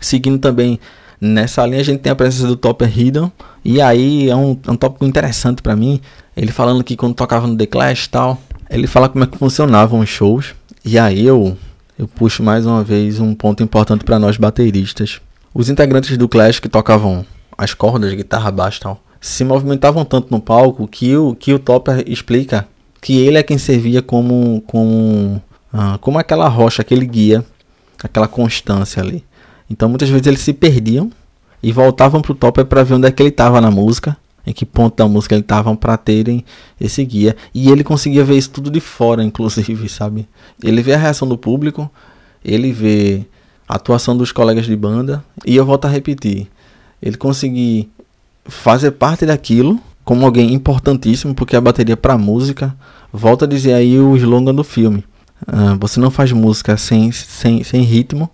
Seguindo 0.00 0.38
também 0.38 0.78
nessa 1.20 1.64
linha, 1.66 1.80
a 1.80 1.84
gente 1.84 2.00
tem 2.00 2.12
a 2.12 2.16
presença 2.16 2.46
do 2.46 2.56
Topper 2.56 2.88
Hidden. 2.88 3.30
E 3.64 3.80
aí 3.80 4.30
é 4.30 4.36
um, 4.36 4.58
é 4.66 4.70
um 4.70 4.76
tópico 4.76 5.04
interessante 5.04 5.62
para 5.62 5.76
mim. 5.76 6.00
Ele 6.36 6.52
falando 6.52 6.82
que 6.82 6.96
quando 6.96 7.14
tocava 7.14 7.46
no 7.46 7.56
The 7.56 7.66
Clash 7.66 8.08
tal, 8.08 8.40
ele 8.70 8.86
fala 8.86 9.08
como 9.08 9.24
é 9.24 9.26
que 9.26 9.36
funcionavam 9.36 10.00
os 10.00 10.08
shows. 10.08 10.54
E 10.84 10.98
aí 10.98 11.26
eu, 11.26 11.56
eu 11.98 12.08
puxo 12.08 12.42
mais 12.42 12.64
uma 12.64 12.82
vez 12.82 13.20
um 13.20 13.34
ponto 13.34 13.62
importante 13.62 14.04
para 14.04 14.18
nós 14.18 14.36
bateristas. 14.36 15.20
os 15.52 15.68
integrantes 15.68 16.16
do 16.16 16.28
Clash 16.28 16.60
que 16.60 16.68
tocavam 16.68 17.26
as 17.58 17.74
cordas, 17.74 18.14
guitarra, 18.14 18.50
baixo 18.50 18.80
tal, 18.80 19.02
se 19.20 19.44
movimentavam 19.44 20.04
tanto 20.04 20.30
no 20.30 20.40
palco 20.40 20.88
que 20.88 21.14
o, 21.16 21.34
que 21.34 21.52
o 21.52 21.58
Topper 21.58 22.02
explica 22.06 22.66
que 23.00 23.18
ele 23.18 23.38
é 23.38 23.42
quem 23.42 23.58
servia 23.58 24.00
como, 24.02 24.62
como, 24.66 25.42
ah, 25.72 25.98
como 26.00 26.18
aquela 26.18 26.48
rocha, 26.48 26.82
aquele 26.82 27.06
guia, 27.06 27.44
aquela 28.02 28.26
constância 28.26 29.02
ali. 29.02 29.24
Então 29.68 29.88
muitas 29.88 30.08
vezes 30.08 30.26
eles 30.26 30.40
se 30.40 30.52
perdiam 30.52 31.10
e 31.62 31.70
voltavam 31.72 32.22
pro 32.22 32.34
Topper 32.34 32.64
para 32.64 32.82
ver 32.82 32.94
onde 32.94 33.06
é 33.06 33.10
que 33.10 33.22
ele 33.22 33.28
estava 33.28 33.60
na 33.60 33.70
música, 33.70 34.16
em 34.46 34.52
que 34.52 34.64
ponto 34.64 34.96
da 34.96 35.06
música 35.06 35.34
ele 35.34 35.42
estava 35.42 35.74
para 35.76 35.96
terem 35.96 36.44
esse 36.80 37.04
guia. 37.04 37.36
E 37.54 37.70
ele 37.70 37.84
conseguia 37.84 38.24
ver 38.24 38.36
isso 38.36 38.50
tudo 38.50 38.70
de 38.70 38.80
fora, 38.80 39.22
inclusive, 39.24 39.88
sabe? 39.88 40.26
Ele 40.62 40.82
vê 40.82 40.94
a 40.94 40.98
reação 40.98 41.28
do 41.28 41.36
público, 41.36 41.90
ele 42.44 42.72
vê 42.72 43.24
a 43.68 43.76
atuação 43.76 44.16
dos 44.16 44.32
colegas 44.32 44.66
de 44.66 44.74
banda, 44.74 45.22
e 45.46 45.54
eu 45.54 45.64
volto 45.64 45.84
a 45.84 45.88
repetir, 45.88 46.48
ele 47.00 47.16
conseguir 47.16 47.88
fazer 48.44 48.92
parte 48.92 49.26
daquilo 49.26 49.80
como 50.04 50.24
alguém 50.24 50.52
importantíssimo, 50.52 51.34
porque 51.34 51.54
a 51.54 51.60
bateria 51.60 51.96
para 51.96 52.18
música, 52.18 52.74
volta 53.12 53.44
a 53.44 53.48
dizer 53.48 53.74
aí 53.74 53.98
o 53.98 54.16
slogan 54.16 54.54
do 54.54 54.64
filme. 54.64 55.04
Uh, 55.46 55.78
você 55.78 56.00
não 56.00 56.10
faz 56.10 56.32
música 56.32 56.76
sem, 56.76 57.12
sem, 57.12 57.62
sem 57.62 57.82
ritmo, 57.82 58.28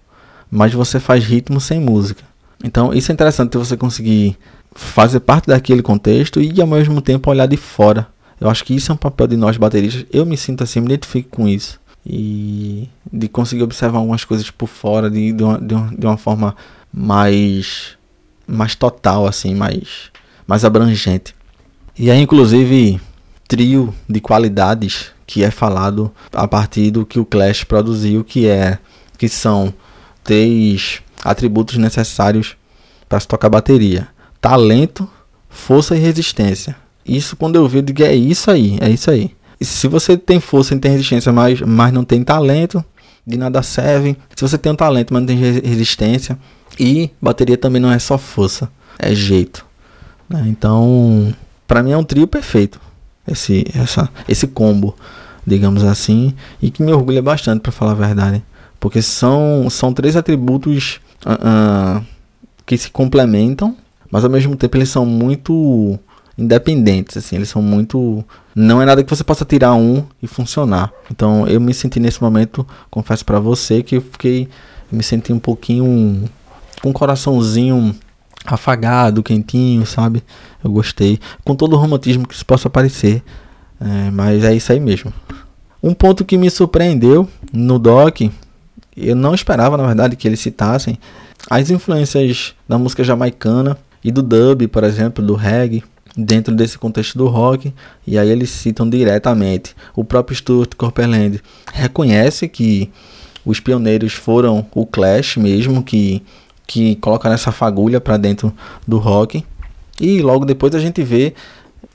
mas 0.51 0.73
você 0.73 0.99
faz 0.99 1.25
ritmo 1.25 1.61
sem 1.61 1.79
música. 1.79 2.23
Então 2.65 2.95
isso 2.95 3.13
é 3.13 3.15
interessante 3.15 3.59
você 3.59 3.77
conseguir 3.77 4.39
fazer 4.75 5.21
parte 5.21 5.49
daquele 5.49 5.83
contexto 5.83 6.41
e 6.41 6.61
ao 6.61 6.67
mesmo 6.67 7.01
tempo 7.01 7.31
olhar 7.31 7.47
de 7.47 7.57
fora. 7.57 8.07
Eu 8.41 8.49
acho 8.49 8.65
que 8.65 8.75
isso 8.75 8.93
é 8.93 8.95
um 8.95 8.99
papel 8.99 9.27
de 9.27 9.37
nós 9.37 9.57
bateristas. 9.57 10.05
Eu 10.13 10.27
me 10.27 10.37
sinto 10.37 10.63
assim, 10.63 10.81
me 10.81 10.87
identifico 10.87 11.31
com 11.31 11.49
isso. 11.49 11.81
E 12.05 12.89
de 13.11 13.29
conseguir 13.29 13.63
observar 13.63 13.99
algumas 13.99 14.25
coisas 14.25 14.51
por 14.51 14.69
fora 14.69 15.11
de, 15.11 15.33
de, 15.33 15.43
uma, 15.43 15.59
de, 15.59 15.75
uma, 15.75 15.97
de 15.97 16.07
uma 16.07 16.17
forma 16.17 16.55
mais, 16.93 17.96
mais 18.47 18.75
total, 18.75 19.27
assim, 19.27 19.55
mais, 19.55 20.11
mais 20.47 20.65
abrangente. 20.65 21.35
E 21.99 22.11
aí, 22.11 22.21
inclusive, 22.21 23.01
trio 23.49 23.95
de 24.09 24.21
qualidades 24.21 25.13
que 25.27 25.43
é 25.43 25.51
falado 25.51 26.13
a 26.33 26.47
partir 26.47 26.91
do 26.91 27.05
que 27.05 27.19
o 27.19 27.25
Clash 27.25 27.65
produziu, 27.65 28.23
que 28.23 28.47
é 28.47 28.79
que 29.19 29.29
são 29.29 29.73
três 30.23 31.01
atributos 31.25 31.77
necessários 31.77 32.57
para 33.09 33.19
se 33.19 33.27
tocar 33.27 33.49
bateria: 33.49 34.09
talento, 34.41 35.09
força 35.49 35.97
e 35.97 35.99
resistência. 35.99 36.77
Isso 37.05 37.37
quando 37.37 37.57
eu 37.57 37.69
vi, 37.69 37.79
eu 37.79 37.83
digo, 37.83 38.03
é 38.03 38.15
isso 38.15 38.51
aí, 38.51 38.79
é 38.81 38.91
isso 38.91 39.11
aí. 39.11 39.35
E 39.61 39.65
se 39.65 39.89
você 39.89 40.17
tem 40.17 40.39
força 40.39 40.75
e 40.75 40.79
tem 40.79 40.91
resistência, 40.91 41.33
mas, 41.33 41.61
mas 41.63 41.93
não 41.93 42.05
tem 42.05 42.23
talento, 42.23 42.85
de 43.27 43.37
nada 43.37 43.63
serve. 43.63 44.17
Se 44.35 44.43
você 44.43 44.59
tem 44.59 44.73
um 44.73 44.77
talento, 44.77 45.15
mas 45.15 45.23
não 45.23 45.27
tem 45.27 45.37
resistência, 45.37 46.39
e 46.79 47.11
bateria 47.21 47.57
também 47.57 47.81
não 47.81 47.91
é 47.91 47.99
só 47.99 48.19
força, 48.19 48.71
é 48.99 49.15
jeito. 49.15 49.65
Né? 50.29 50.45
Então, 50.49 51.35
para 51.67 51.83
mim 51.83 51.93
é 51.93 51.97
um 51.97 52.05
trio 52.05 52.27
perfeito. 52.27 52.81
Esse, 53.27 53.67
essa, 53.75 54.09
esse 54.29 54.47
combo, 54.47 54.95
digamos 55.45 55.83
assim, 55.83 56.35
e 56.63 56.71
que 56.71 56.83
me 56.83 56.93
orgulha 56.93 57.23
bastante, 57.23 57.61
para 57.61 57.73
falar 57.73 57.93
a 57.93 57.95
verdade. 57.95 58.43
Porque 58.79 59.03
são, 59.03 59.69
são 59.71 59.93
três 59.93 60.17
atributos 60.17 61.01
uh, 61.25 61.99
uh, 62.01 62.07
que 62.65 62.77
se 62.77 62.91
complementam, 62.91 63.77
mas 64.11 64.25
ao 64.25 64.31
mesmo 64.31 64.55
tempo 64.55 64.77
eles 64.77 64.89
são 64.89 65.05
muito 65.05 65.99
independentes, 66.39 67.17
assim, 67.17 67.37
eles 67.37 67.49
são 67.49 67.63
muito. 67.63 68.25
Não 68.55 68.81
é 68.81 68.85
nada 68.85 69.03
que 69.03 69.11
você 69.11 69.25
possa 69.25 69.45
tirar 69.45 69.75
um 69.75 70.05
e 70.23 70.27
funcionar. 70.27 70.93
Então 71.11 71.47
eu 71.49 71.61
me 71.61 71.73
senti 71.73 71.99
nesse 71.99 72.23
momento, 72.23 72.67
confesso 72.91 73.25
para 73.25 73.41
você, 73.41 73.83
que 73.83 73.97
eu 73.97 74.03
fiquei. 74.03 74.49
Me 74.91 75.03
senti 75.03 75.33
um 75.33 75.39
pouquinho. 75.39 76.29
Com 76.87 76.91
um 76.91 76.93
coraçãozinho 76.93 77.95
afagado, 78.45 79.23
quentinho, 79.23 79.85
sabe? 79.85 80.23
Eu 80.63 80.71
gostei. 80.71 81.19
Com 81.45 81.57
todo 81.57 81.73
o 81.73 81.77
romantismo 81.77 82.27
que 82.27 82.35
isso 82.35 82.47
possa 82.47 82.71
parecer. 82.71 83.25
É, 83.81 84.11
mas 84.13 84.45
é 84.45 84.55
isso 84.55 84.71
aí 84.71 84.79
mesmo. 84.79 85.13
Um 85.83 85.93
ponto 85.93 86.25
que 86.25 86.39
me 86.39 86.49
surpreendeu 86.49 87.29
no 87.53 87.79
doc, 87.79 88.21
eu 88.97 89.17
não 89.17 89.35
esperava, 89.35 89.77
na 89.77 89.85
verdade, 89.85 90.15
que 90.15 90.29
eles 90.29 90.39
citassem 90.39 90.97
as 91.51 91.71
influências 91.71 92.55
da 92.69 92.79
música 92.79 93.03
jamaicana 93.03 93.77
e 94.03 94.13
do 94.13 94.23
dub, 94.23 94.69
por 94.69 94.85
exemplo, 94.85 95.25
do 95.25 95.35
reggae, 95.35 95.83
dentro 96.17 96.55
desse 96.55 96.79
contexto 96.79 97.19
do 97.19 97.27
rock. 97.27 97.75
E 98.07 98.17
aí 98.17 98.31
eles 98.31 98.51
citam 98.51 98.89
diretamente. 98.89 99.75
O 99.95 100.05
próprio 100.05 100.37
Stuart 100.37 100.75
Copeland 100.77 101.41
reconhece 101.73 102.49
que 102.49 102.91
os 103.45 103.61
pioneiros 103.61 104.13
foram 104.13 104.67
o 104.75 104.85
Clash 104.85 105.37
mesmo, 105.37 105.83
que 105.83 106.23
que 106.67 106.97
colocaram 106.97 107.35
essa 107.35 107.53
fagulha 107.53 108.01
para 108.01 108.17
dentro 108.17 108.53
do 108.87 108.99
rock. 108.99 109.45
E 110.01 110.21
logo 110.21 110.45
depois 110.45 110.75
a 110.75 110.79
gente 110.79 111.03
vê 111.03 111.35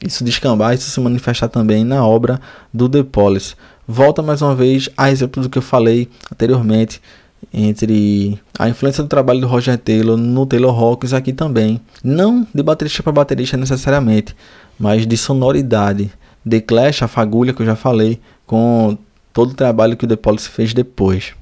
isso 0.03 0.24
descambar, 0.24 0.74
isso 0.74 0.89
se 0.89 0.99
manifestar 0.99 1.49
também 1.49 1.84
na 1.84 2.05
obra 2.05 2.39
do 2.74 2.89
The 2.89 3.03
Police. 3.03 3.55
Volta 3.88 4.22
mais 4.22 4.41
uma 4.41 4.55
vez 4.55 4.89
a 4.95 5.11
exemplo 5.11 5.43
do 5.43 5.49
que 5.49 5.57
eu 5.57 5.61
falei 5.61 6.07
anteriormente 6.32 7.01
entre 7.53 8.39
a 8.57 8.69
influência 8.69 9.03
do 9.03 9.09
trabalho 9.09 9.41
do 9.41 9.47
Roger 9.47 9.78
Taylor 9.78 10.15
no 10.15 10.45
Taylor 10.45 10.78
Hawkins 10.78 11.13
aqui 11.13 11.34
também. 11.34 11.82
Não 12.03 12.47
de 12.53 12.63
baterista 12.63 13.03
para 13.03 13.11
baterista 13.11 13.57
necessariamente, 13.57 14.36
mas 14.80 15.05
de 15.05 15.17
sonoridade. 15.17 16.11
The 16.47 16.61
Clash, 16.61 17.03
a 17.03 17.07
fagulha 17.07 17.53
que 17.53 17.61
eu 17.61 17.65
já 17.65 17.76
falei, 17.76 18.19
com 18.47 18.97
todo 19.34 19.51
o 19.51 19.55
trabalho 19.55 19.95
que 19.95 20.05
o 20.05 20.07
The 20.07 20.15
Police 20.15 20.49
fez 20.49 20.74
depois 20.74 21.34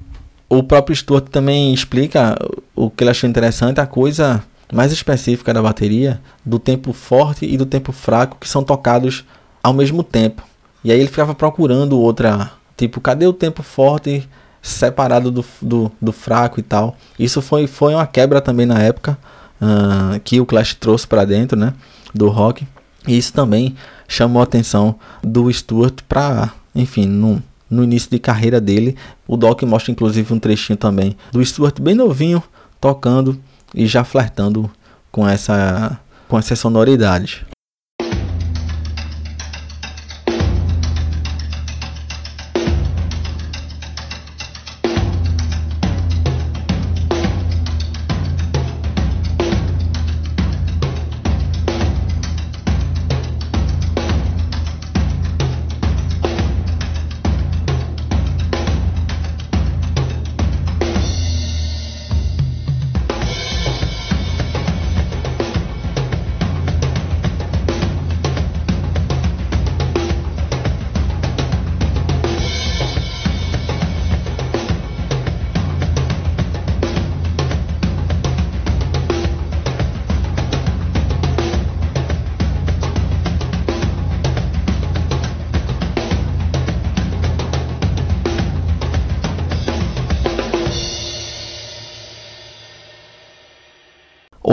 o 0.50 0.64
próprio 0.64 0.96
Stuart 0.96 1.28
também 1.28 1.72
explica 1.72 2.36
o 2.74 2.90
que 2.90 3.04
ele 3.04 3.10
achou 3.10 3.30
interessante, 3.30 3.80
a 3.80 3.86
coisa 3.86 4.42
mais 4.72 4.90
específica 4.90 5.54
da 5.54 5.62
bateria, 5.62 6.20
do 6.44 6.58
tempo 6.58 6.92
forte 6.92 7.46
e 7.46 7.56
do 7.56 7.64
tempo 7.64 7.92
fraco, 7.92 8.36
que 8.38 8.48
são 8.48 8.64
tocados 8.64 9.24
ao 9.62 9.72
mesmo 9.72 10.02
tempo. 10.02 10.42
E 10.82 10.90
aí 10.90 10.98
ele 10.98 11.08
ficava 11.08 11.34
procurando 11.36 11.98
outra, 11.98 12.50
tipo, 12.76 13.00
cadê 13.00 13.26
o 13.26 13.32
tempo 13.32 13.62
forte 13.62 14.28
separado 14.60 15.30
do, 15.30 15.44
do, 15.62 15.92
do 16.02 16.12
fraco 16.12 16.58
e 16.58 16.62
tal. 16.62 16.96
Isso 17.16 17.40
foi, 17.40 17.68
foi 17.68 17.94
uma 17.94 18.06
quebra 18.06 18.40
também 18.40 18.66
na 18.66 18.80
época, 18.80 19.16
uh, 19.62 20.18
que 20.20 20.40
o 20.40 20.46
Clash 20.46 20.74
trouxe 20.74 21.06
para 21.06 21.24
dentro, 21.24 21.56
né, 21.56 21.72
do 22.12 22.28
rock. 22.28 22.66
E 23.06 23.16
isso 23.16 23.32
também 23.32 23.76
chamou 24.08 24.40
a 24.40 24.44
atenção 24.44 24.96
do 25.22 25.50
Stuart 25.52 26.00
para, 26.08 26.50
enfim, 26.74 27.06
não 27.06 27.40
no 27.70 27.84
início 27.84 28.10
de 28.10 28.18
carreira 28.18 28.60
dele. 28.60 28.96
O 29.26 29.36
Doc 29.36 29.62
mostra 29.62 29.92
inclusive 29.92 30.32
um 30.34 30.38
trechinho 30.38 30.76
também 30.76 31.16
do 31.32 31.44
Stuart 31.44 31.80
bem 31.80 31.94
novinho 31.94 32.42
tocando 32.80 33.38
e 33.74 33.86
já 33.86 34.02
flertando 34.02 34.70
com 35.10 35.28
essa 35.28 35.98
com 36.28 36.38
essa 36.38 36.54
sonoridade. 36.54 37.44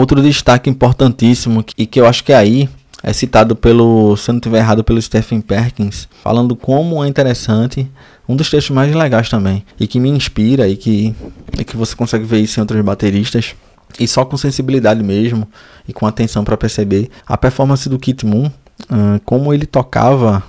Outro 0.08 0.22
destaque 0.22 0.70
importantíssimo 0.70 1.62
e 1.76 1.84
que 1.84 2.00
eu 2.00 2.06
acho 2.06 2.24
que 2.24 2.32
é 2.32 2.36
aí 2.36 2.66
é 3.02 3.12
citado 3.12 3.54
pelo, 3.54 4.16
se 4.16 4.30
eu 4.30 4.32
não 4.32 4.38
estiver 4.38 4.56
errado, 4.56 4.82
pelo 4.82 5.02
Stephen 5.02 5.38
Perkins, 5.42 6.08
falando 6.22 6.56
como 6.56 7.04
é 7.04 7.08
interessante, 7.08 7.86
um 8.26 8.34
dos 8.34 8.48
textos 8.48 8.74
mais 8.74 8.94
legais 8.94 9.28
também, 9.28 9.66
e 9.78 9.86
que 9.86 10.00
me 10.00 10.08
inspira 10.08 10.66
e 10.66 10.78
que, 10.78 11.14
e 11.58 11.62
que 11.62 11.76
você 11.76 11.94
consegue 11.94 12.24
ver 12.24 12.38
isso 12.38 12.58
em 12.58 12.62
outros 12.62 12.80
bateristas, 12.80 13.54
e 14.00 14.08
só 14.08 14.24
com 14.24 14.38
sensibilidade 14.38 15.02
mesmo, 15.02 15.46
e 15.86 15.92
com 15.92 16.06
atenção 16.06 16.42
para 16.42 16.56
perceber 16.56 17.10
a 17.26 17.36
performance 17.36 17.86
do 17.86 17.98
Kit 17.98 18.24
Moon, 18.24 18.46
uh, 18.46 19.20
como 19.26 19.52
ele 19.52 19.66
tocava 19.66 20.42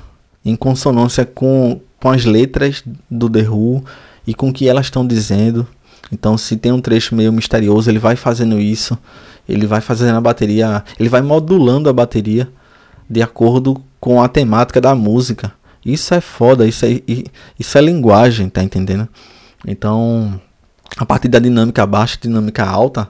em 0.46 0.56
consonância 0.56 1.26
com, 1.26 1.82
com 2.00 2.10
as 2.10 2.24
letras 2.24 2.82
do 3.12 3.30
The 3.30 3.50
Who 3.50 3.84
e 4.26 4.34
com 4.34 4.48
o 4.48 4.54
que 4.54 4.70
elas 4.70 4.86
estão 4.86 5.06
dizendo, 5.06 5.68
Então, 6.12 6.38
se 6.38 6.58
tem 6.58 6.72
um 6.72 6.82
trecho 6.82 7.14
meio 7.14 7.32
misterioso, 7.32 7.90
ele 7.90 8.00
vai 8.00 8.16
fazendo 8.16 8.60
isso, 8.60 8.98
ele 9.50 9.66
vai 9.66 9.82
fazendo 9.82 10.16
a 10.16 10.22
bateria, 10.22 10.84
ele 11.00 11.10
vai 11.10 11.22
modulando 11.22 11.90
a 11.90 11.94
bateria 11.94 12.48
de 13.10 13.22
acordo 13.22 13.82
com 14.00 14.22
a 14.22 14.30
temática 14.30 14.80
da 14.80 14.94
música. 14.94 15.52
Isso 15.84 16.14
é 16.14 16.22
foda, 16.22 16.68
isso 16.68 16.86
é, 16.86 17.02
isso 17.60 17.78
é 17.78 17.82
linguagem, 17.82 18.48
tá 18.48 18.62
entendendo? 18.62 19.08
Então, 19.68 20.40
a 20.96 21.06
partir 21.06 21.28
da 21.28 21.40
dinâmica 21.40 21.86
baixa, 21.86 22.18
dinâmica 22.22 22.64
alta, 22.64 23.08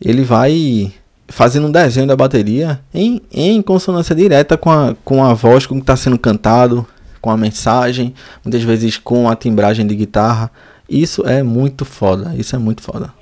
ele 0.00 0.22
vai 0.22 0.92
fazendo 1.28 1.66
um 1.66 1.72
desenho 1.72 2.06
da 2.06 2.14
bateria 2.14 2.80
em, 2.92 3.20
em 3.32 3.60
consonância 3.60 4.14
direta 4.14 4.56
com 4.56 4.70
a, 4.70 4.94
com 5.04 5.24
a 5.24 5.34
voz, 5.34 5.66
com 5.66 5.74
o 5.74 5.78
que 5.78 5.82
está 5.82 5.96
sendo 5.96 6.18
cantado, 6.18 6.86
com 7.20 7.30
a 7.30 7.36
mensagem, 7.36 8.14
muitas 8.44 8.62
vezes 8.62 8.98
com 8.98 9.28
a 9.28 9.34
timbragem 9.34 9.86
de 9.86 9.96
guitarra. 9.96 10.50
Isso 10.88 11.26
é 11.26 11.42
muito 11.42 11.84
foda, 11.84 12.34
isso 12.36 12.54
é 12.54 12.58
muito 12.58 12.82
foda. 12.82 13.12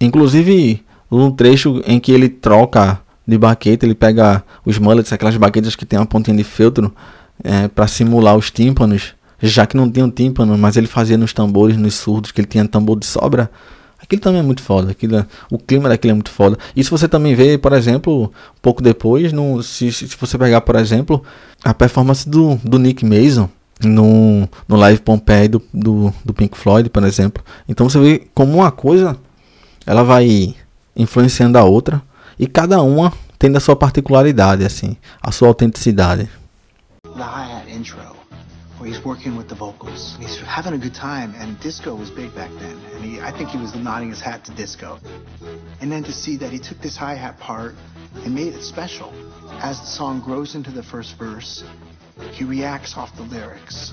Inclusive, 0.00 0.84
um 1.20 1.30
trecho 1.30 1.82
em 1.86 1.98
que 2.00 2.12
ele 2.12 2.28
troca 2.28 3.00
de 3.26 3.38
baqueta, 3.38 3.86
ele 3.86 3.94
pega 3.94 4.42
os 4.64 4.78
mullets, 4.78 5.12
aquelas 5.12 5.36
baquetas 5.36 5.76
que 5.76 5.86
tem 5.86 5.98
uma 5.98 6.06
pontinha 6.06 6.36
de 6.36 6.44
feltro, 6.44 6.94
é, 7.42 7.68
para 7.68 7.86
simular 7.86 8.36
os 8.36 8.50
tímpanos, 8.50 9.14
já 9.40 9.66
que 9.66 9.76
não 9.76 9.90
tinha 9.90 10.04
um 10.04 10.10
tímpano, 10.10 10.56
mas 10.56 10.76
ele 10.76 10.86
fazia 10.86 11.16
nos 11.16 11.32
tambores, 11.32 11.76
nos 11.76 11.94
surdos, 11.94 12.30
que 12.30 12.40
ele 12.40 12.48
tinha 12.48 12.66
tambor 12.66 12.98
de 12.98 13.06
sobra. 13.06 13.50
Aquilo 14.00 14.20
também 14.20 14.40
é 14.40 14.42
muito 14.42 14.62
foda. 14.62 14.90
Aquilo, 14.90 15.16
é, 15.16 15.26
o 15.50 15.58
clima 15.58 15.88
daquilo 15.88 16.12
é 16.12 16.14
muito 16.14 16.30
foda. 16.30 16.58
Isso 16.76 16.90
você 16.90 17.08
também 17.08 17.34
vê, 17.34 17.56
por 17.56 17.72
exemplo, 17.72 18.30
pouco 18.60 18.82
depois, 18.82 19.32
no, 19.32 19.62
se, 19.62 19.90
se 19.90 20.08
você 20.20 20.36
pegar, 20.36 20.60
por 20.60 20.76
exemplo, 20.76 21.22
a 21.64 21.72
performance 21.72 22.28
do, 22.28 22.56
do 22.62 22.78
Nick 22.78 23.04
Mason 23.04 23.48
no, 23.82 24.48
no 24.68 24.76
Live 24.76 25.00
Pompeii 25.00 25.48
do, 25.48 25.62
do, 25.72 26.12
do 26.24 26.34
Pink 26.34 26.56
Floyd, 26.56 26.90
por 26.90 27.02
exemplo. 27.04 27.42
Então 27.66 27.88
você 27.88 27.98
vê 27.98 28.26
como 28.34 28.54
uma 28.54 28.70
coisa 28.70 29.16
ela 29.86 30.02
vai 30.02 30.54
influenciando 30.96 31.58
a 31.58 31.64
outra 31.64 32.02
e 32.38 32.46
cada 32.46 32.80
uma 32.82 33.12
tem 33.38 33.54
a 33.56 33.60
sua 33.60 33.76
particularidade, 33.76 34.64
assim, 34.64 34.96
a 35.22 35.30
sua 35.30 35.48
autenticidade. 35.48 36.28
The 37.02 37.22
hi-hat 37.22 37.70
intro, 37.70 38.16
where 38.78 38.88
he's 38.90 39.04
working 39.04 39.36
with 39.36 39.48
the 39.48 39.54
vocals. 39.54 40.16
He's 40.18 40.36
having 40.40 40.74
a 40.74 40.78
good 40.78 40.94
time, 40.94 41.34
and 41.40 41.58
disco 41.60 41.94
was 41.94 42.10
big 42.10 42.34
back 42.34 42.50
then. 42.58 42.76
And 42.94 43.04
he, 43.04 43.20
I 43.20 43.30
think 43.30 43.50
he 43.50 43.58
was 43.58 43.74
nodding 43.74 44.10
his 44.10 44.20
hat 44.20 44.44
to 44.44 44.52
disco. 44.52 44.98
And 45.80 45.90
then 45.92 46.02
to 46.04 46.12
see 46.12 46.36
that 46.38 46.50
he 46.50 46.58
took 46.58 46.80
this 46.80 46.96
hi-hat 46.96 47.38
part 47.38 47.74
and 48.24 48.34
made 48.34 48.54
it 48.54 48.62
special. 48.62 49.12
As 49.62 49.80
the 49.80 49.86
song 49.86 50.20
grows 50.20 50.54
into 50.54 50.70
the 50.70 50.82
first 50.82 51.16
verse, 51.18 51.64
he 52.32 52.44
reacts 52.44 52.96
off 52.96 53.14
the 53.16 53.22
lyrics. 53.22 53.92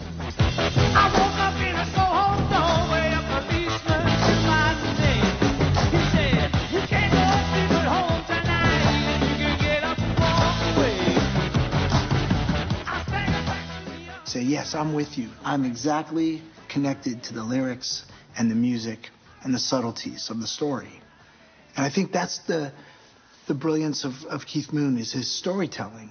Say, 14.42 14.48
yes, 14.48 14.74
I'm 14.76 14.94
with 14.94 15.18
you. 15.18 15.30
I'm 15.44 15.66
exactly 15.66 16.42
connected 16.70 17.24
to 17.24 17.34
the 17.34 17.44
lyrics 17.44 18.06
and 18.38 18.50
the 18.50 18.56
music 18.56 19.10
and 19.44 19.54
the 19.54 19.60
subtleties 19.60 20.30
of 20.30 20.40
the 20.40 20.48
story. 20.48 21.02
And 21.76 21.86
I 21.86 21.90
think 21.90 22.12
that's 22.12 22.40
the, 22.40 22.72
the 23.48 23.54
brilliance 23.54 24.04
of, 24.04 24.14
of 24.30 24.46
Keith 24.46 24.74
Moon 24.74 24.98
is 24.98 25.12
his 25.12 25.30
storytelling. 25.30 26.10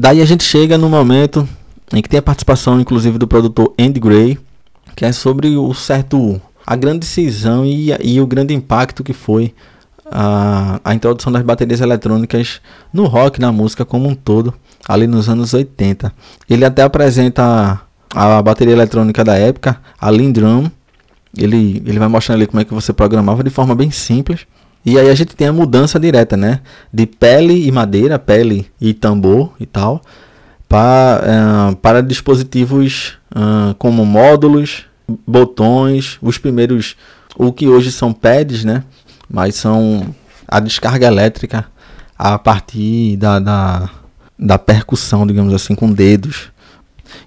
Daí 0.00 0.22
a 0.22 0.24
gente 0.24 0.42
chega 0.42 0.78
no 0.78 0.88
momento 0.88 1.46
em 1.92 2.00
que 2.00 2.08
tem 2.08 2.18
a 2.18 2.22
participação, 2.22 2.80
inclusive, 2.80 3.18
do 3.18 3.28
produtor 3.28 3.74
Andy 3.78 4.00
Gray, 4.00 4.38
que 4.96 5.04
é 5.04 5.12
sobre 5.12 5.54
o 5.58 5.74
certo, 5.74 6.40
a 6.66 6.74
grande 6.74 7.00
decisão 7.00 7.66
e, 7.66 7.94
e 8.02 8.18
o 8.18 8.26
grande 8.26 8.54
impacto 8.54 9.04
que 9.04 9.12
foi 9.12 9.54
a, 10.10 10.80
a 10.82 10.94
introdução 10.94 11.30
das 11.30 11.42
baterias 11.42 11.82
eletrônicas 11.82 12.62
no 12.90 13.04
rock, 13.04 13.38
na 13.38 13.52
música 13.52 13.84
como 13.84 14.08
um 14.08 14.14
todo, 14.14 14.54
ali 14.88 15.06
nos 15.06 15.28
anos 15.28 15.52
80. 15.52 16.10
Ele 16.48 16.64
até 16.64 16.80
apresenta 16.80 17.82
a, 18.14 18.38
a 18.38 18.42
bateria 18.42 18.72
eletrônica 18.72 19.22
da 19.22 19.36
época, 19.36 19.78
a 20.00 20.10
Lindrum. 20.10 20.70
Ele, 21.36 21.82
ele 21.84 21.98
vai 21.98 22.08
mostrando 22.08 22.38
ali 22.38 22.46
como 22.46 22.62
é 22.62 22.64
que 22.64 22.72
você 22.72 22.90
programava 22.90 23.44
de 23.44 23.50
forma 23.50 23.74
bem 23.74 23.90
simples. 23.90 24.46
E 24.84 24.98
aí 24.98 25.10
a 25.10 25.14
gente 25.14 25.36
tem 25.36 25.46
a 25.46 25.52
mudança 25.52 26.00
direta, 26.00 26.36
né? 26.36 26.60
De 26.92 27.06
pele 27.06 27.66
e 27.66 27.70
madeira, 27.72 28.18
pele 28.18 28.66
e 28.80 28.94
tambor 28.94 29.52
e 29.60 29.66
tal, 29.66 30.00
para, 30.68 31.70
uh, 31.72 31.76
para 31.76 32.02
dispositivos 32.02 33.18
uh, 33.32 33.74
como 33.74 34.06
módulos, 34.06 34.84
botões, 35.26 36.18
os 36.22 36.38
primeiros, 36.38 36.96
o 37.36 37.52
que 37.52 37.68
hoje 37.68 37.92
são 37.92 38.12
pads, 38.12 38.64
né? 38.64 38.84
Mas 39.28 39.54
são 39.54 40.14
a 40.48 40.58
descarga 40.60 41.06
elétrica 41.06 41.66
a 42.18 42.38
partir 42.38 43.16
da, 43.16 43.38
da, 43.38 43.90
da 44.38 44.58
percussão, 44.58 45.26
digamos 45.26 45.52
assim, 45.52 45.74
com 45.74 45.92
dedos. 45.92 46.50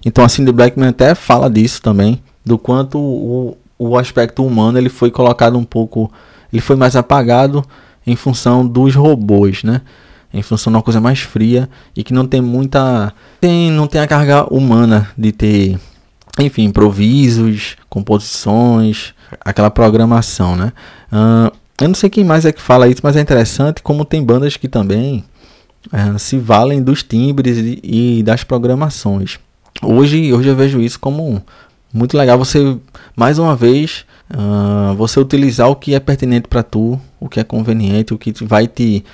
Então 0.04 0.24
a 0.24 0.28
Cindy 0.28 0.52
Blackman 0.52 0.88
até 0.88 1.14
fala 1.14 1.48
disso 1.48 1.80
também, 1.80 2.22
do 2.44 2.58
quanto 2.58 2.98
o, 2.98 3.56
o 3.78 3.96
aspecto 3.96 4.44
humano 4.44 4.78
ele 4.78 4.88
foi 4.88 5.10
colocado 5.10 5.56
um 5.56 5.64
pouco 5.64 6.10
ele 6.54 6.60
foi 6.60 6.76
mais 6.76 6.94
apagado 6.94 7.64
em 8.06 8.14
função 8.14 8.64
dos 8.64 8.94
robôs, 8.94 9.64
né? 9.64 9.80
Em 10.32 10.40
função 10.40 10.72
de 10.72 10.76
uma 10.76 10.82
coisa 10.82 11.00
mais 11.00 11.18
fria 11.18 11.68
e 11.96 12.04
que 12.04 12.14
não 12.14 12.26
tem 12.28 12.40
muita. 12.40 13.12
Tem, 13.40 13.72
não 13.72 13.88
tem 13.88 14.00
a 14.00 14.06
carga 14.06 14.44
humana 14.54 15.10
de 15.18 15.32
ter, 15.32 15.78
enfim, 16.38 16.64
improvisos, 16.64 17.76
composições, 17.88 19.14
aquela 19.40 19.68
programação, 19.68 20.54
né? 20.54 20.72
Uh, 21.12 21.52
eu 21.80 21.88
não 21.88 21.94
sei 21.94 22.08
quem 22.08 22.22
mais 22.22 22.44
é 22.44 22.52
que 22.52 22.62
fala 22.62 22.86
isso, 22.86 23.00
mas 23.02 23.16
é 23.16 23.20
interessante 23.20 23.82
como 23.82 24.04
tem 24.04 24.22
bandas 24.22 24.56
que 24.56 24.68
também 24.68 25.24
uh, 25.92 26.16
se 26.20 26.38
valem 26.38 26.80
dos 26.80 27.02
timbres 27.02 27.58
e, 27.58 27.80
e 27.82 28.22
das 28.22 28.44
programações. 28.44 29.40
Hoje, 29.82 30.32
hoje 30.32 30.48
eu 30.48 30.54
vejo 30.54 30.80
isso 30.80 31.00
como 31.00 31.42
muito 31.92 32.16
legal. 32.16 32.38
Você, 32.38 32.76
mais 33.16 33.40
uma 33.40 33.56
vez, 33.56 34.04
Uh, 34.30 34.94
você 34.94 35.20
utilizar 35.20 35.68
o 35.68 35.76
que 35.76 35.94
é 35.94 36.00
pertinente 36.00 36.48
para 36.48 36.62
tu, 36.62 36.98
o 37.20 37.28
que 37.28 37.38
é 37.38 37.44
conveniente, 37.44 38.14
o 38.14 38.18
que 38.18 38.32
vai 38.44 38.66
te, 38.66 39.04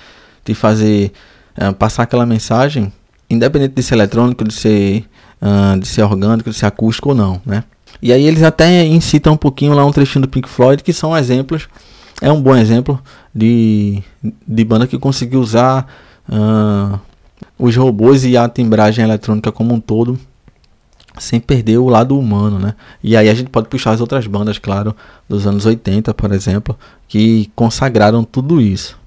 te 0.44 0.54
fazer 0.54 1.12
uh, 1.60 1.74
passar 1.74 2.04
aquela 2.04 2.24
mensagem, 2.24 2.92
independente 3.28 3.74
de 3.74 3.82
ser 3.82 3.94
eletrônico, 3.94 4.44
de 4.44 4.54
ser, 4.54 5.04
uh, 5.42 5.78
de 5.78 5.86
ser 5.86 6.02
orgânico, 6.02 6.48
de 6.48 6.56
ser 6.56 6.66
acústico 6.66 7.08
ou 7.08 7.14
não, 7.14 7.40
né? 7.44 7.64
E 8.00 8.12
aí 8.12 8.24
eles 8.24 8.42
até 8.42 8.86
incitam 8.86 9.34
um 9.34 9.36
pouquinho 9.36 9.74
lá 9.74 9.84
um 9.84 9.92
trechinho 9.92 10.22
do 10.22 10.28
Pink 10.28 10.48
Floyd, 10.48 10.82
que 10.82 10.92
são 10.92 11.16
exemplos, 11.16 11.68
é 12.22 12.30
um 12.30 12.40
bom 12.40 12.56
exemplo 12.56 12.98
de, 13.34 14.02
de 14.46 14.64
banda 14.64 14.86
que 14.86 14.98
conseguiu 14.98 15.40
usar 15.40 15.86
os 17.58 17.76
robôs 17.76 18.24
e 18.24 18.36
a 18.36 18.48
timbragem 18.48 19.04
eletrônica 19.04 19.50
como 19.50 19.74
um 19.74 19.80
todo 19.80 20.18
sem 21.18 21.40
perder 21.40 21.78
o 21.78 21.88
lado 21.88 22.18
humano, 22.18 22.58
né? 22.58 22.74
E 23.02 23.16
aí 23.16 23.28
a 23.28 23.34
gente 23.34 23.50
pode 23.50 23.68
puxar 23.68 23.92
as 23.92 24.00
outras 24.00 24.26
bandas, 24.26 24.58
claro, 24.58 24.94
dos 25.28 25.46
anos 25.46 25.66
80, 25.66 26.14
por 26.14 26.32
exemplo, 26.32 26.78
que 27.08 27.50
consagraram 27.54 28.24
tudo 28.24 28.60
isso. 28.60 28.98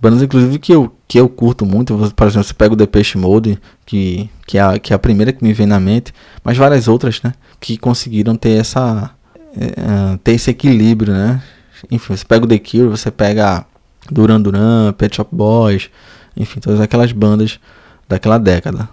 Bandas, 0.00 0.22
inclusive, 0.22 0.58
que 0.58 0.72
eu, 0.72 0.92
que 1.06 1.20
eu 1.20 1.28
curto 1.28 1.64
muito, 1.64 1.96
por 2.16 2.26
exemplo, 2.26 2.44
você 2.44 2.54
pega 2.54 2.74
o 2.74 2.76
Depeche 2.76 3.16
Mode, 3.16 3.60
que, 3.86 4.28
que, 4.46 4.58
é 4.58 4.60
a, 4.60 4.78
que 4.78 4.92
é 4.92 4.96
a 4.96 4.98
primeira 4.98 5.32
que 5.32 5.44
me 5.44 5.52
vem 5.52 5.66
na 5.66 5.78
mente, 5.78 6.12
mas 6.42 6.56
várias 6.56 6.88
outras, 6.88 7.22
né? 7.22 7.34
Que 7.60 7.76
conseguiram 7.76 8.34
ter 8.34 8.58
essa... 8.58 9.10
É, 9.54 10.18
ter 10.24 10.32
esse 10.32 10.50
equilíbrio, 10.50 11.12
né? 11.12 11.42
Enfim, 11.90 12.16
você 12.16 12.24
pega 12.24 12.44
o 12.44 12.48
The 12.48 12.58
Cure, 12.58 12.88
você 12.88 13.10
pega 13.10 13.66
Duran 14.10 14.40
Duran, 14.40 14.92
Pet 14.94 15.14
Shop 15.14 15.28
Boys, 15.34 15.90
enfim, 16.36 16.58
todas 16.58 16.80
aquelas 16.80 17.12
bandas 17.12 17.60
daquela 18.08 18.38
década. 18.38 18.88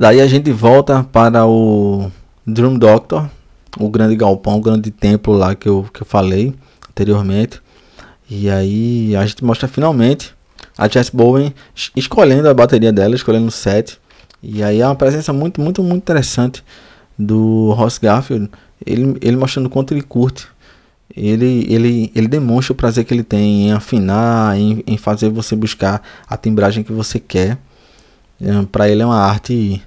Daí 0.00 0.20
a 0.20 0.28
gente 0.28 0.52
volta 0.52 1.02
para 1.02 1.44
o 1.44 2.08
Drum 2.46 2.78
Doctor, 2.78 3.28
o 3.76 3.88
grande 3.88 4.14
galpão, 4.14 4.56
o 4.56 4.60
grande 4.60 4.92
templo 4.92 5.34
lá 5.34 5.56
que 5.56 5.68
eu, 5.68 5.88
que 5.92 6.02
eu 6.02 6.06
falei 6.06 6.54
anteriormente. 6.88 7.60
E 8.30 8.48
aí 8.48 9.16
a 9.16 9.26
gente 9.26 9.44
mostra 9.44 9.66
finalmente 9.66 10.32
a 10.78 10.86
Jess 10.86 11.10
Bowen 11.10 11.52
escolhendo 11.96 12.48
a 12.48 12.54
bateria 12.54 12.92
dela, 12.92 13.16
escolhendo 13.16 13.48
o 13.48 13.50
set. 13.50 13.98
E 14.40 14.62
aí 14.62 14.80
é 14.80 14.86
uma 14.86 14.94
presença 14.94 15.32
muito, 15.32 15.60
muito, 15.60 15.82
muito 15.82 16.02
interessante 16.02 16.62
do 17.18 17.72
Ross 17.72 17.98
Garfield. 17.98 18.48
Ele, 18.86 19.16
ele 19.20 19.36
mostrando 19.36 19.68
quanto 19.68 19.92
ele 19.92 20.02
curte. 20.02 20.46
Ele, 21.12 21.66
ele, 21.68 22.12
ele 22.14 22.28
demonstra 22.28 22.72
o 22.72 22.76
prazer 22.76 23.04
que 23.04 23.12
ele 23.12 23.24
tem 23.24 23.66
em 23.66 23.72
afinar, 23.72 24.56
em, 24.56 24.80
em 24.86 24.96
fazer 24.96 25.28
você 25.28 25.56
buscar 25.56 26.00
a 26.28 26.36
timbragem 26.36 26.84
que 26.84 26.92
você 26.92 27.18
quer. 27.18 27.58
É, 28.40 28.62
Para 28.70 28.88
ele 28.88 29.02
é 29.02 29.06
uma 29.06 29.20
arte 29.20 29.82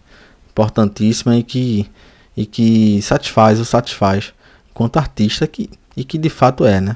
importantíssima 0.50 1.38
e 1.38 1.44
que, 1.44 1.90
e 2.36 2.46
que 2.46 3.02
satisfaz, 3.02 3.60
o 3.60 3.66
satisfaz 3.66 4.34
enquanto 4.72 4.98
artista 4.98 5.48
que, 5.48 5.70
e 5.96 6.04
que 6.04 6.18
de 6.18 6.30
fato 6.30 6.66
é, 6.66 6.82
né? 6.82 6.96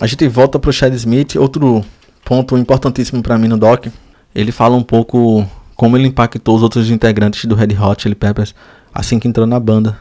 A 0.00 0.06
gente 0.06 0.26
volta 0.28 0.58
para 0.58 0.70
o 0.70 0.72
Chad 0.72 0.94
Smith, 0.94 1.36
outro 1.36 1.84
ponto 2.24 2.56
importantíssimo 2.56 3.22
para 3.22 3.36
mim 3.36 3.48
no 3.48 3.58
doc. 3.58 3.86
Ele 4.34 4.50
fala 4.50 4.74
um 4.74 4.82
pouco 4.82 5.46
como 5.76 5.96
ele 5.96 6.08
impactou 6.08 6.56
os 6.56 6.62
outros 6.62 6.90
integrantes 6.90 7.44
do 7.44 7.54
Red 7.54 7.76
Hot 7.78 8.02
Chili 8.02 8.14
Peppers 8.14 8.54
assim 8.94 9.18
que 9.18 9.28
entrou 9.28 9.46
na 9.46 9.58
banda. 9.58 9.98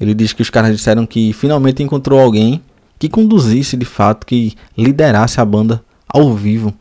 Ele 0.00 0.14
diz 0.14 0.32
que 0.32 0.42
os 0.42 0.50
caras 0.50 0.74
disseram 0.76 1.06
que 1.06 1.32
finalmente 1.32 1.82
encontrou 1.82 2.20
alguém 2.20 2.62
que 2.98 3.08
conduzisse 3.08 3.76
de 3.76 3.84
fato, 3.84 4.26
que 4.26 4.54
liderasse 4.76 5.40
a 5.40 5.44
banda 5.44 5.82
ao 6.08 6.32
vivo. 6.34 6.72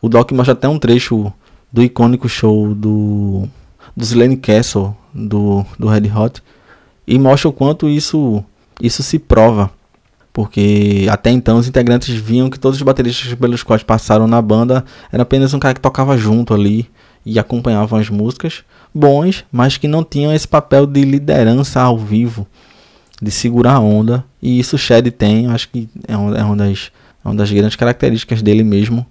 O 0.00 0.08
Doc 0.08 0.30
mostra 0.32 0.52
até 0.52 0.68
um 0.68 0.78
trecho 0.78 1.32
do 1.72 1.82
icônico 1.82 2.28
show 2.28 2.74
do, 2.74 3.48
do 3.96 4.04
Slane 4.04 4.36
Castle 4.36 4.94
do, 5.12 5.64
do 5.78 5.88
Red 5.88 6.10
Hot 6.14 6.42
e 7.06 7.18
mostra 7.18 7.48
o 7.48 7.52
quanto 7.52 7.88
isso, 7.88 8.44
isso 8.80 9.02
se 9.02 9.18
prova. 9.18 9.70
Porque 10.32 11.06
até 11.10 11.30
então 11.30 11.58
os 11.58 11.66
integrantes 11.66 12.14
viam 12.14 12.48
que 12.48 12.60
todos 12.60 12.78
os 12.78 12.82
bateristas 12.82 13.34
pelos 13.34 13.62
quais 13.62 13.82
passaram 13.82 14.26
na 14.26 14.40
banda 14.40 14.84
era 15.10 15.22
apenas 15.22 15.52
um 15.52 15.58
cara 15.58 15.74
que 15.74 15.80
tocava 15.80 16.16
junto 16.16 16.54
ali 16.54 16.88
e 17.26 17.38
acompanhavam 17.38 17.98
as 17.98 18.08
músicas, 18.08 18.62
bons, 18.94 19.44
mas 19.50 19.76
que 19.76 19.88
não 19.88 20.04
tinham 20.04 20.32
esse 20.32 20.46
papel 20.46 20.86
de 20.86 21.02
liderança 21.02 21.80
ao 21.80 21.98
vivo, 21.98 22.46
de 23.20 23.30
segurar 23.30 23.74
a 23.74 23.80
onda. 23.80 24.24
E 24.40 24.60
isso 24.60 24.76
o 24.76 24.78
Shed 24.78 25.10
tem, 25.10 25.48
acho 25.48 25.68
que 25.70 25.88
é 26.06 26.16
uma, 26.16 26.38
é 26.38 26.44
uma, 26.44 26.56
das, 26.56 26.92
é 27.24 27.28
uma 27.28 27.34
das 27.34 27.50
grandes 27.50 27.76
características 27.76 28.40
dele 28.40 28.62
mesmo, 28.62 29.04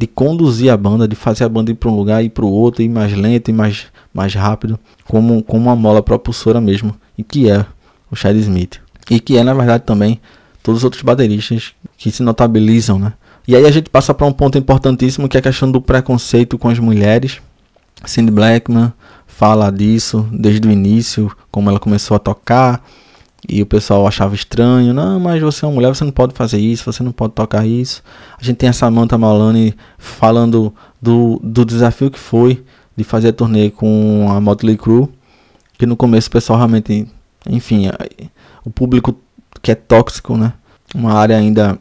de 0.00 0.06
conduzir 0.06 0.72
a 0.72 0.76
banda, 0.78 1.06
de 1.06 1.14
fazer 1.14 1.44
a 1.44 1.48
banda 1.48 1.70
ir 1.70 1.74
para 1.74 1.90
um 1.90 1.94
lugar 1.94 2.24
e 2.24 2.30
para 2.30 2.42
o 2.42 2.50
outro, 2.50 2.82
ir 2.82 2.88
mais 2.88 3.12
lento 3.12 3.50
e 3.50 3.52
mais, 3.52 3.88
mais 4.14 4.34
rápido, 4.34 4.80
como, 5.06 5.42
como 5.42 5.64
uma 5.64 5.76
mola 5.76 6.02
propulsora 6.02 6.58
mesmo, 6.58 6.96
e 7.18 7.22
que 7.22 7.50
é 7.50 7.66
o 8.10 8.16
Chad 8.16 8.34
Smith. 8.36 8.80
E 9.10 9.20
que 9.20 9.36
é, 9.36 9.44
na 9.44 9.52
verdade, 9.52 9.84
também 9.84 10.18
todos 10.62 10.80
os 10.80 10.84
outros 10.84 11.02
bateristas 11.02 11.74
que 11.98 12.10
se 12.10 12.22
notabilizam, 12.22 12.98
né? 12.98 13.12
E 13.46 13.54
aí 13.54 13.66
a 13.66 13.70
gente 13.70 13.90
passa 13.90 14.14
para 14.14 14.26
um 14.26 14.32
ponto 14.32 14.56
importantíssimo 14.56 15.28
que 15.28 15.36
é 15.36 15.40
a 15.40 15.42
questão 15.42 15.70
do 15.70 15.82
preconceito 15.82 16.56
com 16.56 16.70
as 16.70 16.78
mulheres. 16.78 17.38
Cindy 18.06 18.30
Blackman 18.30 18.94
fala 19.26 19.70
disso 19.70 20.26
desde 20.32 20.66
o 20.66 20.70
início, 20.70 21.30
como 21.50 21.68
ela 21.68 21.78
começou 21.78 22.14
a 22.14 22.18
tocar, 22.18 22.82
e 23.48 23.62
o 23.62 23.66
pessoal 23.66 24.06
achava 24.06 24.34
estranho, 24.34 24.92
não, 24.92 25.18
mas 25.18 25.40
você 25.40 25.64
é 25.64 25.68
uma 25.68 25.74
mulher, 25.74 25.88
você 25.88 26.04
não 26.04 26.12
pode 26.12 26.34
fazer 26.34 26.58
isso, 26.58 26.84
você 26.84 27.02
não 27.02 27.12
pode 27.12 27.32
tocar 27.32 27.66
isso. 27.66 28.02
A 28.40 28.44
gente 28.44 28.56
tem 28.56 28.68
a 28.68 28.72
Samantha 28.72 29.16
Malani 29.16 29.74
falando 29.98 30.74
do, 31.00 31.40
do 31.42 31.64
desafio 31.64 32.10
que 32.10 32.18
foi 32.18 32.62
de 32.96 33.02
fazer 33.02 33.28
a 33.28 33.32
turnê 33.32 33.70
com 33.70 34.28
a 34.30 34.40
Motley 34.40 34.76
Crue, 34.76 35.08
que 35.78 35.86
no 35.86 35.96
começo 35.96 36.28
o 36.28 36.30
pessoal 36.30 36.58
realmente, 36.58 37.08
enfim, 37.48 37.86
o 38.64 38.70
público 38.70 39.16
que 39.62 39.72
é 39.72 39.74
tóxico, 39.74 40.36
né? 40.36 40.52
Uma 40.94 41.14
área 41.14 41.36
ainda 41.36 41.78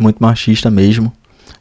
muito 0.00 0.18
machista 0.18 0.70
mesmo. 0.70 1.12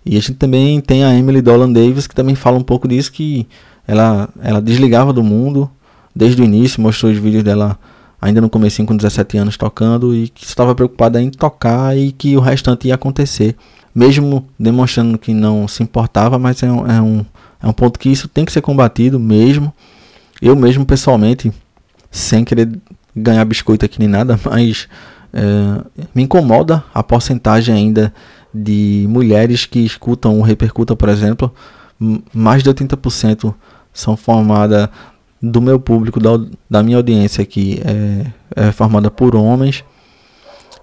E 0.06 0.18
a 0.18 0.20
gente 0.20 0.36
também 0.36 0.80
tem 0.80 1.04
a 1.04 1.14
Emily 1.14 1.41
Dolan 1.41 1.72
Davis 1.72 2.08
que 2.08 2.16
também 2.16 2.36
fala 2.36 2.58
um 2.58 2.64
pouco 2.64 2.88
disso 2.88 3.12
que 3.12 3.47
ela 3.88 4.30
ela 4.41 4.62
desligava 4.62 5.12
do 5.12 5.22
mundo 5.22 5.70
desde 6.16 6.41
o 6.41 6.45
início, 6.45 6.82
mostrou 6.82 7.12
os 7.12 7.18
vídeos 7.18 7.43
dela 7.43 7.78
ainda 8.22 8.39
no 8.39 8.49
começo 8.49 8.86
com 8.86 8.95
17 8.95 9.38
anos 9.38 9.57
tocando 9.57 10.15
e 10.15 10.30
que 10.30 10.45
estava 10.45 10.76
preocupada 10.76 11.22
em 11.22 11.32
tocar 11.32 11.97
e 11.97 12.11
que 12.11 12.38
o 12.38 12.39
restante 12.39 12.88
ia 12.88 12.95
acontecer, 12.95 13.55
mesmo 13.93 14.47
demonstrando 14.59 15.17
que 15.17 15.34
não 15.34 15.67
se 15.67 15.82
importava, 15.82 16.38
mas 16.38 16.61
é 16.61 16.72
um, 16.72 16.88
é 16.88 17.01
um, 17.01 17.26
é 17.63 17.67
um 17.67 17.74
ponto 17.74 17.99
que 17.99 18.09
isso 18.09 18.28
tem 18.28 18.45
que 18.45 18.51
ser 18.51 18.61
combatido 18.61 19.19
mesmo. 19.19 19.74
Eu 20.39 20.55
mesmo 20.55 20.86
pessoalmente, 20.86 21.51
sem 22.11 22.43
querer 22.43 22.69
ganhar 23.15 23.43
biscoito 23.43 23.86
aqui 23.86 23.99
nem 23.99 24.07
nada, 24.07 24.39
mas 24.45 24.88
é, 25.34 26.05
me 26.13 26.24
incomoda 26.24 26.84
a 26.93 27.01
porcentagem 27.01 27.74
ainda 27.74 28.13
de 28.53 29.05
mulheres 29.09 29.65
que 29.65 29.80
escutam 29.80 30.39
o 30.39 30.43
Repercuta, 30.43 30.95
por 30.95 31.09
exemplo, 31.09 31.51
mais 32.34 32.61
de 32.61 32.69
80% 32.69 33.53
são 33.93 34.15
formadas 34.15 34.89
do 35.42 35.62
meu 35.62 35.80
público, 35.80 36.20
da, 36.20 36.32
da 36.70 36.84
minha 36.84 36.98
audiência 36.98 37.42
aqui, 37.42 37.82
é, 37.84 38.68
é 38.68 38.72
formada 38.72 39.10
por 39.10 39.36
homens. 39.36 39.84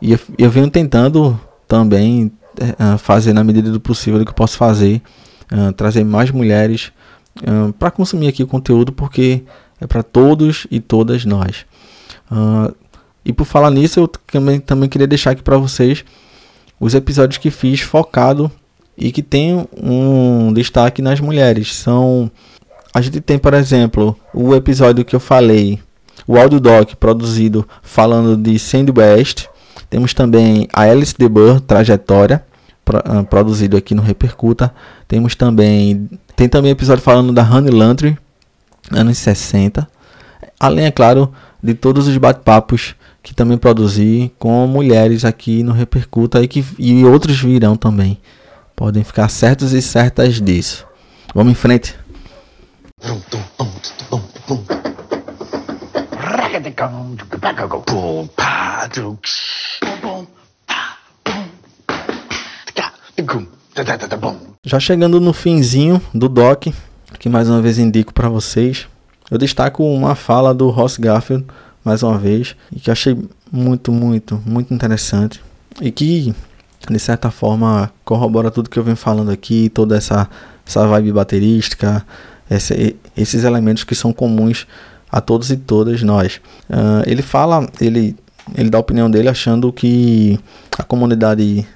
E 0.01 0.13
eu, 0.13 0.19
eu 0.37 0.51
venho 0.51 0.71
tentando 0.71 1.39
também 1.67 2.33
é, 2.59 2.99
fazer 2.99 3.33
na 3.33 3.45
medida 3.45 3.71
do 3.71 3.81
possível 3.81 4.19
do 4.19 4.25
que 4.25 4.31
eu 4.31 4.35
posso 4.35 4.57
fazer, 4.57 5.01
é, 5.51 5.73
trazer 5.73 6.05
mais 6.05 6.31
mulheres 6.31 6.93
é, 7.43 7.73
para 7.79 7.91
consumir 7.91 8.29
aqui 8.29 8.43
o 8.43 8.47
conteúdo, 8.47 8.93
porque 8.93 9.45
é 9.81 9.87
para 9.87 10.03
todos 10.03 10.67
e 10.71 10.81
todas 10.81 11.25
nós. 11.25 11.65
Uh, 12.31 12.75
e 13.25 13.33
por 13.33 13.45
falar 13.45 13.71
nisso, 13.71 14.01
eu 14.01 14.09
também, 14.09 14.59
também 14.59 14.89
queria 14.89 15.07
deixar 15.07 15.33
aqui 15.33 15.43
para 15.43 15.57
vocês 15.57 16.05
os 16.81 16.95
episódios 16.95 17.39
que 17.39 17.51
fiz 17.51 17.81
focado 17.81 18.51
e 18.97 19.13
que 19.13 19.23
tem 19.23 19.67
um 19.77 20.53
destaque 20.53 21.01
nas 21.01 21.21
mulheres. 21.21 21.75
São 21.75 22.31
a 22.93 23.01
gente 23.01 23.21
tem, 23.21 23.39
por 23.39 23.55
exemplo, 23.55 24.17
o 24.33 24.55
episódio 24.55 25.05
que 25.05 25.15
eu 25.15 25.21
falei, 25.21 25.79
o 26.27 26.39
audio 26.39 26.61
doc 26.61 26.95
produzido 26.95 27.67
falando 27.83 28.37
de 28.37 28.59
Sandy 28.59 28.93
West. 28.97 29.47
Temos 29.89 30.13
também 30.13 30.69
a 30.73 30.83
Alice 30.83 31.15
de 31.17 31.29
Burr, 31.29 31.61
trajetória, 31.61 32.45
uh, 32.89 33.25
produzido 33.25 33.77
aqui 33.77 33.95
no 33.95 34.03
Repercuta. 34.03 34.73
Temos 35.07 35.35
também, 35.35 36.09
tem 36.37 36.49
também 36.49 36.71
episódio 36.71 37.03
falando 37.03 37.33
da 37.33 37.43
Honey 37.43 37.71
Lantry, 37.71 38.19
anos 38.91 39.19
60. 39.19 39.89
Além, 40.61 40.87
é 40.87 40.91
claro, 40.91 41.33
de 41.63 41.75
todos 41.75 42.09
os 42.09 42.17
bate-papos 42.17 42.95
que 43.23 43.35
também 43.35 43.59
produzi 43.59 44.33
com 44.39 44.67
mulheres 44.67 45.25
aqui 45.25 45.63
no 45.63 45.73
Repercuta 45.73 46.43
e, 46.43 46.49
que, 46.49 46.65
e 46.79 47.05
outros 47.05 47.39
virão 47.41 47.77
também. 47.77 48.19
Podem 48.75 49.05
ficar 49.05 49.29
certos 49.29 49.73
e 49.73 49.83
certas 49.83 50.41
disso. 50.41 50.87
Vamos 51.35 51.53
em 51.53 51.57
frente. 51.57 51.95
Já 64.65 64.81
chegando 64.81 65.21
no 65.21 65.33
finzinho 65.33 66.03
do 66.13 66.29
doc, 66.29 66.67
que 67.19 67.29
mais 67.29 67.49
uma 67.49 67.63
vez 67.63 67.79
indico 67.79 68.13
para 68.13 68.29
vocês, 68.29 68.89
eu 69.31 69.39
destaco 69.39 69.85
uma 69.85 70.15
fala 70.15 70.53
do 70.53 70.69
Ross 70.71 70.97
Garfield 70.97 71.47
mais 71.85 72.03
uma 72.03 72.19
vez 72.19 72.57
e 72.73 72.81
que 72.81 72.91
achei 72.91 73.17
muito, 73.51 73.93
muito, 73.93 74.43
muito 74.45 74.75
interessante 74.75 75.43
e 75.81 75.91
que 75.91 76.35
de 76.91 76.99
certa 76.99 77.31
forma 77.31 77.93
corrobora 78.05 78.51
tudo 78.51 78.69
que 78.69 78.79
eu 78.79 78.85
venho 78.85 78.97
falando 78.97 79.31
aqui, 79.31 79.69
toda 79.69 79.97
essa 79.97 80.29
essa 80.67 80.87
vibe 80.87 81.13
baterística, 81.13 82.05
esse, 82.51 82.97
esses 83.17 83.45
elementos 83.45 83.85
que 83.85 83.95
são 83.95 84.13
comuns 84.13 84.67
a 85.11 85.21
todos 85.21 85.51
e 85.51 85.57
todas 85.57 86.03
nós. 86.03 86.41
Uh, 86.69 87.03
ele 87.07 87.23
fala, 87.23 87.69
ele, 87.81 88.17
ele 88.55 88.71
dá 88.71 88.79
a 88.79 88.81
opinião 88.81 89.11
dele 89.11 89.29
achando 89.29 89.73
que 89.73 90.39
a 90.79 90.83
comunidade 90.83 91.67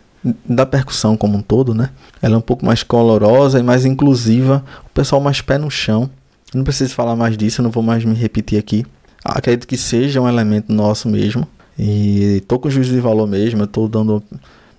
da 0.47 0.65
percussão 0.65 1.17
como 1.17 1.39
um 1.39 1.43
todo, 1.43 1.75
né? 1.75 1.91
Ela 2.21 2.35
é 2.35 2.39
um 2.39 2.43
pouco 2.43 2.65
mais 2.65 2.83
colorosa 2.83 3.59
e 3.59 3.63
mais 3.63 3.85
inclusiva, 3.85 4.65
o 4.85 4.91
pessoal 4.91 5.21
mais 5.21 5.41
pé 5.41 5.59
no 5.59 5.71
chão. 5.71 6.09
Não 6.55 6.63
preciso 6.63 6.95
falar 6.95 7.17
mais 7.17 7.37
disso, 7.37 7.63
não 7.63 7.71
vou 7.71 7.83
mais 7.83 8.05
me 8.05 8.15
repetir 8.15 8.59
aqui. 8.59 8.87
Acredito 9.25 9.67
que 9.67 9.77
seja 9.77 10.21
um 10.21 10.29
elemento 10.29 10.73
nosso 10.73 11.09
mesmo. 11.09 11.47
E 11.79 12.43
tô 12.47 12.59
com 12.59 12.69
juízo 12.69 12.93
de 12.93 13.01
valor 13.01 13.27
mesmo, 13.27 13.63
eu 13.63 13.67
tô 13.67 13.89
dando 13.89 14.23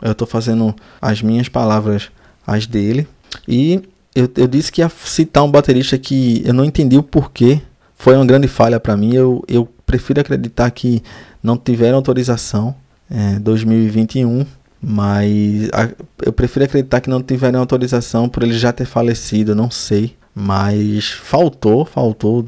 eu 0.02 0.14
tô 0.14 0.26
fazendo 0.26 0.76
as 1.02 1.22
minhas 1.22 1.48
palavras 1.48 2.12
as 2.46 2.68
dele. 2.68 3.08
E 3.48 3.82
eu, 4.16 4.30
eu 4.38 4.48
disse 4.48 4.72
que 4.72 4.82
ia 4.82 4.90
citar 4.90 5.44
um 5.44 5.52
baterista 5.52 5.98
que 5.98 6.42
eu 6.46 6.54
não 6.54 6.66
entendi 6.66 6.98
o 6.98 7.04
porquê. 7.04 7.62
Foi 7.96 8.16
uma 8.16 8.26
grande 8.26 8.48
falha 8.48 8.80
para 8.80 8.96
mim. 8.96 9.14
Eu, 9.14 9.44
eu 9.48 9.68
prefiro 9.86 10.20
acreditar 10.20 10.70
que 10.72 11.02
não 11.42 11.58
tiveram 11.58 11.98
autorização 11.98 12.76
é, 13.10 13.40
2021, 13.40 14.46
mas 14.82 15.70
a, 15.72 15.90
eu 16.26 16.34
prefiro 16.34 16.66
acreditar 16.66 17.02
que 17.02 17.10
não 17.10 17.22
tiveram 17.22 17.60
autorização 17.60 18.28
por 18.30 18.44
ele 18.44 18.54
já 18.54 18.72
ter 18.72 18.86
falecido, 18.86 19.56
não 19.56 19.72
sei. 19.72 20.16
Mas 20.36 21.12
faltou, 21.12 21.86
faltou 21.86 22.48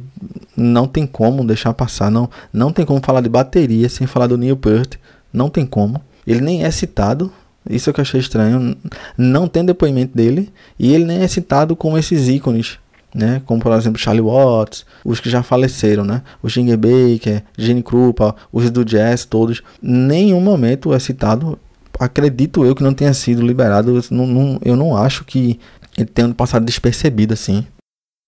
não 0.58 0.88
tem 0.88 1.06
como 1.06 1.46
deixar 1.46 1.74
passar, 1.74 2.10
não, 2.10 2.30
não 2.52 2.72
tem 2.72 2.86
como 2.86 3.00
falar 3.04 3.22
de 3.22 3.30
bateria 3.30 3.88
sem 3.90 4.08
falar 4.08 4.28
do 4.28 4.38
Neil 4.38 4.58
Peart, 4.58 4.96
não 5.32 5.50
tem 5.50 5.66
como. 5.66 6.02
Ele 6.26 6.42
nem 6.42 6.64
é 6.64 6.72
citado, 6.72 7.32
isso 7.70 7.90
é 7.90 7.94
que 7.94 8.00
eu 8.00 8.04
achei 8.04 8.20
estranho, 8.20 8.76
não 9.18 9.48
tem 9.48 9.66
depoimento 9.66 10.16
dele 10.16 10.52
e 10.78 10.94
ele 10.94 11.06
nem 11.06 11.22
é 11.22 11.28
citado 11.28 11.76
como 11.76 11.98
esses 11.98 12.28
ícones, 12.28 12.78
né? 13.14 13.42
Como 13.46 13.62
por 13.62 13.72
exemplo 13.74 14.00
Charlie 14.00 14.22
Watts, 14.22 14.86
os 15.04 15.20
que 15.20 15.30
já 15.30 15.42
faleceram, 15.42 16.04
né? 16.04 16.22
O 16.44 16.50
Ginger 16.50 16.78
Baker, 16.78 17.44
Gene 17.58 17.82
Krupa, 17.82 18.36
os 18.52 18.70
do 18.70 18.86
jazz 18.86 19.26
todos, 19.26 19.64
nenhum 19.82 20.42
momento 20.42 20.94
é 20.94 21.00
citado. 21.00 21.58
Acredito 22.00 22.66
eu 22.66 22.76
que 22.76 22.84
não 22.84 22.94
tenha 22.94 23.14
sido 23.14 23.42
liberado. 23.42 23.96
Eu 23.96 24.04
não, 24.12 24.28
não, 24.28 24.60
eu 24.64 24.76
não 24.76 24.98
acho 24.98 25.24
que 25.24 25.60
ele 25.98 26.08
tenha 26.08 26.34
passado 26.34 26.66
despercebido 26.66 27.34
assim. 27.34 27.66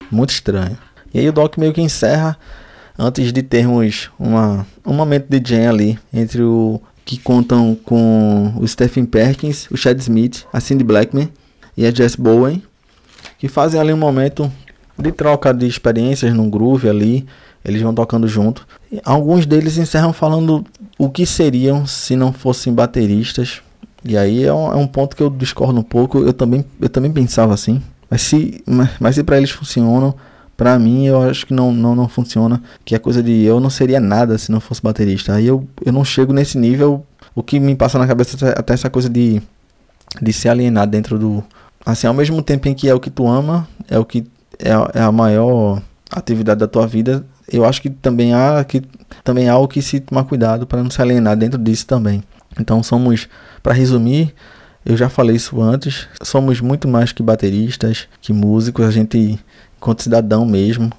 Muito 0.09 0.29
estranho. 0.29 0.77
E 1.13 1.19
aí 1.19 1.27
o 1.27 1.33
Doc 1.33 1.57
meio 1.57 1.73
que 1.73 1.81
encerra 1.81 2.37
antes 2.97 3.31
de 3.31 3.43
termos 3.43 4.09
uma, 4.17 4.65
um 4.85 4.93
momento 4.93 5.27
de 5.29 5.41
jam 5.49 5.69
ali 5.69 5.99
entre 6.13 6.41
o 6.41 6.81
que 7.07 7.17
contam 7.17 7.73
com 7.85 8.53
o 8.59 8.67
Stephen 8.67 9.05
Perkins, 9.05 9.65
o 9.71 9.77
Chad 9.77 9.97
Smith, 9.97 10.45
a 10.51 10.59
Cindy 10.59 10.83
Blackman 10.83 11.29
e 11.75 11.85
a 11.85 11.89
Jess 11.89 12.17
Bowen, 12.17 12.61
que 13.39 13.47
fazem 13.47 13.79
ali 13.79 13.93
um 13.93 13.97
momento 13.97 14.51
de 14.99 15.13
troca 15.13 15.53
de 15.53 15.65
experiências 15.65 16.33
no 16.33 16.49
groove 16.49 16.89
ali. 16.89 17.25
Eles 17.63 17.81
vão 17.81 17.93
tocando 17.93 18.27
junto. 18.27 18.67
Alguns 19.05 19.45
deles 19.45 19.77
encerram 19.77 20.11
falando 20.11 20.65
o 20.99 21.09
que 21.09 21.25
seriam 21.25 21.87
se 21.87 22.13
não 22.13 22.33
fossem 22.33 22.73
bateristas. 22.73 23.61
E 24.03 24.17
aí 24.17 24.43
é 24.43 24.53
um, 24.53 24.73
é 24.73 24.75
um 24.75 24.87
ponto 24.87 25.15
que 25.15 25.23
eu 25.23 25.29
discordo 25.29 25.79
um 25.79 25.83
pouco. 25.83 26.19
Eu 26.19 26.33
também, 26.33 26.65
eu 26.81 26.89
também 26.89 27.11
pensava 27.11 27.53
assim. 27.53 27.81
Mas 28.09 28.21
se, 28.21 28.61
mas, 28.65 28.89
mas 28.99 29.15
se 29.15 29.23
para 29.23 29.37
eles 29.37 29.51
funcionam, 29.51 30.13
para 30.57 30.77
mim 30.79 31.05
eu 31.05 31.21
acho 31.21 31.45
que 31.45 31.53
não, 31.53 31.71
não, 31.71 31.95
não 31.95 32.09
funciona. 32.09 32.61
Que 32.83 32.95
é 32.95 32.99
coisa 32.99 33.21
de 33.21 33.43
eu 33.43 33.59
não 33.59 33.69
seria 33.69 33.99
nada 33.99 34.37
se 34.37 34.51
não 34.51 34.59
fosse 34.59 34.81
baterista. 34.81 35.35
Aí 35.35 35.45
eu, 35.47 35.65
eu 35.85 35.93
não 35.93 36.03
chego 36.03 36.33
nesse 36.33 36.57
nível. 36.57 37.05
O 37.33 37.43
que 37.43 37.59
me 37.59 37.75
passa 37.75 37.99
na 37.99 38.07
cabeça 38.07 38.43
é 38.47 38.59
até 38.59 38.73
essa 38.73 38.89
coisa 38.89 39.07
de, 39.07 39.41
de 40.19 40.33
se 40.33 40.49
alienar 40.49 40.87
dentro 40.87 41.19
do. 41.19 41.43
Assim, 41.85 42.07
ao 42.07 42.13
mesmo 42.13 42.41
tempo 42.41 42.67
em 42.67 42.73
que 42.73 42.89
é 42.89 42.93
o 42.93 42.99
que 42.99 43.11
tu 43.11 43.27
ama, 43.27 43.67
é 43.87 43.97
o 43.99 44.03
que 44.03 44.25
é, 44.59 44.99
é 44.99 45.01
a 45.01 45.11
maior 45.11 45.81
atividade 46.11 46.59
da 46.59 46.67
tua 46.67 46.87
vida, 46.87 47.25
eu 47.51 47.63
acho 47.63 47.81
que 47.81 47.89
também 47.89 48.33
há 48.33 48.63
que 48.63 48.81
também 49.23 49.49
há 49.49 49.57
o 49.57 49.67
que 49.67 49.81
se 49.81 49.99
tomar 49.99 50.23
cuidado 50.23 50.65
para 50.65 50.81
não 50.81 50.89
se 50.89 51.01
alienar 51.01 51.37
dentro 51.37 51.59
disso 51.59 51.85
também. 51.85 52.23
Então 52.59 52.81
somos, 52.81 53.29
para 53.61 53.73
resumir, 53.73 54.33
eu 54.85 54.97
já 54.97 55.09
falei 55.09 55.35
isso 55.35 55.61
antes, 55.61 56.07
somos 56.23 56.61
muito 56.61 56.87
mais 56.87 57.11
que 57.11 57.21
bateristas, 57.21 58.07
que 58.21 58.33
músicos, 58.33 58.85
a 58.85 58.91
gente 58.91 59.39
enquanto 59.77 60.03
cidadão 60.03 60.45
mesmo. 60.45 60.91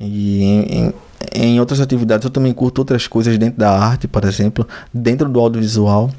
E 0.00 0.42
em, 0.42 0.62
em, 0.70 0.94
em 1.34 1.60
outras 1.60 1.80
atividades 1.80 2.24
eu 2.24 2.30
também 2.30 2.52
curto 2.52 2.78
outras 2.78 3.06
coisas 3.06 3.36
dentro 3.36 3.58
da 3.58 3.70
arte, 3.70 4.06
por 4.06 4.24
exemplo, 4.24 4.66
dentro 4.92 5.28
do 5.28 5.40
audiovisual. 5.40 6.10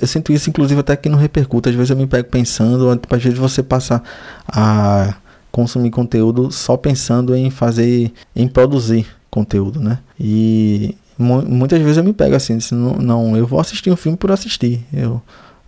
Eu 0.00 0.06
sinto 0.06 0.32
isso, 0.32 0.48
inclusive, 0.48 0.80
até 0.80 0.94
que 0.94 1.08
não 1.08 1.18
repercute. 1.18 1.68
Às 1.68 1.74
vezes 1.74 1.90
eu 1.90 1.96
me 1.96 2.06
pego 2.06 2.28
pensando, 2.28 2.88
às 2.90 3.22
vezes 3.22 3.38
você 3.38 3.62
passa 3.62 4.02
a 4.46 5.14
consumir 5.50 5.90
conteúdo 5.90 6.50
só 6.50 6.76
pensando 6.76 7.34
em 7.34 7.50
fazer, 7.50 8.12
em 8.34 8.48
produzir 8.48 9.06
conteúdo, 9.30 9.80
né? 9.80 9.98
E 10.18 10.96
muitas 11.18 11.80
vezes 11.80 11.98
eu 11.98 12.04
me 12.04 12.12
pego 12.12 12.34
assim, 12.34 12.58
não, 12.72 12.94
não, 12.94 13.36
eu 13.36 13.46
vou 13.46 13.60
assistir 13.60 13.90
um 13.90 13.96
filme 13.96 14.16
por 14.16 14.30
assistir. 14.30 14.84
Eu 14.92 15.20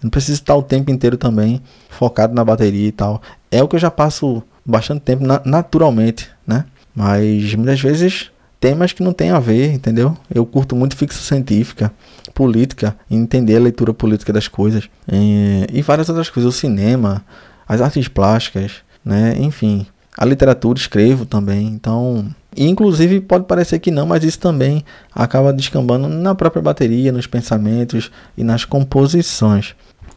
não 0.03 0.11
preciso 0.11 0.41
estar 0.41 0.55
o 0.55 0.63
tempo 0.63 0.91
inteiro 0.91 1.17
também 1.17 1.61
focado 1.89 2.35
na 2.35 2.45
bateria 2.45 2.89
e 2.89 2.93
tal. 2.93 3.21
É 3.51 3.63
o 3.63 3.69
que 3.69 3.77
eu 3.77 3.81
já 3.81 3.91
passo 3.91 4.43
bastante 4.65 5.01
tempo 5.03 5.25
na, 5.25 5.41
naturalmente, 5.45 6.29
né? 6.47 6.65
Mas 6.95 7.55
muitas 7.55 7.81
vezes 7.81 8.31
temas 8.61 8.93
que 8.93 9.03
não 9.03 9.13
tem 9.13 9.31
a 9.31 9.39
ver, 9.39 9.73
entendeu? 9.73 10.17
Eu 10.33 10.47
curto 10.47 10.75
muito 10.75 10.97
ficção 10.97 11.23
científica, 11.23 11.93
política, 12.33 12.97
entender 13.11 13.57
a 13.57 13.61
leitura 13.61 13.93
política 13.93 14.33
das 14.33 14.49
coisas 14.49 14.89
e, 15.11 15.67
e 15.73 15.83
várias 15.83 16.09
outras 16.09 16.31
coisas, 16.31 16.55
o 16.55 16.59
cinema, 16.59 17.25
as 17.69 17.81
artes 17.81 18.09
plásticas, 18.09 18.77
né? 19.05 19.37
Enfim, 19.39 19.87
a 20.17 20.25
literatura 20.25 20.79
escrevo 20.79 21.27
também, 21.27 21.67
então, 21.67 22.27
inclusive 22.57 23.21
pode 23.21 23.45
parecer 23.45 23.81
que 23.81 23.91
não, 23.91 24.07
mas 24.07 24.25
isso 24.25 24.39
também 24.39 24.85
acaba 25.15 25.53
descambando 25.53 26.09
na 26.09 26.35
própria 26.35 26.63
bateria, 26.63 27.13
nos 27.13 27.27
pensamentos 27.27 28.11
e 28.37 28.45
nas 28.45 28.65
composições. 28.65 29.75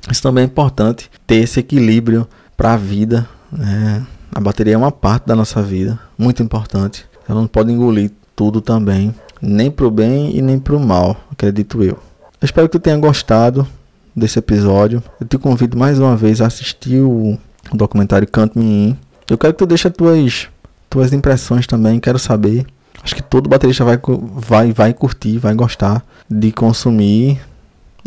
Isso 0.09 0.21
também 0.21 0.43
é 0.43 0.47
importante 0.47 1.09
ter 1.25 1.37
esse 1.37 1.59
equilíbrio 1.59 2.27
para 2.55 2.75
a 2.75 2.77
vida, 2.77 3.27
né? 3.51 4.05
A 4.38 4.39
bateria 4.39 4.75
é 4.75 4.77
uma 4.77 4.91
parte 4.91 5.25
da 5.25 5.35
nossa 5.35 5.63
vida, 5.63 5.97
muito 6.15 6.43
importante. 6.43 7.07
Ela 7.27 7.41
não 7.41 7.47
pode 7.47 7.71
engolir 7.71 8.11
tudo 8.35 8.61
também, 8.61 9.11
nem 9.41 9.71
pro 9.71 9.89
bem 9.89 10.38
e 10.38 10.43
nem 10.43 10.59
pro 10.59 10.79
mal, 10.79 11.17
acredito 11.31 11.83
eu. 11.83 11.97
espero 12.39 12.69
que 12.69 12.73
tu 12.73 12.79
tenha 12.79 12.99
gostado 12.99 13.67
desse 14.15 14.38
episódio. 14.38 15.01
Eu 15.19 15.25
te 15.25 15.39
convido 15.39 15.75
mais 15.75 15.97
uma 15.97 16.15
vez 16.15 16.39
a 16.39 16.45
assistir 16.45 16.99
o 16.99 17.35
documentário 17.73 18.27
Canto 18.27 18.59
Me. 18.59 18.95
Eu 19.27 19.39
quero 19.39 19.53
que 19.53 19.57
tu 19.57 19.65
deixe 19.65 19.88
as 19.88 19.93
tuas, 19.95 20.47
tuas 20.88 21.13
impressões 21.13 21.65
também, 21.65 21.99
quero 21.99 22.19
saber. 22.19 22.63
Acho 23.01 23.15
que 23.15 23.23
todo 23.23 23.49
baterista 23.49 23.83
vai, 23.83 23.99
vai, 24.35 24.71
vai 24.71 24.93
curtir, 24.93 25.39
vai 25.39 25.55
gostar 25.55 26.05
de 26.29 26.51
consumir 26.51 27.41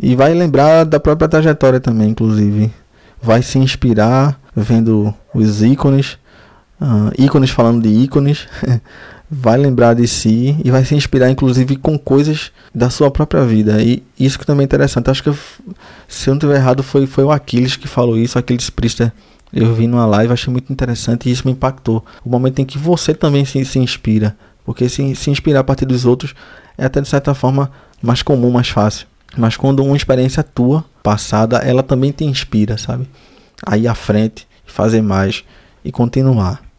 e 0.00 0.14
vai 0.14 0.32
lembrar 0.32 0.84
da 0.84 1.00
própria 1.00 1.28
trajetória 1.28 1.80
também, 1.80 2.10
inclusive. 2.10 2.72
Vai 3.20 3.42
se 3.42 3.58
inspirar 3.58 4.39
vendo 4.54 5.14
os 5.34 5.62
ícones, 5.62 6.18
uh, 6.80 7.10
ícones 7.18 7.50
falando 7.50 7.82
de 7.82 7.88
ícones. 7.88 8.46
vai 9.32 9.56
lembrar 9.56 9.94
de 9.94 10.08
si 10.08 10.56
e 10.64 10.72
vai 10.72 10.84
se 10.84 10.92
inspirar, 10.96 11.30
inclusive, 11.30 11.76
com 11.76 11.96
coisas 11.96 12.50
da 12.74 12.90
sua 12.90 13.12
própria 13.12 13.44
vida. 13.44 13.80
E 13.80 14.02
isso 14.18 14.36
que 14.36 14.44
também 14.44 14.64
é 14.64 14.66
interessante. 14.66 15.08
Acho 15.08 15.22
que, 15.22 15.32
se 16.08 16.28
eu 16.28 16.32
não 16.32 16.38
estiver 16.38 16.56
errado, 16.56 16.82
foi, 16.82 17.06
foi 17.06 17.22
o 17.22 17.30
Aquiles 17.30 17.76
que 17.76 17.86
falou 17.86 18.18
isso, 18.18 18.36
Aquiles 18.36 18.68
Priester 18.70 19.12
eu 19.52 19.74
vi 19.74 19.86
numa 19.86 20.06
live, 20.06 20.32
achei 20.32 20.50
muito 20.50 20.72
interessante 20.72 21.28
e 21.28 21.32
isso 21.32 21.46
me 21.46 21.52
impactou. 21.52 22.04
O 22.24 22.30
momento 22.30 22.60
em 22.60 22.64
que 22.64 22.78
você 22.78 23.12
também 23.12 23.44
se, 23.44 23.64
se 23.64 23.78
inspira. 23.78 24.36
Porque 24.64 24.88
se, 24.88 25.14
se 25.16 25.30
inspirar 25.30 25.60
a 25.60 25.64
partir 25.64 25.84
dos 25.84 26.04
outros 26.04 26.34
é 26.78 26.84
até 26.84 27.00
de 27.00 27.08
certa 27.08 27.34
forma 27.34 27.70
mais 28.00 28.22
comum, 28.22 28.50
mais 28.50 28.68
fácil. 28.68 29.06
Mas 29.36 29.56
quando 29.56 29.84
uma 29.84 29.96
experiência 29.96 30.42
tua, 30.42 30.84
passada, 31.02 31.58
ela 31.58 31.82
também 31.82 32.12
te 32.12 32.24
inspira, 32.24 32.78
sabe? 32.78 33.08
Aí 33.64 33.86
à 33.86 33.94
frente, 33.94 34.46
fazer 34.64 35.02
mais 35.02 35.44
e 35.84 35.92
continuar. 35.92 36.69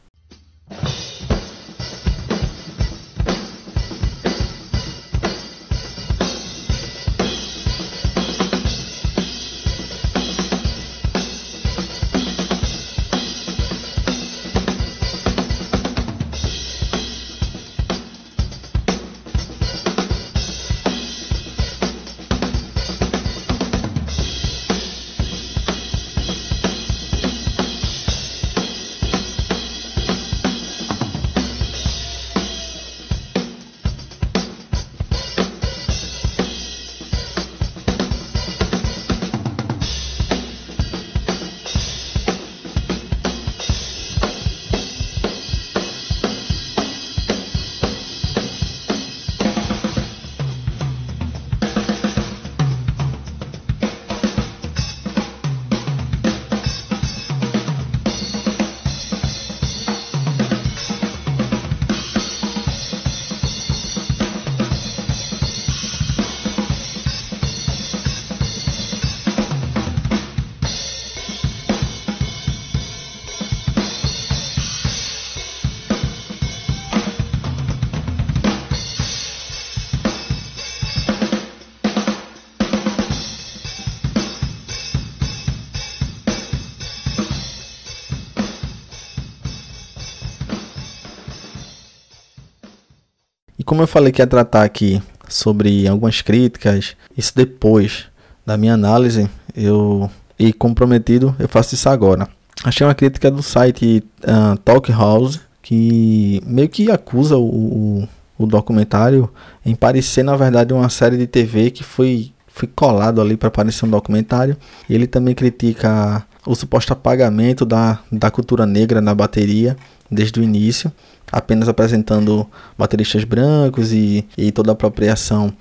Como 93.72 93.84
eu 93.84 93.88
falei 93.88 94.11
que 94.11 94.22
ia 94.22 94.28
tratar 94.28 94.63
aqui 94.63 95.01
sobre 95.30 95.88
algumas 95.88 96.22
críticas, 96.22 96.93
isso 97.17 97.32
depois 97.34 98.03
da 98.45 98.57
minha 98.57 98.74
análise, 98.74 99.30
eu 99.55 100.11
e 100.38 100.51
comprometido, 100.51 101.34
eu 101.39 101.47
faço 101.47 101.74
isso 101.74 101.88
agora. 101.88 102.28
Achei 102.65 102.86
uma 102.86 102.93
crítica 102.93 103.32
do 103.32 103.41
site 103.41 104.03
uh, 104.26 104.57
Talk 104.57 104.91
House 104.91 105.39
que 105.61 106.43
meio 106.45 106.67
que 106.67 106.91
acusa 106.91 107.38
o, 107.38 107.45
o, 107.45 108.09
o, 108.39 108.45
documentário 108.45 109.30
em 109.65 109.74
parecer 109.74 110.24
na 110.24 110.36
verdade 110.36 110.74
uma 110.74 110.89
série 110.89 111.15
de 111.15 111.26
TV 111.26 111.72
que 111.72 111.82
foi, 111.82 112.34
foi 112.47 112.67
colado 112.67 113.22
ali 113.22 113.38
para 113.38 113.49
parecer 113.49 113.86
um 113.86 113.89
documentário. 113.89 114.57
Ele 114.89 115.07
também 115.07 115.34
critica 115.34 116.26
o 116.45 116.53
suposto 116.55 116.91
apagamento 116.91 117.65
da, 117.65 117.99
da 118.11 118.30
cultura 118.30 118.65
negra 118.65 118.99
na 118.99 119.15
bateria 119.15 119.78
desde 120.11 120.41
o 120.41 120.43
início, 120.43 120.91
apenas 121.32 121.70
apresentando 121.70 122.48
bateristas 122.78 123.24
brancos 123.24 123.94
e, 123.94 124.26
e 124.38 124.52
toda 124.52 124.72
a 124.72 124.74
apropriação 124.74 125.54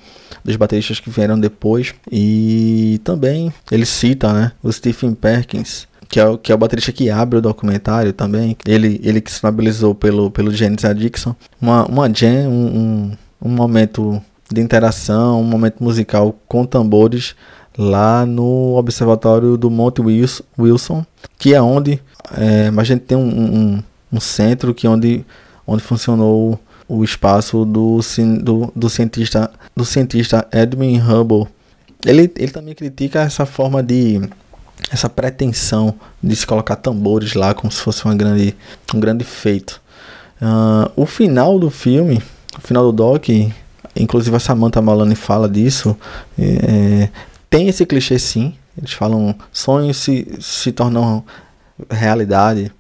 dos 0.44 0.56
bateristas 0.56 1.00
que 1.00 1.10
vieram 1.10 1.38
depois. 1.38 1.94
E 2.10 3.00
também 3.04 3.52
ele 3.70 3.86
cita 3.86 4.32
né, 4.32 4.52
o 4.62 4.72
Stephen 4.72 5.14
Perkins, 5.14 5.86
que 6.08 6.18
é, 6.18 6.26
o, 6.26 6.36
que 6.36 6.50
é 6.50 6.54
o 6.54 6.58
baterista 6.58 6.92
que 6.92 7.10
abre 7.10 7.38
o 7.38 7.42
documentário 7.42 8.12
também. 8.12 8.56
Ele, 8.66 9.00
ele 9.04 9.20
que 9.20 9.30
se 9.30 9.36
estabilizou 9.36 9.94
pelo, 9.94 10.30
pelo 10.30 10.50
James 10.50 10.84
Addiction. 10.84 11.34
Uma, 11.60 11.86
uma 11.86 12.12
jam, 12.12 12.48
um, 12.48 12.76
um, 12.78 13.16
um 13.42 13.48
momento 13.48 14.20
de 14.52 14.60
interação, 14.60 15.40
um 15.40 15.44
momento 15.44 15.82
musical 15.82 16.36
com 16.48 16.64
tambores 16.64 17.36
lá 17.78 18.26
no 18.26 18.74
Observatório 18.76 19.56
do 19.56 19.70
Monte 19.70 20.02
Wilson, 20.58 21.06
que 21.38 21.54
é 21.54 21.62
onde 21.62 22.00
é, 22.36 22.70
a 22.76 22.84
gente 22.84 23.00
tem 23.00 23.16
um, 23.16 23.22
um, 23.22 23.82
um, 24.12 24.20
centro 24.20 24.74
que 24.74 24.86
é 24.86 24.90
onde, 24.90 25.24
onde 25.70 25.84
funcionou 25.84 26.58
o 26.88 27.04
espaço 27.04 27.64
do, 27.64 28.00
do, 28.42 28.72
do, 28.74 28.90
cientista, 28.90 29.48
do 29.76 29.84
cientista 29.84 30.48
Edwin 30.52 30.98
Hubble. 30.98 31.46
Ele, 32.04 32.28
ele 32.36 32.50
também 32.50 32.74
critica 32.74 33.20
essa 33.20 33.46
forma 33.46 33.80
de 33.80 34.20
essa 34.90 35.08
pretensão 35.08 35.94
de 36.20 36.34
se 36.34 36.44
colocar 36.44 36.74
tambores 36.74 37.34
lá 37.34 37.54
como 37.54 37.70
se 37.70 37.80
fosse 37.80 38.04
uma 38.04 38.16
grande, 38.16 38.56
um 38.92 38.98
grande 38.98 39.22
feito. 39.22 39.80
Uh, 40.42 40.90
o 40.96 41.06
final 41.06 41.56
do 41.56 41.70
filme, 41.70 42.20
o 42.58 42.60
final 42.60 42.82
do 42.82 42.92
doc, 42.92 43.28
inclusive 43.94 44.34
a 44.34 44.40
Samantha 44.40 44.82
Maloney 44.82 45.14
fala 45.14 45.48
disso, 45.48 45.96
é, 46.36 47.08
tem 47.48 47.68
esse 47.68 47.86
clichê 47.86 48.18
sim. 48.18 48.54
Eles 48.76 48.92
falam 48.92 49.36
sonhos 49.52 49.98
se, 49.98 50.26
se 50.40 50.72
tornam 50.72 51.22
realidade. 51.88 52.72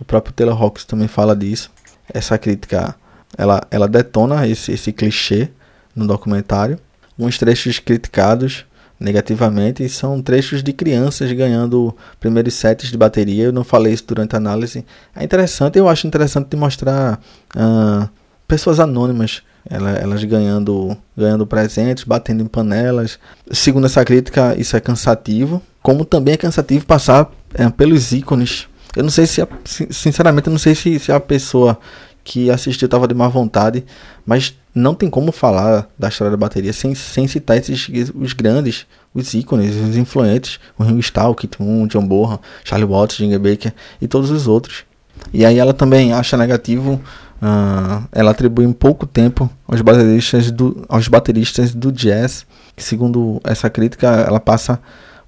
O 0.00 0.04
próprio 0.04 0.32
Taylor 0.32 0.62
Hawkins 0.62 0.86
também 0.86 1.08
fala 1.08 1.36
disso. 1.36 1.70
Essa 2.12 2.38
crítica, 2.38 2.94
ela, 3.36 3.62
ela 3.70 3.88
detona 3.88 4.46
esse, 4.46 4.72
esse 4.72 4.92
clichê 4.92 5.50
no 5.94 6.06
documentário. 6.06 6.78
Uns 7.18 7.38
trechos 7.38 7.78
criticados 7.78 8.64
negativamente 8.98 9.88
são 9.88 10.20
trechos 10.20 10.62
de 10.62 10.72
crianças 10.72 11.30
ganhando 11.32 11.94
primeiros 12.18 12.54
sets 12.54 12.90
de 12.90 12.96
bateria. 12.96 13.44
Eu 13.44 13.52
não 13.52 13.64
falei 13.64 13.92
isso 13.92 14.04
durante 14.06 14.34
a 14.34 14.38
análise. 14.38 14.84
É 15.14 15.24
interessante, 15.24 15.78
eu 15.78 15.88
acho 15.88 16.06
interessante 16.06 16.48
de 16.48 16.56
mostrar 16.56 17.20
uh, 17.54 18.08
pessoas 18.46 18.80
anônimas 18.80 19.42
elas 19.70 20.24
ganhando, 20.24 20.96
ganhando 21.16 21.46
presentes, 21.46 22.04
batendo 22.04 22.42
em 22.42 22.46
panelas. 22.46 23.18
Segundo 23.50 23.86
essa 23.86 24.04
crítica, 24.04 24.54
isso 24.58 24.76
é 24.76 24.80
cansativo. 24.80 25.62
Como 25.82 26.04
também 26.04 26.34
é 26.34 26.36
cansativo 26.38 26.86
passar 26.86 27.30
é, 27.54 27.68
pelos 27.68 28.12
ícones. 28.12 28.66
Eu 28.96 29.02
não 29.02 29.10
sei 29.10 29.26
se, 29.26 29.46
sinceramente, 29.90 30.48
eu 30.48 30.50
não 30.50 30.58
sei 30.58 30.74
se, 30.74 30.98
se 30.98 31.12
a 31.12 31.20
pessoa 31.20 31.78
que 32.24 32.50
assistiu 32.50 32.86
estava 32.86 33.08
de 33.08 33.14
má 33.14 33.28
vontade, 33.28 33.84
mas 34.26 34.54
não 34.74 34.94
tem 34.94 35.08
como 35.08 35.32
falar 35.32 35.88
da 35.98 36.08
história 36.08 36.30
da 36.30 36.36
bateria 36.36 36.72
sem, 36.72 36.94
sem 36.94 37.26
citar 37.26 37.56
esses 37.56 37.88
os 38.14 38.32
grandes, 38.32 38.86
os 39.14 39.32
ícones, 39.34 39.74
os 39.74 39.96
influentes, 39.96 40.60
o 40.78 40.82
Ringo 40.82 41.00
Starr, 41.00 41.30
o 41.30 41.34
Kit 41.34 41.60
Moon, 41.60 41.86
John 41.86 42.06
Bonham, 42.06 42.38
Charlie 42.64 42.88
Watts, 42.88 43.16
Ginger 43.16 43.40
Baker 43.40 43.72
e 44.00 44.06
todos 44.06 44.30
os 44.30 44.46
outros. 44.46 44.84
E 45.32 45.44
aí 45.44 45.58
ela 45.58 45.72
também 45.72 46.12
acha 46.12 46.36
negativo 46.36 47.00
Uh, 47.40 48.02
ela 48.10 48.32
atribui 48.32 48.66
um 48.66 48.72
pouco 48.72 49.06
tempo 49.06 49.48
aos 49.66 49.80
bateristas, 49.80 50.50
do, 50.50 50.84
aos 50.88 51.06
bateristas 51.06 51.72
do 51.72 51.92
jazz, 51.92 52.44
que 52.74 52.82
segundo 52.82 53.40
essa 53.44 53.70
crítica, 53.70 54.08
ela 54.08 54.40
passa 54.40 54.80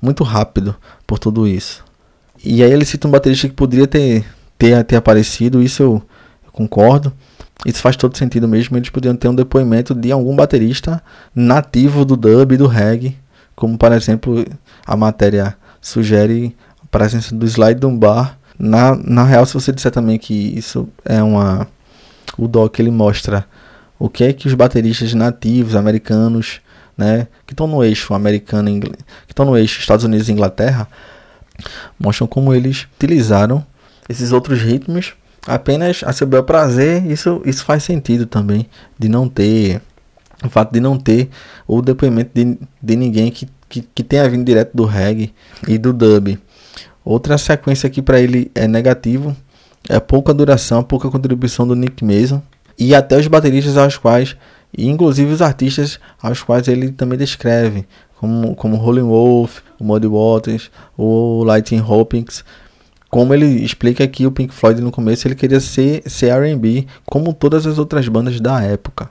muito 0.02 0.24
rápido 0.24 0.74
por 1.06 1.20
tudo 1.20 1.46
isso. 1.46 1.84
E 2.44 2.62
aí 2.62 2.72
ele 2.72 2.84
cita 2.84 3.06
um 3.06 3.10
baterista 3.10 3.48
que 3.48 3.54
poderia 3.54 3.86
ter, 3.86 4.24
ter, 4.58 4.82
ter 4.84 4.96
aparecido, 4.96 5.62
isso 5.62 5.82
eu, 5.82 6.02
eu 6.44 6.52
concordo. 6.52 7.12
Isso 7.66 7.80
faz 7.80 7.96
todo 7.96 8.16
sentido 8.16 8.48
mesmo. 8.48 8.76
Eles 8.76 8.88
poderiam 8.88 9.16
ter 9.16 9.28
um 9.28 9.34
depoimento 9.34 9.94
de 9.94 10.10
algum 10.10 10.34
baterista 10.34 11.02
nativo 11.34 12.04
do 12.04 12.16
dub 12.16 12.52
e 12.52 12.56
do 12.56 12.66
reggae, 12.66 13.16
como 13.54 13.76
por 13.76 13.92
exemplo 13.92 14.44
a 14.86 14.96
matéria 14.96 15.54
sugere 15.80 16.56
a 16.82 16.86
presença 16.86 17.34
do 17.34 17.46
Slide 17.46 17.78
Dunbar. 17.78 18.38
Na, 18.58 18.94
na 18.96 19.24
real, 19.24 19.44
se 19.44 19.54
você 19.54 19.72
disser 19.72 19.92
também 19.92 20.18
que 20.18 20.34
isso 20.34 20.88
é 21.04 21.22
uma 21.22 21.66
o 22.38 22.46
doc 22.46 22.78
ele 22.78 22.90
mostra 22.90 23.44
o 23.98 24.08
que 24.08 24.24
é 24.24 24.32
que 24.32 24.46
os 24.46 24.54
bateristas 24.54 25.12
nativos 25.12 25.74
americanos, 25.74 26.60
né, 26.96 27.26
que 27.46 27.52
estão 27.52 27.66
no 27.66 27.84
eixo 27.84 28.14
americano, 28.14 28.80
que 28.80 29.32
estão 29.32 29.44
no 29.44 29.58
eixo 29.58 29.80
Estados 29.80 30.04
Unidos 30.04 30.28
e 30.28 30.32
Inglaterra, 30.32 30.88
mostram 31.98 32.26
como 32.26 32.54
eles 32.54 32.86
utilizaram 32.96 33.64
esses 34.08 34.32
outros 34.32 34.60
ritmos 34.60 35.14
apenas 35.46 36.02
a 36.04 36.12
seu 36.12 36.26
bel 36.26 36.44
prazer. 36.44 37.04
Isso, 37.10 37.40
isso 37.44 37.64
faz 37.64 37.82
sentido 37.82 38.26
também 38.26 38.68
de 38.98 39.08
não 39.08 39.28
ter 39.28 39.80
o 40.44 40.48
fato 40.48 40.72
de 40.72 40.80
não 40.80 40.98
ter 40.98 41.28
o 41.66 41.82
depoimento 41.82 42.30
de, 42.34 42.58
de 42.82 42.96
ninguém 42.96 43.30
que, 43.30 43.46
que, 43.68 43.82
que 43.82 44.02
tenha 44.02 44.28
vindo 44.28 44.44
direto 44.44 44.74
do 44.74 44.84
reggae 44.84 45.34
e 45.68 45.76
do 45.76 45.92
dub. 45.92 46.38
Outra 47.04 47.36
sequência 47.38 47.86
aqui 47.86 48.00
para 48.00 48.20
ele 48.20 48.50
é 48.54 48.66
negativo 48.66 49.36
é 49.88 49.98
pouca 49.98 50.32
duração, 50.34 50.82
pouca 50.82 51.10
contribuição 51.10 51.66
do 51.66 51.74
Nick 51.74 52.04
Mason 52.04 52.42
e 52.78 52.94
até 52.94 53.16
os 53.18 53.26
bateristas 53.26 53.76
aos 53.76 53.96
quais, 53.96 54.36
e 54.76 54.88
inclusive 54.88 55.32
os 55.32 55.42
artistas 55.42 55.98
aos 56.22 56.42
quais 56.42 56.68
ele 56.68 56.90
também 56.90 57.18
descreve, 57.18 57.86
como, 58.20 58.54
como 58.54 58.76
Rolling 58.76 59.00
Wolf, 59.00 59.60
o 59.78 59.84
Muddy 59.84 60.06
Waters, 60.06 60.70
o 60.94 61.42
Lightning 61.42 61.80
Hopkins. 61.80 62.44
Como 63.08 63.32
ele 63.32 63.46
explica 63.46 64.04
aqui, 64.04 64.26
o 64.26 64.30
Pink 64.30 64.52
Floyd 64.52 64.82
no 64.82 64.90
começo 64.92 65.26
ele 65.26 65.34
queria 65.34 65.58
ser, 65.58 66.02
ser 66.04 66.28
R&B, 66.28 66.86
como 67.06 67.32
todas 67.32 67.66
as 67.66 67.78
outras 67.78 68.06
bandas 68.08 68.38
da 68.38 68.62
época. 68.62 69.08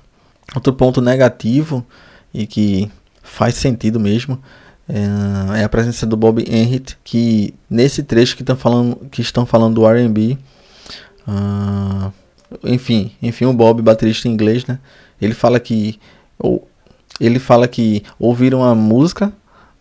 Outro 0.53 0.73
ponto 0.73 1.01
negativo 1.01 1.83
e 2.31 2.45
que 2.45 2.87
faz 3.23 3.55
sentido 3.55 3.99
mesmo 3.99 4.39
é, 4.87 5.61
é 5.61 5.63
a 5.63 5.69
presença 5.69 6.05
do 6.05 6.15
Bob 6.15 6.45
Henrit, 6.47 6.95
que 7.03 7.55
nesse 7.67 8.03
trecho 8.03 8.35
que 8.35 8.43
estão 8.43 8.55
falando, 8.55 8.95
que 9.09 9.23
estão 9.23 9.43
falando 9.43 9.73
do 9.73 9.87
R&B, 9.87 10.37
ah, 11.27 12.11
enfim, 12.63 13.11
enfim, 13.23 13.45
o 13.45 13.53
Bob, 13.53 13.81
baterista 13.81 14.27
inglês, 14.27 14.67
né? 14.67 14.77
Ele 15.19 15.33
fala 15.33 15.59
que 15.59 15.99
ele 17.19 17.39
fala 17.39 17.67
que 17.67 18.03
ouviram 18.17 18.63
a 18.63 18.73
música, 18.73 19.31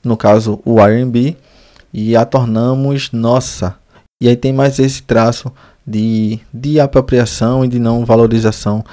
no 0.03 0.17
caso 0.17 0.61
o 0.65 0.81
R&B, 0.81 1.37
e 1.93 2.17
a 2.17 2.25
tornamos 2.25 3.11
nossa. 3.13 3.77
E 4.21 4.29
aí 4.29 4.37
tem 4.37 4.53
mais 4.53 4.79
esse 4.79 5.03
traço 5.03 5.53
de, 5.87 6.41
de 6.53 6.81
apropriação 6.81 7.65
e 7.65 7.69
de 7.69 7.79
não 7.79 8.05
valorização 8.05 8.85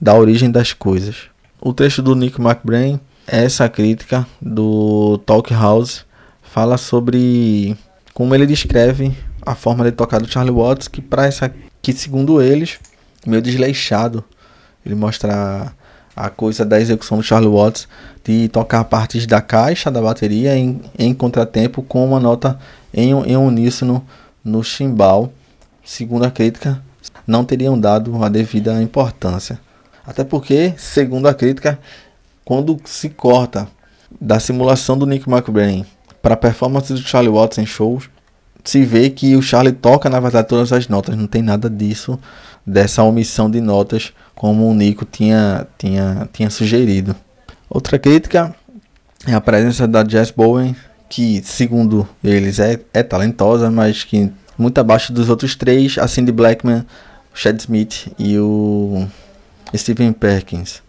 da 0.00 0.14
origem 0.14 0.50
das 0.50 0.72
coisas. 0.72 1.28
O 1.60 1.72
trecho 1.72 2.02
do 2.02 2.14
Nick 2.14 2.40
McBrain, 2.40 3.00
essa 3.26 3.68
crítica 3.68 4.26
do 4.40 5.18
Talk 5.26 5.52
House, 5.52 6.04
fala 6.42 6.76
sobre 6.76 7.76
como 8.14 8.34
ele 8.34 8.46
descreve 8.46 9.12
a 9.44 9.54
forma 9.54 9.84
de 9.84 9.92
tocar 9.92 10.20
do 10.20 10.30
Charlie 10.30 10.54
Watts, 10.54 10.88
que 10.88 11.00
para 11.00 11.26
essa 11.26 11.52
que 11.82 11.92
segundo 11.92 12.42
eles, 12.42 12.78
meio 13.26 13.42
desleixado. 13.42 14.24
Ele 14.84 14.94
mostra 14.94 15.72
a 16.16 16.30
coisa 16.30 16.64
da 16.64 16.80
execução 16.80 17.18
do 17.18 17.22
Charlie 17.22 17.52
Watts 17.52 17.86
de 18.24 18.48
tocar 18.48 18.82
partes 18.84 19.26
da 19.26 19.42
caixa 19.42 19.90
da 19.90 20.00
bateria 20.00 20.56
em, 20.56 20.80
em 20.98 21.12
contratempo 21.12 21.82
com 21.82 22.04
uma 22.06 22.18
nota 22.18 22.58
em, 22.92 23.10
em 23.10 23.36
uníssono 23.36 24.04
no 24.42 24.64
chimbal. 24.64 25.30
Segundo 25.84 26.24
a 26.24 26.30
crítica, 26.30 26.82
não 27.26 27.44
teriam 27.44 27.78
dado 27.78 28.24
a 28.24 28.28
devida 28.28 28.82
importância. 28.82 29.60
Até 30.06 30.24
porque, 30.24 30.72
segundo 30.78 31.28
a 31.28 31.34
crítica, 31.34 31.78
quando 32.44 32.80
se 32.84 33.10
corta 33.10 33.68
da 34.20 34.40
simulação 34.40 34.96
do 34.96 35.06
Nick 35.06 35.28
McBrain 35.28 35.84
para 36.22 36.34
a 36.34 36.36
performance 36.36 36.92
do 36.92 36.98
Charlie 37.00 37.32
Watts 37.32 37.58
em 37.58 37.66
shows, 37.66 38.08
se 38.64 38.84
vê 38.84 39.10
que 39.10 39.36
o 39.36 39.42
Charlie 39.42 39.72
toca, 39.72 40.08
na 40.08 40.18
verdade, 40.18 40.48
todas 40.48 40.72
as 40.72 40.88
notas. 40.88 41.16
Não 41.16 41.26
tem 41.26 41.42
nada 41.42 41.70
disso, 41.70 42.18
dessa 42.66 43.02
omissão 43.02 43.50
de 43.50 43.60
notas, 43.60 44.12
como 44.34 44.68
o 44.68 44.74
Nico 44.74 45.04
tinha, 45.04 45.66
tinha, 45.78 46.28
tinha 46.32 46.50
sugerido. 46.50 47.14
Outra 47.70 47.98
crítica 47.98 48.54
é 49.26 49.34
a 49.34 49.40
presença 49.40 49.86
da 49.86 50.04
Jess 50.04 50.30
Bowen, 50.30 50.74
que, 51.08 51.42
segundo 51.44 52.08
eles, 52.22 52.58
é, 52.58 52.80
é 52.92 53.02
talentosa, 53.02 53.70
mas 53.70 54.02
que 54.02 54.32
muito 54.58 54.78
abaixo 54.78 55.12
dos 55.12 55.28
outros 55.28 55.54
três, 55.54 55.98
a 55.98 56.08
Cindy 56.08 56.32
Blackman, 56.32 56.84
o 57.34 57.38
Chad 57.38 57.58
Smith 57.60 58.08
e 58.18 58.38
o 58.38 59.06
Steven 59.74 60.12
Perkins. 60.12 60.82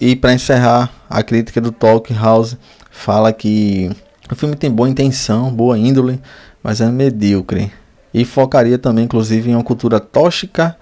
E 0.00 0.16
para 0.16 0.32
encerrar, 0.32 0.90
a 1.08 1.22
crítica 1.22 1.60
do 1.60 1.70
Talk 1.70 2.12
House 2.14 2.56
fala 2.90 3.32
que 3.32 3.90
o 4.30 4.34
filme 4.34 4.56
tem 4.56 4.70
boa 4.70 4.88
intenção, 4.88 5.52
boa 5.52 5.78
índole, 5.78 6.20
mas 6.62 6.80
é 6.80 6.90
medíocre. 6.90 7.70
E 8.14 8.24
focaria 8.24 8.78
também, 8.78 9.04
inclusive, 9.04 9.50
em 9.50 9.54
uma 9.54 9.64
cultura 9.64 9.98
tóxica 10.00 10.76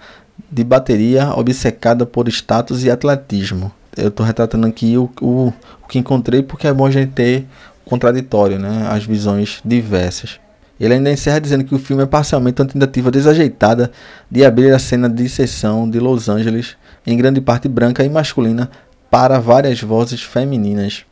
de 0.49 0.63
bateria 0.63 1.31
obcecada 1.35 2.05
por 2.05 2.27
status 2.27 2.83
e 2.83 2.91
atletismo. 2.91 3.71
Eu 3.95 4.07
estou 4.07 4.25
retratando 4.25 4.67
aqui 4.67 4.97
o, 4.97 5.09
o, 5.21 5.53
o, 5.83 5.87
que 5.87 5.99
encontrei 5.99 6.41
porque 6.41 6.67
é 6.67 6.73
bom 6.73 6.85
a 6.85 6.91
gente 6.91 7.11
ter 7.11 7.45
contraditório, 7.85 8.57
né? 8.57 8.87
as 8.89 9.03
visões 9.03 9.59
diversas. 9.65 10.39
Ele 10.79 10.95
ainda 10.95 11.11
encerra 11.11 11.39
dizendo 11.39 11.63
que 11.63 11.75
o 11.75 11.79
filme 11.79 12.03
é 12.03 12.07
parcialmente 12.07 12.61
uma 12.61 12.67
tentativa 12.67 13.11
desajeitada 13.11 13.91
de 14.29 14.43
abrir 14.43 14.73
a 14.73 14.79
cena 14.79 15.07
de 15.07 15.29
sessão 15.29 15.87
de 15.87 15.99
Los 15.99 16.27
Angeles, 16.27 16.75
em 17.05 17.15
grande 17.15 17.39
parte 17.39 17.67
branca 17.67 18.03
e 18.03 18.09
masculina, 18.09 18.71
para 19.09 19.39
várias 19.39 19.81
vozes 19.81 20.23
femininas. 20.23 21.05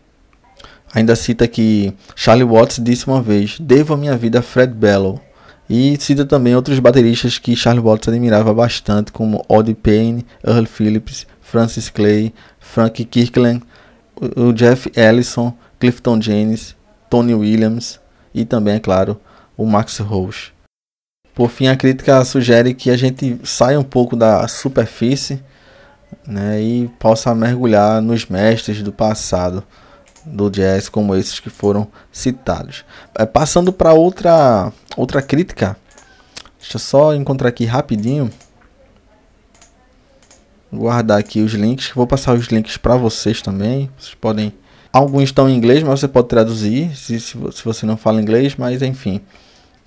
Ainda 0.94 1.16
cita 1.16 1.48
que 1.48 1.94
Charlie 2.16 2.48
Watts 2.48 2.80
disse 2.82 3.06
uma 3.06 3.22
vez: 3.22 3.58
Devo 3.60 3.94
a 3.94 3.98
minha 3.98 4.18
vida 4.18 4.40
a 4.40 4.42
Fred 4.42 4.74
Bellow. 4.74 5.22
E 5.70 5.96
cita 6.00 6.26
também 6.26 6.56
outros 6.56 6.80
bateristas 6.80 7.38
que 7.38 7.56
Charlie 7.56 7.84
Watts 7.84 8.08
admirava 8.08 8.52
bastante, 8.54 9.12
como 9.12 9.46
Oddie 9.48 9.76
Payne, 9.76 10.26
Earl 10.44 10.66
Phillips, 10.66 11.28
Francis 11.42 11.90
Clay, 11.90 12.34
Frank 12.60 13.06
Kirkland, 13.06 13.62
o 14.36 14.52
Jeff 14.52 14.92
Ellison, 14.96 15.56
Clifton 15.80 16.20
James, 16.20 16.76
Tony 17.08 17.36
Williams 17.36 18.00
e 18.34 18.46
também, 18.46 18.76
é 18.76 18.80
claro, 18.80 19.20
o 19.56 19.66
Max 19.66 20.00
Roach. 20.00 20.54
Por 21.36 21.50
fim, 21.50 21.68
a 21.68 21.76
crítica 21.76 22.26
sugere 22.26 22.74
que 22.74 22.90
a 22.90 22.98
gente 22.98 23.40
saia 23.44 23.80
um 23.80 23.84
pouco 23.84 24.16
da 24.16 24.48
superfície 24.48 25.42
né, 26.28 26.62
e 26.62 26.88
possa 27.00 27.34
mergulhar 27.36 28.02
nos 28.02 28.26
mestres 28.26 28.82
do 28.82 28.92
passado 28.92 29.64
do 30.32 30.50
jazz 30.50 30.90
como 30.90 31.16
esses 31.16 31.40
que 31.40 31.50
foram 31.50 31.88
citados. 32.12 32.86
É, 33.18 33.26
passando 33.26 33.74
para 33.74 33.94
outra 33.94 34.72
outra 34.96 35.22
crítica, 35.22 35.78
deixa 36.60 36.76
eu 36.76 36.80
só 36.80 37.14
encontrar 37.14 37.50
aqui 37.50 37.66
rapidinho. 37.66 38.32
Guardar 40.72 41.20
aqui 41.20 41.42
os 41.42 41.54
links, 41.54 41.92
vou 41.96 42.06
passar 42.06 42.36
os 42.36 42.46
links 42.48 42.78
para 42.78 42.96
vocês 42.96 43.42
também. 43.42 43.90
Vocês 43.98 44.14
podem, 44.14 44.54
alguns 44.94 45.24
estão 45.24 45.50
em 45.50 45.56
inglês, 45.56 45.82
mas 45.82 46.00
você 46.00 46.08
pode 46.08 46.28
traduzir 46.28 46.96
se, 46.96 47.20
se, 47.20 47.38
se 47.52 47.66
você 47.66 47.86
não 47.88 47.98
fala 47.98 48.22
inglês, 48.22 48.56
mas 48.56 48.84
enfim, 48.84 49.20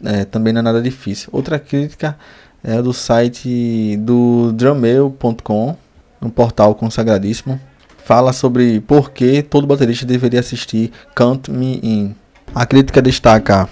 é, 0.05 0.25
também 0.25 0.53
não 0.53 0.59
é 0.59 0.63
nada 0.63 0.83
difícil. 0.83 1.29
Outra 1.33 1.57
crítica 1.59 2.19
é 2.65 2.83
do 2.83 2.93
site 2.93 3.97
do 3.99 4.53
drummail.com, 4.53 5.77
um 6.21 6.31
portal 6.31 6.75
consagradíssimo 6.75 7.61
fala 8.05 8.33
sobre 8.33 8.81
por 8.81 9.11
que 9.11 9.43
todo 9.43 9.67
baterista 9.67 10.05
deveria 10.05 10.41
assistir 10.41 10.91
Count 11.15 11.51
Me 11.51 11.81
In. 11.83 12.15
A 12.55 12.67
crítica 12.67 13.01
destaca 13.01 13.69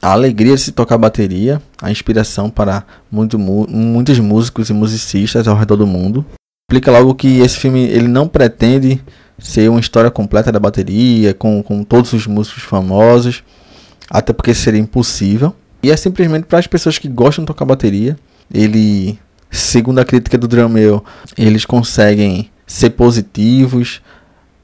a 0.00 0.12
alegria 0.12 0.54
de 0.54 0.60
se 0.60 0.72
tocar 0.72 0.98
bateria, 0.98 1.60
a 1.80 1.90
inspiração 1.90 2.50
para 2.50 2.84
muito, 3.10 3.38
muitos 3.38 4.18
músicos 4.18 4.70
e 4.70 4.72
musicistas 4.72 5.46
ao 5.46 5.56
redor 5.56 5.76
do 5.76 5.86
mundo. 5.86 6.24
Explica 6.70 6.90
logo 6.90 7.14
que 7.14 7.40
esse 7.40 7.58
filme 7.58 7.84
ele 7.84 8.08
não 8.08 8.26
pretende 8.26 9.00
ser 9.38 9.68
uma 9.68 9.80
história 9.80 10.10
completa 10.10 10.50
da 10.50 10.58
bateria, 10.58 11.34
com, 11.34 11.62
com 11.62 11.84
todos 11.84 12.12
os 12.12 12.26
músicos 12.26 12.62
famosos, 12.62 13.44
até 14.10 14.32
porque 14.32 14.54
seria 14.54 14.80
impossível. 14.80 15.54
E 15.82 15.90
é 15.90 15.96
simplesmente 15.96 16.44
para 16.44 16.58
as 16.58 16.66
pessoas 16.66 16.98
que 16.98 17.08
gostam 17.08 17.44
de 17.44 17.46
tocar 17.46 17.64
bateria. 17.64 18.16
Ele, 18.52 19.18
segundo 19.50 19.98
a 19.98 20.04
crítica 20.04 20.38
do 20.38 20.48
Drumel, 20.48 21.04
eles 21.36 21.64
conseguem 21.64 22.50
ser 22.66 22.90
positivos, 22.90 24.00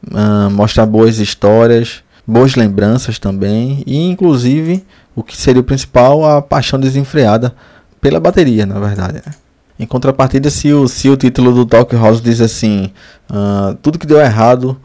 uh, 0.06 0.50
mostrar 0.50 0.86
boas 0.86 1.18
histórias, 1.18 2.02
boas 2.26 2.54
lembranças 2.54 3.18
também 3.18 3.82
e 3.86 3.96
inclusive 4.08 4.84
o 5.16 5.22
que 5.22 5.36
seria 5.36 5.60
o 5.60 5.64
principal 5.64 6.24
a 6.24 6.42
paixão 6.42 6.78
desenfreada 6.78 7.54
pela 8.00 8.20
bateria, 8.20 8.66
na 8.66 8.78
verdade. 8.78 9.22
Né? 9.24 9.34
Em 9.78 9.86
contrapartida, 9.86 10.50
se 10.50 10.72
o, 10.72 10.88
se 10.88 11.08
o 11.08 11.16
título 11.16 11.52
do 11.52 11.64
Talk 11.64 11.94
House 11.96 12.20
diz 12.20 12.40
assim, 12.40 12.92
uh, 13.30 13.74
tudo 13.82 13.98
que 13.98 14.06
deu 14.06 14.20
errado 14.20 14.76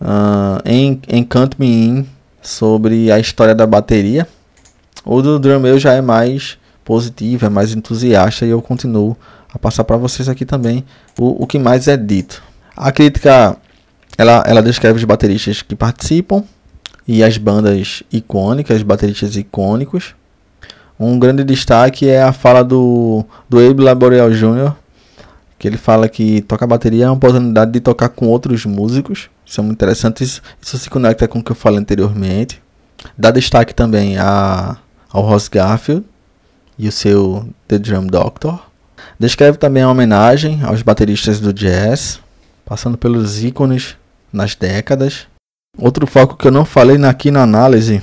uh, 0.00 0.60
em, 0.64 1.00
em 1.08 1.22
Can't 1.22 1.56
Me 1.58 1.66
In 1.66 2.06
sobre 2.40 3.12
a 3.12 3.18
história 3.18 3.54
da 3.54 3.66
bateria, 3.66 4.26
o 5.04 5.22
do 5.22 5.38
Drum 5.38 5.78
já 5.78 5.92
é 5.92 6.00
mais 6.00 6.58
positivo, 6.84 7.46
é 7.46 7.48
mais 7.48 7.74
entusiasta 7.74 8.46
e 8.46 8.50
eu 8.50 8.60
continuo 8.62 9.16
a 9.52 9.58
passar 9.58 9.84
para 9.84 9.96
vocês 9.96 10.28
aqui 10.28 10.44
também 10.44 10.84
o, 11.18 11.44
o 11.44 11.46
que 11.46 11.58
mais 11.58 11.88
é 11.88 11.96
dito. 11.96 12.42
A 12.80 12.92
crítica 12.92 13.56
ela, 14.16 14.44
ela 14.46 14.62
descreve 14.62 14.98
os 14.98 15.04
bateristas 15.04 15.62
que 15.62 15.74
participam 15.74 16.44
e 17.08 17.24
as 17.24 17.36
bandas 17.36 18.04
icônicas, 18.12 18.84
bateristas 18.84 19.36
icônicos. 19.36 20.14
Um 20.98 21.18
grande 21.18 21.42
destaque 21.42 22.08
é 22.08 22.22
a 22.22 22.32
fala 22.32 22.62
do, 22.62 23.24
do 23.50 23.58
Abe 23.58 23.82
Laboriel 23.82 24.30
Jr., 24.30 24.74
que 25.58 25.66
ele 25.66 25.76
fala 25.76 26.08
que 26.08 26.40
tocar 26.42 26.68
bateria 26.68 27.06
é 27.06 27.08
uma 27.08 27.16
oportunidade 27.16 27.72
de 27.72 27.80
tocar 27.80 28.10
com 28.10 28.28
outros 28.28 28.64
músicos. 28.64 29.28
Isso 29.44 29.60
é 29.60 29.64
muito 29.64 29.76
interessante, 29.76 30.22
isso, 30.22 30.40
isso 30.62 30.78
se 30.78 30.88
conecta 30.88 31.26
com 31.26 31.40
o 31.40 31.42
que 31.42 31.50
eu 31.50 31.56
falei 31.56 31.80
anteriormente. 31.80 32.62
Dá 33.16 33.32
destaque 33.32 33.74
também 33.74 34.18
a, 34.18 34.76
ao 35.10 35.24
Ross 35.24 35.48
Garfield 35.48 36.04
e 36.78 36.86
o 36.86 36.92
seu 36.92 37.48
The 37.66 37.76
Drum 37.80 38.06
Doctor. 38.06 38.60
Descreve 39.18 39.58
também 39.58 39.82
a 39.82 39.90
homenagem 39.90 40.60
aos 40.62 40.82
bateristas 40.82 41.40
do 41.40 41.52
jazz, 41.52 42.20
passando 42.68 42.98
pelos 42.98 43.42
ícones 43.42 43.96
nas 44.30 44.54
décadas. 44.54 45.26
Outro 45.78 46.06
foco 46.06 46.36
que 46.36 46.46
eu 46.46 46.52
não 46.52 46.66
falei 46.66 47.02
aqui 47.02 47.30
na 47.30 47.42
análise, 47.42 48.02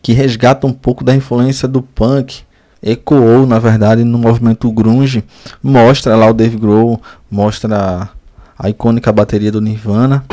que 0.00 0.12
resgata 0.12 0.64
um 0.64 0.72
pouco 0.72 1.02
da 1.02 1.14
influência 1.14 1.66
do 1.66 1.82
punk, 1.82 2.42
ecoou 2.80 3.46
na 3.46 3.58
verdade 3.58 4.04
no 4.04 4.16
movimento 4.16 4.70
grunge, 4.70 5.24
mostra 5.60 6.14
lá 6.14 6.30
o 6.30 6.32
Dave 6.32 6.56
Grohl, 6.56 7.02
mostra 7.28 8.08
a 8.56 8.70
icônica 8.70 9.10
bateria 9.10 9.50
do 9.50 9.60
Nirvana, 9.60 10.24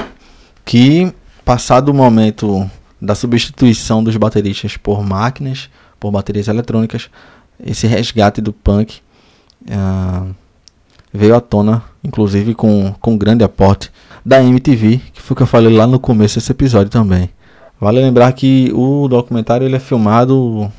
que 0.64 1.12
passado 1.44 1.90
o 1.90 1.94
momento 1.96 2.70
da 3.02 3.16
substituição 3.16 4.04
dos 4.04 4.16
bateristas 4.18 4.78
por 4.78 5.04
máquinas, 5.04 5.68
por 6.00 6.12
baterias 6.12 6.48
eletrônicas, 6.48 7.10
esse 7.60 7.88
resgate 7.88 8.40
do 8.40 8.54
punk 8.54 9.00
uh, 9.68 10.36
veio 11.12 11.36
à 11.36 11.42
tona, 11.42 11.84
inclusive 12.06 12.54
com, 12.54 12.94
com 13.02 13.18
grande 13.18 13.44
aporte 13.44 13.92
da 14.24 14.42
MTV, 14.44 15.02
que 15.14 15.22
foi 15.22 15.34
o 15.34 15.38
que 15.38 15.44
eu 15.44 15.48
falei 15.48 15.76
lá 15.76 15.88
no 15.88 16.00
começo 16.00 16.36
desse 16.36 16.52
episódio 16.52 16.92
também. 16.92 17.30
Vale 17.82 18.00
lembrar 18.00 18.32
que 18.32 18.72
o 18.74 19.08
documentário 19.08 19.68
ele 19.68 19.76
é 19.76 19.80
filmado 19.80 20.72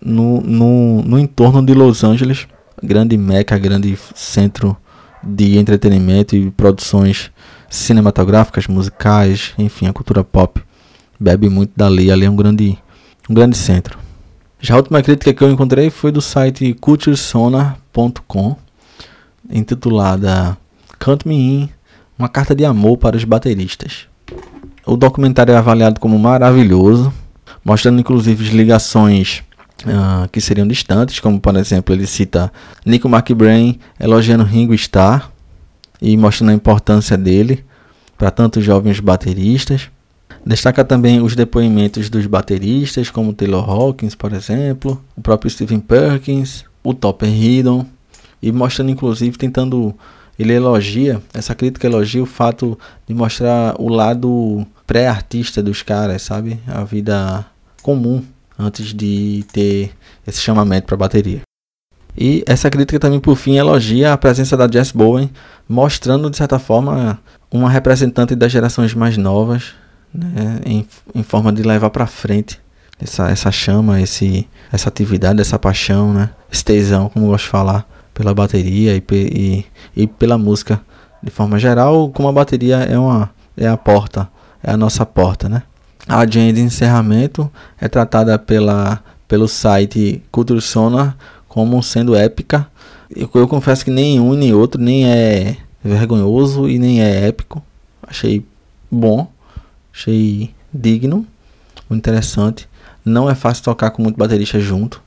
no, 0.00 0.40
no, 0.40 1.02
no 1.02 1.18
entorno 1.18 1.64
de 1.64 1.74
Los 1.74 2.04
Angeles, 2.04 2.46
grande 2.82 3.16
meca, 3.18 3.58
grande 3.58 3.98
centro 4.14 4.76
de 5.22 5.58
entretenimento 5.58 6.36
e 6.36 6.50
produções 6.50 7.30
cinematográficas, 7.68 8.66
musicais, 8.66 9.52
enfim, 9.58 9.86
a 9.86 9.92
cultura 9.92 10.24
pop 10.24 10.62
bebe 11.20 11.48
muito 11.48 11.72
dali, 11.76 12.10
ali 12.10 12.24
é 12.24 12.30
um 12.30 12.36
grande, 12.36 12.78
um 13.28 13.34
grande 13.34 13.56
centro. 13.56 13.98
Já 14.60 14.74
a 14.74 14.78
última 14.78 15.02
crítica 15.02 15.34
que 15.34 15.42
eu 15.42 15.50
encontrei 15.50 15.90
foi 15.90 16.10
do 16.10 16.22
site 16.22 16.74
culturesonar.com 16.74 18.56
intitulada 19.50 20.56
Can't 20.98 21.26
Me 21.26 21.34
In, 21.36 21.68
uma 22.18 22.28
carta 22.28 22.54
de 22.54 22.64
amor 22.64 22.98
para 22.98 23.16
os 23.16 23.24
bateristas. 23.24 24.06
O 24.84 24.96
documentário 24.96 25.52
é 25.52 25.56
avaliado 25.56 26.00
como 26.00 26.18
maravilhoso, 26.18 27.12
mostrando 27.64 28.00
inclusive 28.00 28.50
ligações 28.56 29.42
uh, 29.84 30.28
que 30.30 30.40
seriam 30.40 30.66
distantes, 30.66 31.20
como 31.20 31.40
por 31.40 31.56
exemplo 31.56 31.94
ele 31.94 32.06
cita 32.06 32.52
Nico 32.84 33.08
McBrain 33.08 33.78
elogiando 34.00 34.44
Ringo 34.44 34.74
Starr 34.74 35.30
e 36.00 36.16
mostrando 36.16 36.50
a 36.50 36.54
importância 36.54 37.16
dele 37.16 37.64
para 38.16 38.30
tantos 38.30 38.64
jovens 38.64 39.00
bateristas. 39.00 39.90
Destaca 40.44 40.84
também 40.84 41.20
os 41.20 41.36
depoimentos 41.36 42.08
dos 42.08 42.26
bateristas, 42.26 43.10
como 43.10 43.32
Taylor 43.32 43.68
Hawkins, 43.68 44.14
por 44.14 44.32
exemplo, 44.32 45.02
o 45.14 45.20
próprio 45.20 45.50
Steven 45.50 45.80
Perkins, 45.80 46.64
o 46.82 46.94
Topper 46.94 47.28
Hidden, 47.28 47.86
e 48.40 48.50
mostrando 48.50 48.90
inclusive 48.90 49.36
tentando 49.36 49.94
ele 50.38 50.52
elogia 50.52 51.20
essa 51.34 51.54
crítica 51.54 51.86
elogia 51.86 52.22
o 52.22 52.26
fato 52.26 52.78
de 53.06 53.14
mostrar 53.14 53.74
o 53.80 53.88
lado 53.88 54.66
pré-artista 54.86 55.62
dos 55.62 55.82
caras, 55.82 56.22
sabe? 56.22 56.60
A 56.66 56.84
vida 56.84 57.44
comum 57.82 58.22
antes 58.58 58.94
de 58.94 59.44
ter 59.52 59.92
esse 60.26 60.40
chamamento 60.40 60.86
para 60.86 60.96
bateria. 60.96 61.42
E 62.16 62.42
essa 62.46 62.68
crítica 62.70 62.98
também 62.98 63.20
por 63.20 63.36
fim 63.36 63.56
elogia 63.56 64.12
a 64.12 64.18
presença 64.18 64.56
da 64.56 64.68
Jess 64.68 64.90
Bowen, 64.90 65.30
mostrando 65.68 66.28
de 66.28 66.36
certa 66.36 66.58
forma 66.58 67.18
uma 67.50 67.70
representante 67.70 68.34
das 68.34 68.50
gerações 68.50 68.92
mais 68.94 69.16
novas, 69.16 69.74
né? 70.12 70.60
em, 70.64 70.86
em 71.14 71.22
forma 71.22 71.52
de 71.52 71.62
levar 71.62 71.90
para 71.90 72.06
frente 72.06 72.60
essa, 73.00 73.30
essa 73.30 73.52
chama, 73.52 74.00
esse, 74.00 74.48
essa 74.72 74.88
atividade, 74.88 75.40
essa 75.40 75.58
paixão, 75.58 76.12
né? 76.12 76.30
esse 76.50 76.64
tesão, 76.64 77.08
como 77.08 77.26
eu 77.26 77.30
gosto 77.30 77.44
de 77.44 77.50
falar 77.50 77.88
pela 78.18 78.34
bateria 78.34 78.96
e, 78.96 79.02
e, 79.12 79.64
e 79.96 80.06
pela 80.08 80.36
música 80.36 80.80
de 81.22 81.30
forma 81.30 81.56
geral, 81.56 82.10
como 82.10 82.28
a 82.28 82.32
bateria 82.32 82.78
é 82.78 82.98
uma 82.98 83.30
é 83.56 83.68
a 83.68 83.76
porta, 83.76 84.28
é 84.60 84.72
a 84.72 84.76
nossa 84.76 85.06
porta, 85.06 85.48
né? 85.48 85.62
A 86.08 86.18
agenda 86.18 86.54
de 86.54 86.60
encerramento 86.60 87.50
é 87.80 87.86
tratada 87.86 88.36
pela, 88.36 89.00
pelo 89.28 89.46
site 89.46 90.20
Culture 90.32 90.60
Sonar 90.60 91.16
como 91.48 91.80
sendo 91.80 92.16
épica. 92.16 92.68
Eu, 93.08 93.30
eu 93.34 93.46
confesso 93.46 93.84
que 93.84 93.90
nem 93.90 94.18
um 94.18 94.34
nem 94.34 94.52
outro 94.52 94.80
nem 94.80 95.08
é 95.08 95.56
vergonhoso 95.82 96.68
e 96.68 96.76
nem 96.76 97.00
é 97.00 97.28
épico. 97.28 97.62
Achei 98.02 98.44
bom, 98.90 99.30
achei 99.94 100.52
digno, 100.74 101.24
interessante. 101.88 102.68
Não 103.04 103.30
é 103.30 103.34
fácil 103.36 103.62
tocar 103.62 103.90
com 103.92 104.02
muito 104.02 104.16
baterista 104.16 104.58
junto 104.58 105.00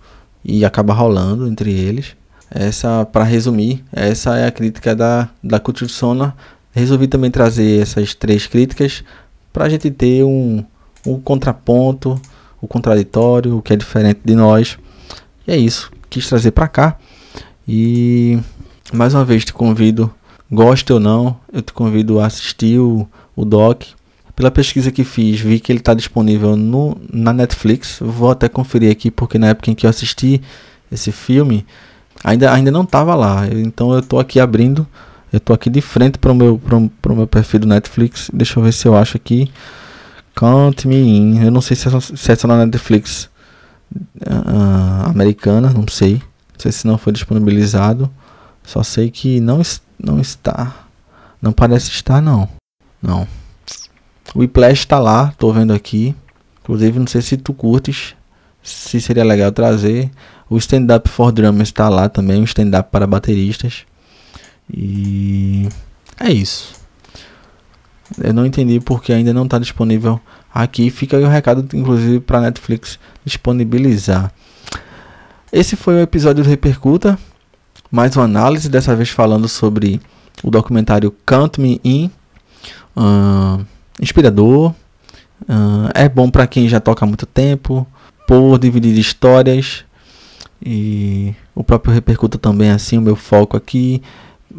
e 0.45 0.63
acaba 0.63 0.93
rolando 0.93 1.45
entre 1.47 1.71
eles. 1.71 2.15
Essa, 2.53 3.05
para 3.05 3.23
resumir, 3.23 3.81
essa 3.93 4.37
é 4.37 4.45
a 4.45 4.51
crítica 4.51 4.93
da, 4.93 5.29
da 5.41 5.57
Culture 5.57 5.89
Sonar. 5.89 6.35
Resolvi 6.73 7.07
também 7.07 7.31
trazer 7.31 7.81
essas 7.81 8.13
três 8.13 8.45
críticas 8.45 9.05
para 9.53 9.65
a 9.65 9.69
gente 9.69 9.89
ter 9.89 10.23
um, 10.25 10.63
um 11.07 11.19
contraponto, 11.19 12.19
o 12.61 12.67
contraditório, 12.67 13.57
o 13.57 13.61
que 13.61 13.71
é 13.71 13.77
diferente 13.77 14.19
de 14.23 14.35
nós. 14.35 14.77
E 15.47 15.51
é 15.51 15.57
isso, 15.57 15.91
quis 16.09 16.27
trazer 16.27 16.51
para 16.51 16.67
cá. 16.67 16.97
E 17.65 18.37
mais 18.91 19.13
uma 19.13 19.23
vez 19.23 19.45
te 19.45 19.53
convido, 19.53 20.13
goste 20.51 20.91
ou 20.91 20.99
não, 20.99 21.37
eu 21.53 21.61
te 21.61 21.71
convido 21.71 22.19
a 22.19 22.25
assistir 22.25 22.79
o, 22.79 23.07
o 23.33 23.45
doc. 23.45 23.83
Pela 24.35 24.51
pesquisa 24.51 24.91
que 24.91 25.05
fiz, 25.05 25.39
vi 25.39 25.59
que 25.59 25.71
ele 25.71 25.79
está 25.79 25.93
disponível 25.93 26.57
no, 26.57 26.97
na 27.11 27.31
Netflix. 27.31 27.99
Vou 28.01 28.31
até 28.31 28.49
conferir 28.49 28.91
aqui, 28.91 29.09
porque 29.09 29.37
na 29.37 29.47
época 29.47 29.71
em 29.71 29.75
que 29.75 29.85
eu 29.85 29.89
assisti 29.89 30.41
esse 30.91 31.11
filme, 31.11 31.65
ainda, 32.23 32.53
ainda 32.53 32.71
não 32.71 32.83
estava 32.83 33.15
lá. 33.15 33.47
Então 33.47 33.93
eu 33.93 33.99
estou 33.99 34.19
aqui 34.19 34.39
abrindo, 34.39 34.87
eu 35.31 35.37
estou 35.37 35.53
aqui 35.53 35.69
de 35.69 35.81
frente 35.81 36.17
para 36.17 36.31
o 36.31 36.35
meu, 36.35 36.57
pro, 36.57 36.89
pro 37.01 37.15
meu 37.15 37.27
perfil 37.27 37.61
do 37.61 37.67
Netflix. 37.67 38.29
Deixa 38.33 38.59
eu 38.59 38.63
ver 38.63 38.73
se 38.73 38.87
eu 38.87 38.95
acho 38.95 39.17
aqui. 39.17 39.51
Count 40.35 40.87
Me 40.87 40.95
In. 40.95 41.43
Eu 41.43 41.51
não 41.51 41.61
sei 41.61 41.75
se 41.75 41.87
é, 41.87 41.99
se 41.99 42.31
é 42.31 42.35
só 42.35 42.47
na 42.47 42.65
Netflix 42.65 43.29
uh, 43.95 45.09
americana, 45.09 45.69
não 45.69 45.87
sei. 45.87 46.15
Não 46.15 46.59
sei 46.59 46.71
se 46.71 46.87
não 46.87 46.97
foi 46.97 47.13
disponibilizado. 47.13 48.09
Só 48.63 48.83
sei 48.83 49.09
que 49.09 49.39
não, 49.39 49.61
não 49.99 50.19
está. 50.19 50.85
Não 51.41 51.51
parece 51.51 51.89
estar, 51.89 52.21
não. 52.21 52.47
Não. 53.01 53.27
O 54.35 54.39
Whiplash 54.39 54.79
está 54.79 54.99
lá, 54.99 55.33
tô 55.37 55.51
vendo 55.51 55.73
aqui. 55.73 56.15
Inclusive, 56.61 56.99
não 56.99 57.07
sei 57.07 57.21
se 57.21 57.37
tu 57.37 57.53
curtes. 57.53 58.15
Se 58.63 59.01
seria 59.01 59.23
legal 59.23 59.51
trazer. 59.51 60.11
O 60.49 60.57
Stand 60.57 60.87
Up 60.95 61.09
for 61.09 61.31
Drummers 61.31 61.69
está 61.69 61.89
lá 61.89 62.09
também. 62.09 62.41
O 62.41 62.45
Stand 62.45 62.77
Up 62.77 62.89
para 62.91 63.07
bateristas. 63.07 63.85
E 64.71 65.67
é 66.19 66.31
isso. 66.31 66.73
Eu 68.21 68.33
não 68.33 68.45
entendi 68.45 68.79
porque 68.79 69.13
ainda 69.13 69.33
não 69.33 69.45
está 69.45 69.57
disponível 69.57 70.19
aqui. 70.53 70.89
Fica 70.89 71.17
aí 71.17 71.23
o 71.23 71.29
recado, 71.29 71.67
inclusive, 71.75 72.19
para 72.19 72.41
Netflix 72.41 72.99
disponibilizar. 73.23 74.31
Esse 75.51 75.75
foi 75.75 75.95
o 75.95 75.99
episódio 75.99 76.43
do 76.43 76.49
Repercuta. 76.49 77.17
Mais 77.89 78.15
uma 78.15 78.25
análise, 78.25 78.69
dessa 78.69 78.95
vez 78.95 79.09
falando 79.09 79.47
sobre 79.47 79.99
o 80.43 80.49
documentário 80.49 81.13
Count 81.25 81.59
Me 81.59 81.79
In. 81.83 82.11
Uh, 82.95 83.65
inspirador. 84.01 84.73
Uh, 85.41 85.89
é 85.93 86.07
bom 86.07 86.29
para 86.29 86.47
quem 86.47 86.69
já 86.69 86.79
toca 86.79 87.03
há 87.03 87.07
muito 87.07 87.25
tempo. 87.25 87.87
Por 88.31 88.57
dividir 88.57 88.97
histórias. 88.97 89.83
E 90.65 91.35
o 91.53 91.65
próprio 91.65 91.93
Repercuta 91.93 92.37
também, 92.37 92.69
assim, 92.69 92.97
o 92.97 93.01
meu 93.01 93.17
foco 93.17 93.57
aqui. 93.57 94.01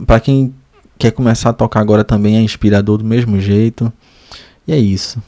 Para 0.07 0.21
quem 0.21 0.53
quer 0.99 1.11
começar 1.11 1.49
a 1.49 1.55
tocar 1.55 1.81
agora 1.81 2.05
também 2.05 2.37
é 2.37 2.43
inspirador 2.43 2.99
do 2.99 3.05
mesmo 3.05 3.41
jeito. 3.41 3.91
E 4.69 4.73
é 4.75 4.79
isso. 4.79 5.23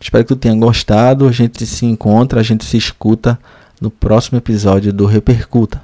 Espero 0.00 0.22
que 0.22 0.28
tu 0.28 0.36
tenha 0.36 0.54
gostado. 0.54 1.26
A 1.26 1.32
gente 1.32 1.66
se 1.66 1.86
encontra, 1.86 2.38
a 2.38 2.44
gente 2.44 2.64
se 2.64 2.76
escuta 2.76 3.36
no 3.80 3.90
próximo 3.90 4.38
episódio 4.38 4.92
do 4.92 5.04
Repercuta. 5.04 5.82